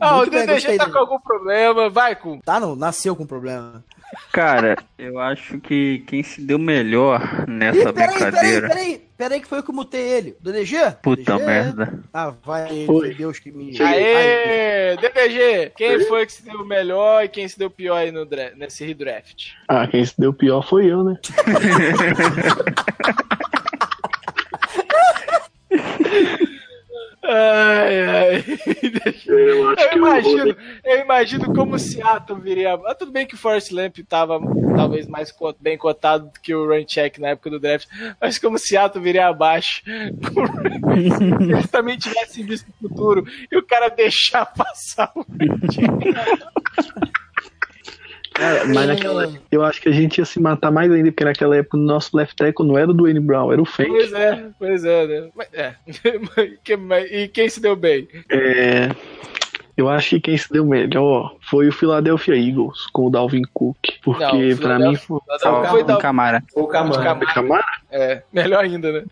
[0.00, 0.92] Ah, o DDG tá dele.
[0.92, 1.88] com algum problema.
[1.88, 2.40] Vai, com.
[2.40, 3.84] Tá, não, nasceu com problema.
[4.32, 8.68] Cara, eu acho que quem se deu melhor nessa Ih, peraí, peraí, brincadeira.
[8.68, 9.06] peraí.
[9.16, 10.36] Peraí que foi eu que mutei ele.
[10.42, 10.76] DDG?
[11.02, 11.46] Puta DDG?
[11.46, 12.00] merda.
[12.12, 13.14] Ah, vai, Foi.
[13.14, 13.74] Deus que me...
[13.80, 14.94] Aê!
[14.98, 15.72] DDG!
[15.74, 18.84] Quem foi que se deu melhor e quem se deu pior aí no dra- nesse
[18.84, 19.54] redraft?
[19.66, 21.16] Ah, quem se deu pior foi eu, né?
[27.28, 28.44] Ai, ai.
[29.26, 32.74] Eu Eu que eu imagino, eu imagino como o Seattle viria.
[32.86, 34.38] Ah, tudo bem que o Forrest Lamp tava
[34.76, 37.88] talvez mais bem cotado do que o Run Check na época do draft,
[38.20, 43.66] mas como o Seattle viria abaixo, se eles também tivessem visto o futuro e o
[43.66, 46.16] cara deixar passar o Run Check.
[48.36, 51.56] Cara, mas naquela eu acho que a gente ia se matar mais ainda, porque naquela
[51.56, 53.90] época o nosso left tackle não era o Dwayne Brown, era o Fake.
[53.90, 55.28] Pois é, pois é, né?
[55.34, 55.74] Mas, é.
[57.10, 58.06] E quem se deu bem?
[58.30, 58.90] É,
[59.76, 63.76] Eu acho que quem se deu melhor foi o Philadelphia Eagles com o Dalvin Cook.
[64.02, 65.20] Porque Não, o pra mim foi.
[65.70, 65.96] Foi da...
[65.96, 66.42] Camara.
[66.54, 67.16] Ou Camara.
[67.26, 67.64] Camara?
[67.90, 69.04] É, melhor ainda, né?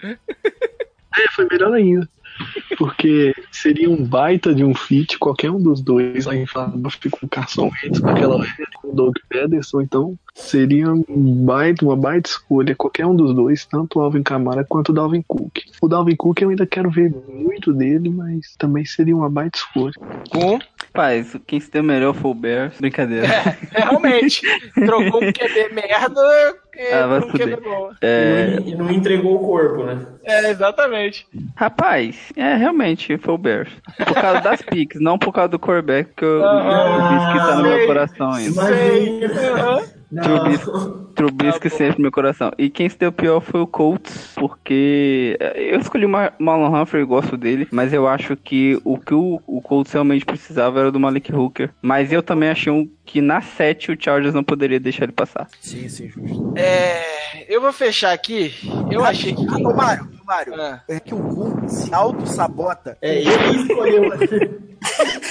[1.16, 2.08] É, foi melhor ainda.
[2.76, 7.26] Porque seria um baita de um fit, qualquer um dos dois lá em Philadelphia com
[7.26, 11.96] o Carson Wentz, com aquela linha com o Doug Pederson, então seria um baita, uma
[11.96, 15.60] baita escolha, qualquer um dos dois, tanto o Alvin Kamara quanto o Dalvin Cook.
[15.80, 19.94] O Dalvin Cook eu ainda quero ver muito dele, mas também seria uma baita escolha.
[20.30, 20.58] Com...
[20.94, 22.78] Rapaz, quem se deu melhor foi o Bears.
[22.78, 23.26] Brincadeira.
[23.26, 24.42] É, realmente.
[24.74, 27.60] Trocou um QB merda é, Ah, fuder.
[27.60, 27.90] bom.
[28.00, 29.98] É, E não entregou o corpo, né?
[30.24, 31.26] É, exatamente.
[31.56, 33.70] rapaz, é realmente foi o Bears.
[34.06, 37.56] Por causa das picks, não por causa do quarterback, que eu Ah, disse que tá
[37.56, 38.64] no meu coração ainda.
[38.66, 39.24] Sei.
[39.24, 39.93] Aham.
[40.22, 40.70] Trubisky,
[41.14, 42.50] Trubisky sempre no meu coração.
[42.58, 46.74] E quem se deu pior foi o Colts, porque eh, eu escolhi o Ma- Marlon
[46.82, 50.80] Humphrey, eu gosto dele, mas eu acho que o que o, o Colts realmente precisava
[50.80, 51.70] era do Malik Hooker.
[51.80, 55.46] Mas eu também achei um, que na 7 o Chargers não poderia deixar ele passar.
[55.60, 56.52] Sim, sim, justo.
[56.56, 58.52] É, eu vou fechar aqui.
[58.90, 59.44] Eu achei que.
[59.66, 60.82] Ô, Mário, Mário, Ah.
[60.88, 62.96] é que o Kun se auto-sabota.
[63.02, 64.02] É, ele escolheu.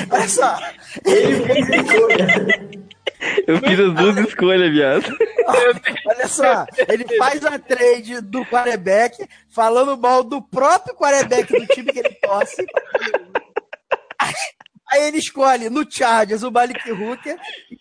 [0.10, 0.57] Olha só,
[1.06, 2.84] ele fez a escolha.
[3.48, 5.06] Eu fiz as duas escolhas, viado.
[6.10, 6.65] olha só.
[6.90, 9.15] Ele faz a trade do quarterback
[9.49, 12.65] falando mal do próprio quarterback do time que ele torce.
[14.91, 17.38] Aí, ele escolhe no Chargers o Malik Hooker,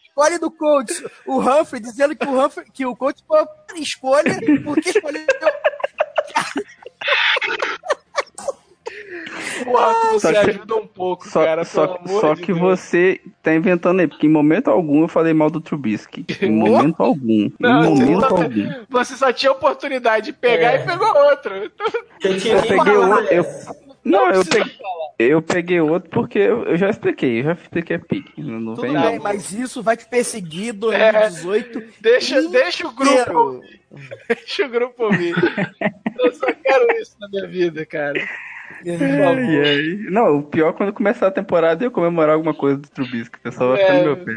[0.09, 3.45] escolhe do Colts o Humphrey, dizendo que o Humphrey, que o Colts foi
[3.77, 5.27] escolha porque escolheu
[9.65, 11.65] Porra, que você Só que- ajuda um pouco, Só, cara.
[11.65, 12.59] só, pelo amor só de que Deus.
[12.61, 16.25] você tá inventando aí, porque em momento algum eu falei mal do Trubisky.
[16.41, 16.51] Em
[16.91, 17.51] momento algum.
[17.61, 18.85] Não, em você momento só- algum.
[18.91, 20.83] Você só tinha oportunidade de pegar É.
[20.83, 21.55] e pegou outro.
[21.65, 21.87] Então,
[22.21, 23.19] Você tinha Eu peguei o.
[23.29, 23.45] Eu,
[24.05, 24.79] não, eu precisa peguei,
[25.19, 28.43] eu peguei outro porque eu, eu já expliquei, eu já expliquei a pique.
[28.43, 29.23] Não, não Tudo vem bem, não.
[29.23, 33.63] mas isso vai te perseguir 2018 deixa, deixa o grupo.
[34.27, 35.35] Deixa o grupo ouvir.
[36.19, 38.19] Eu só quero isso na minha vida, cara.
[38.87, 39.97] Ai, ai.
[40.11, 43.37] Não, o pior é quando começar a temporada e eu comemorar alguma coisa do Trubisky.
[43.39, 44.37] O pessoal vai ficar no meu pé.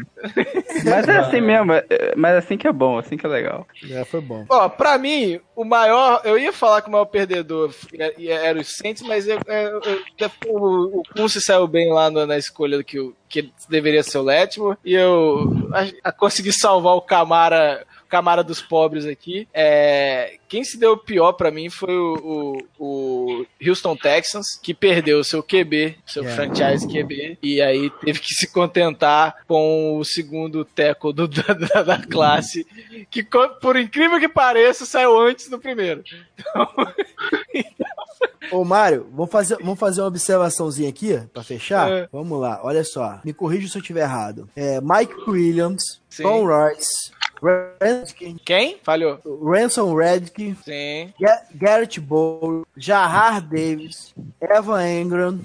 [0.84, 3.66] Mas é assim mesmo, é- é- mas assim que é bom, assim que é legal.
[3.90, 4.44] É, foi bom.
[4.48, 6.20] Ó, pra mim, o maior.
[6.24, 9.80] Eu ia falar que o maior perdedor era- era os Saints, mas eu, eu-
[10.18, 14.22] eu- o, o saiu bem lá no- na escolha que, o- que deveria ser o
[14.22, 14.76] Letmore.
[14.84, 17.84] E eu a- a- consegui salvar o Camara.
[18.16, 19.46] Camara dos pobres aqui.
[19.52, 25.20] É, quem se deu pior pra mim foi o, o- o Houston Texans, que perdeu
[25.20, 26.46] o seu QB, seu Yeah.
[26.54, 31.28] franchise QB, e aí teve que se contentar com o segundo tackle do-
[31.74, 32.66] da, da- classe,
[33.10, 33.22] que
[33.60, 36.02] por incrível que pareça saiu antes do primeiro.
[38.50, 41.90] Ô, Mário, vamos fazer, vamos fazer uma observaçãozinha aqui, pra fechar?
[41.90, 42.08] É.
[42.12, 43.20] Vamos lá, olha só.
[43.24, 44.48] Me corrija se eu estiver errado.
[44.54, 46.22] É, Mike Williams, Sim.
[46.22, 47.10] Tom Rice,
[47.42, 48.78] Redkin, Quem?
[48.82, 49.18] Falhou.
[49.42, 51.12] Ransom Redkin, Sim.
[51.20, 55.40] Ga- Garrett Bowl, Jahar Davis, Evan Engram,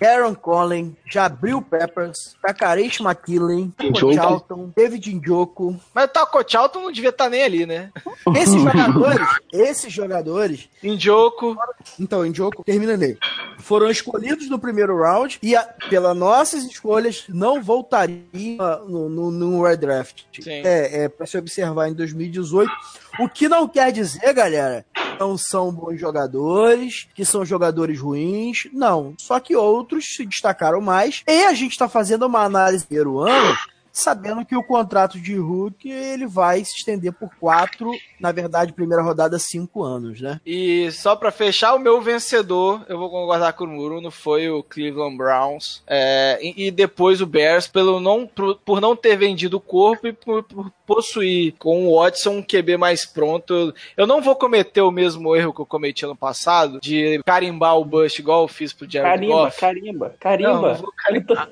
[0.00, 4.14] Aaron Collin, Jabril Peppers, Takarish McKillen, Njoku.
[4.14, 5.76] Charlton, David Njoku.
[5.94, 7.90] Mas o Taco Charlton não devia estar nem ali, né?
[8.36, 11.56] Esses jogadores, esses jogadores Indioco.
[11.98, 13.18] Então, Njoku, termina nele.
[13.58, 19.30] Foram escolhidos no primeiro round e, a, pelas nossas escolhas, não voltariam ah, no, no,
[19.30, 20.24] no redraft.
[20.40, 20.62] Sim.
[20.64, 22.70] É, é para se observar em 2018.
[23.18, 24.84] O que não quer dizer, galera,
[25.18, 28.68] não são bons jogadores, que são jogadores ruins.
[28.72, 29.14] Não.
[29.18, 31.22] Só que outros se destacaram mais.
[31.26, 33.56] E a gente está fazendo uma análise do ano.
[33.92, 39.02] Sabendo que o contrato de Hulk ele vai se estender por quatro, na verdade, primeira
[39.02, 40.40] rodada, cinco anos, né?
[40.44, 44.62] E só pra fechar, o meu vencedor, eu vou concordar com o Muruno, foi o
[44.62, 45.82] Cleveland Browns.
[45.86, 50.12] É, e, depois o Bears, pelo não, por, por não ter vendido o corpo e
[50.12, 53.52] por, por possuir com o Watson um QB mais pronto.
[53.54, 57.76] Eu, eu não vou cometer o mesmo erro que eu cometi ano passado, de carimbar
[57.78, 59.60] o Bush igual eu fiz pro Jared Carimba, Goff.
[59.60, 60.52] carimba, Não, carimba.
[60.52, 61.48] não vou carimbar.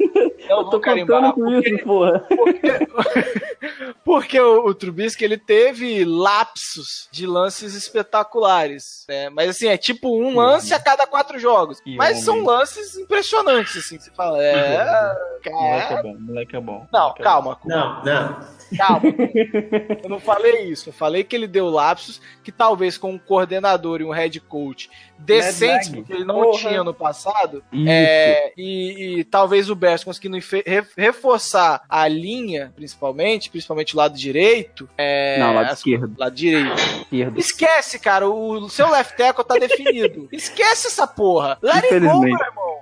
[0.49, 1.33] Eu tô vou carimbar.
[1.33, 2.27] contando com isso, porra.
[4.05, 6.05] Porque o, o Trubisky ele teve
[6.57, 9.29] lapsos de lances espetaculares, né?
[9.29, 11.81] Mas assim, é tipo um lance a cada quatro jogos.
[11.81, 12.23] Que Mas homem.
[12.25, 13.99] são lances impressionantes, assim.
[13.99, 14.79] Você fala, é.
[15.47, 16.01] Moleque cara.
[16.01, 16.87] é bom, moleque é bom.
[16.93, 18.41] Não, Moleque é calma, Não, não.
[18.77, 19.03] calma.
[20.03, 20.89] Eu não falei isso.
[20.89, 24.91] Eu falei que ele deu lapsos que talvez com um coordenador e um head coach
[25.19, 25.93] decentes, Verdade.
[25.97, 26.59] porque ele não Porra.
[26.59, 30.37] tinha no passado, é, e, e talvez o Bears conseguindo
[30.97, 34.89] reforçar a linha, principalmente, principalmente o lado direito.
[34.97, 36.15] É, Não, lado as- esquerdo.
[36.19, 36.75] Lado direito.
[37.11, 37.39] Esquerdo.
[37.39, 40.29] Esquece, cara, o seu left tackle tá definido.
[40.33, 41.59] Esquece essa porra.
[41.63, 42.43] Let it go, meu Infelizmente.
[42.49, 42.77] irmão.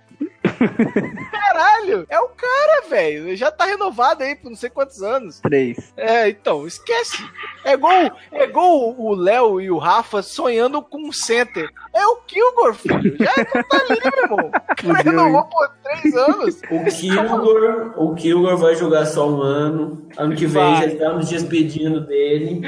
[1.31, 3.36] Caralho, é o cara, velho.
[3.36, 5.41] Já tá renovado aí por não sei quantos anos.
[5.41, 5.93] Três.
[5.97, 7.23] É, então, esquece.
[7.65, 7.93] É igual,
[8.32, 11.69] é igual o Léo e o Rafa sonhando com um center.
[11.93, 13.16] É o Kilgore, filho.
[13.19, 14.51] Já não tá ali, meu irmão.
[14.85, 16.61] O cara renovou por três anos.
[16.70, 20.07] O Kilgore, o Kilgore vai jogar só um ano.
[20.19, 20.77] Ano que vem Vai.
[20.82, 22.61] já estamos despedindo dele.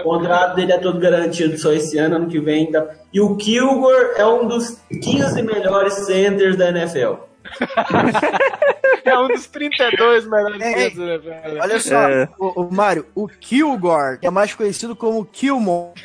[0.00, 2.66] O contrato dele é todo garantido só esse ano, ano que vem.
[2.66, 7.14] ainda- E o Kilgore é um dos 15 melhores centers da NFL.
[9.04, 11.60] É um dos 32 melhores Ei, centers, né, velho?
[11.62, 12.28] Olha só, É.
[12.38, 15.92] o, o Mário, o Kilgore, que é mais conhecido como Killmon.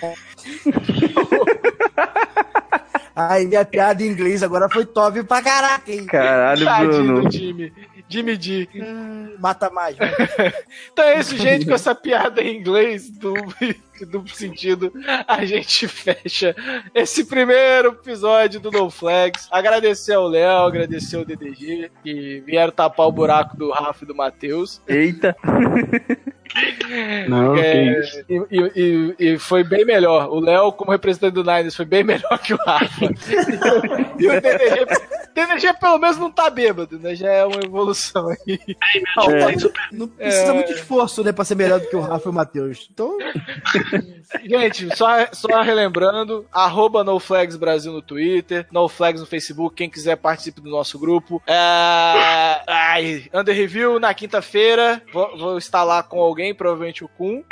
[3.16, 6.06] Ai, minha piada em inglês agora foi top pra caraca, hein?
[6.06, 7.22] Caralho, Tadinho Bruno.
[7.24, 7.30] do
[8.07, 8.36] Jimmy.
[8.36, 8.69] Jimmy D.
[9.40, 9.98] Mata mais.
[9.98, 10.11] né?
[10.91, 13.34] Então é isso, gente, com essa piada em inglês do
[14.07, 14.91] duplo sentido,
[15.27, 16.56] a gente fecha
[16.94, 19.48] esse primeiro episódio do No Flags.
[19.52, 24.15] Agradecer ao Léo, agradecer ao DDG, que vieram tapar o buraco do Rafa e do
[24.15, 24.82] Matheus.
[24.88, 25.36] Eita.
[27.27, 30.30] Não, É, e, e- e- e foi bem melhor.
[30.30, 33.06] O Léo, como representante do Niners, foi bem melhor que o Rafa.
[34.19, 34.86] e o DDG,
[35.36, 37.14] DDG pelo menos não tá bêbado, né?
[37.14, 38.60] Já é uma evolução aí.
[39.91, 40.53] Não precisa É.
[40.53, 42.88] muito esforço, né, pra ser melhor do que o Rafa e o Matheus.
[42.91, 43.18] Então,
[44.43, 50.61] Gente, só, só relembrando, arroba NoFlags Brasil no Twitter, NoFlags no Facebook, quem quiser participe
[50.61, 51.41] do nosso grupo.
[51.47, 52.61] É...
[52.68, 57.43] Ai, Under Review na quinta-feira, vou, vou estar lá com alguém, provavelmente o Kun.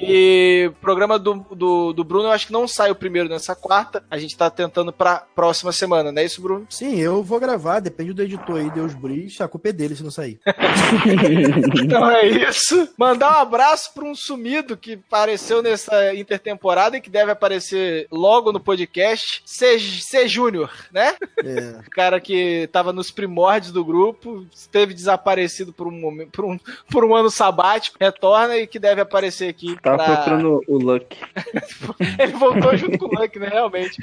[0.00, 3.54] E o programa do, do, do Bruno, eu acho que não sai o primeiro nessa
[3.54, 6.66] quarta, a gente tá tentando pra próxima semana, não é isso, Bruno?
[6.80, 10.02] sim, eu vou gravar, depende do editor aí, Deus Bris, a culpa é dele se
[10.02, 10.40] não sair.
[11.82, 12.88] Então é isso.
[12.96, 18.52] Mandar um abraço para um sumido que apareceu nessa intertemporada e que deve aparecer logo
[18.52, 19.42] no podcast.
[19.44, 21.14] C, C Júnior, né?
[21.44, 21.80] É.
[21.86, 26.58] O cara que tava nos primórdios do grupo, esteve desaparecido por um momento, por um,
[26.90, 29.76] por um ano sabático, retorna e que deve aparecer aqui.
[29.80, 31.16] Tava pra- procurando o Luck.
[32.18, 33.48] Ele voltou junto com o Luck, né?
[33.48, 33.96] Realmente.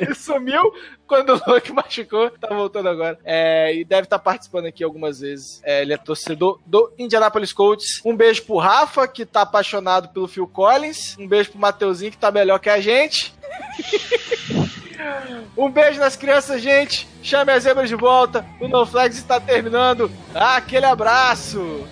[0.00, 0.72] Ele sumiu
[1.06, 3.18] quando o Luck machucou, tá voltando agora.
[3.24, 5.60] É, e deve estar participando aqui algumas vezes.
[5.64, 8.00] É, ele é torcedor do Indianapolis Colts.
[8.04, 11.16] Um beijo pro Rafa, que tá apaixonado pelo Phil Collins.
[11.18, 13.32] Um beijo pro Mateuzinho, que tá melhor que a gente.
[15.56, 17.08] Um beijo nas crianças, gente.
[17.22, 18.44] Chame as zebras de volta.
[18.60, 20.10] O No Flags está terminando.
[20.34, 21.86] Aquele abraço.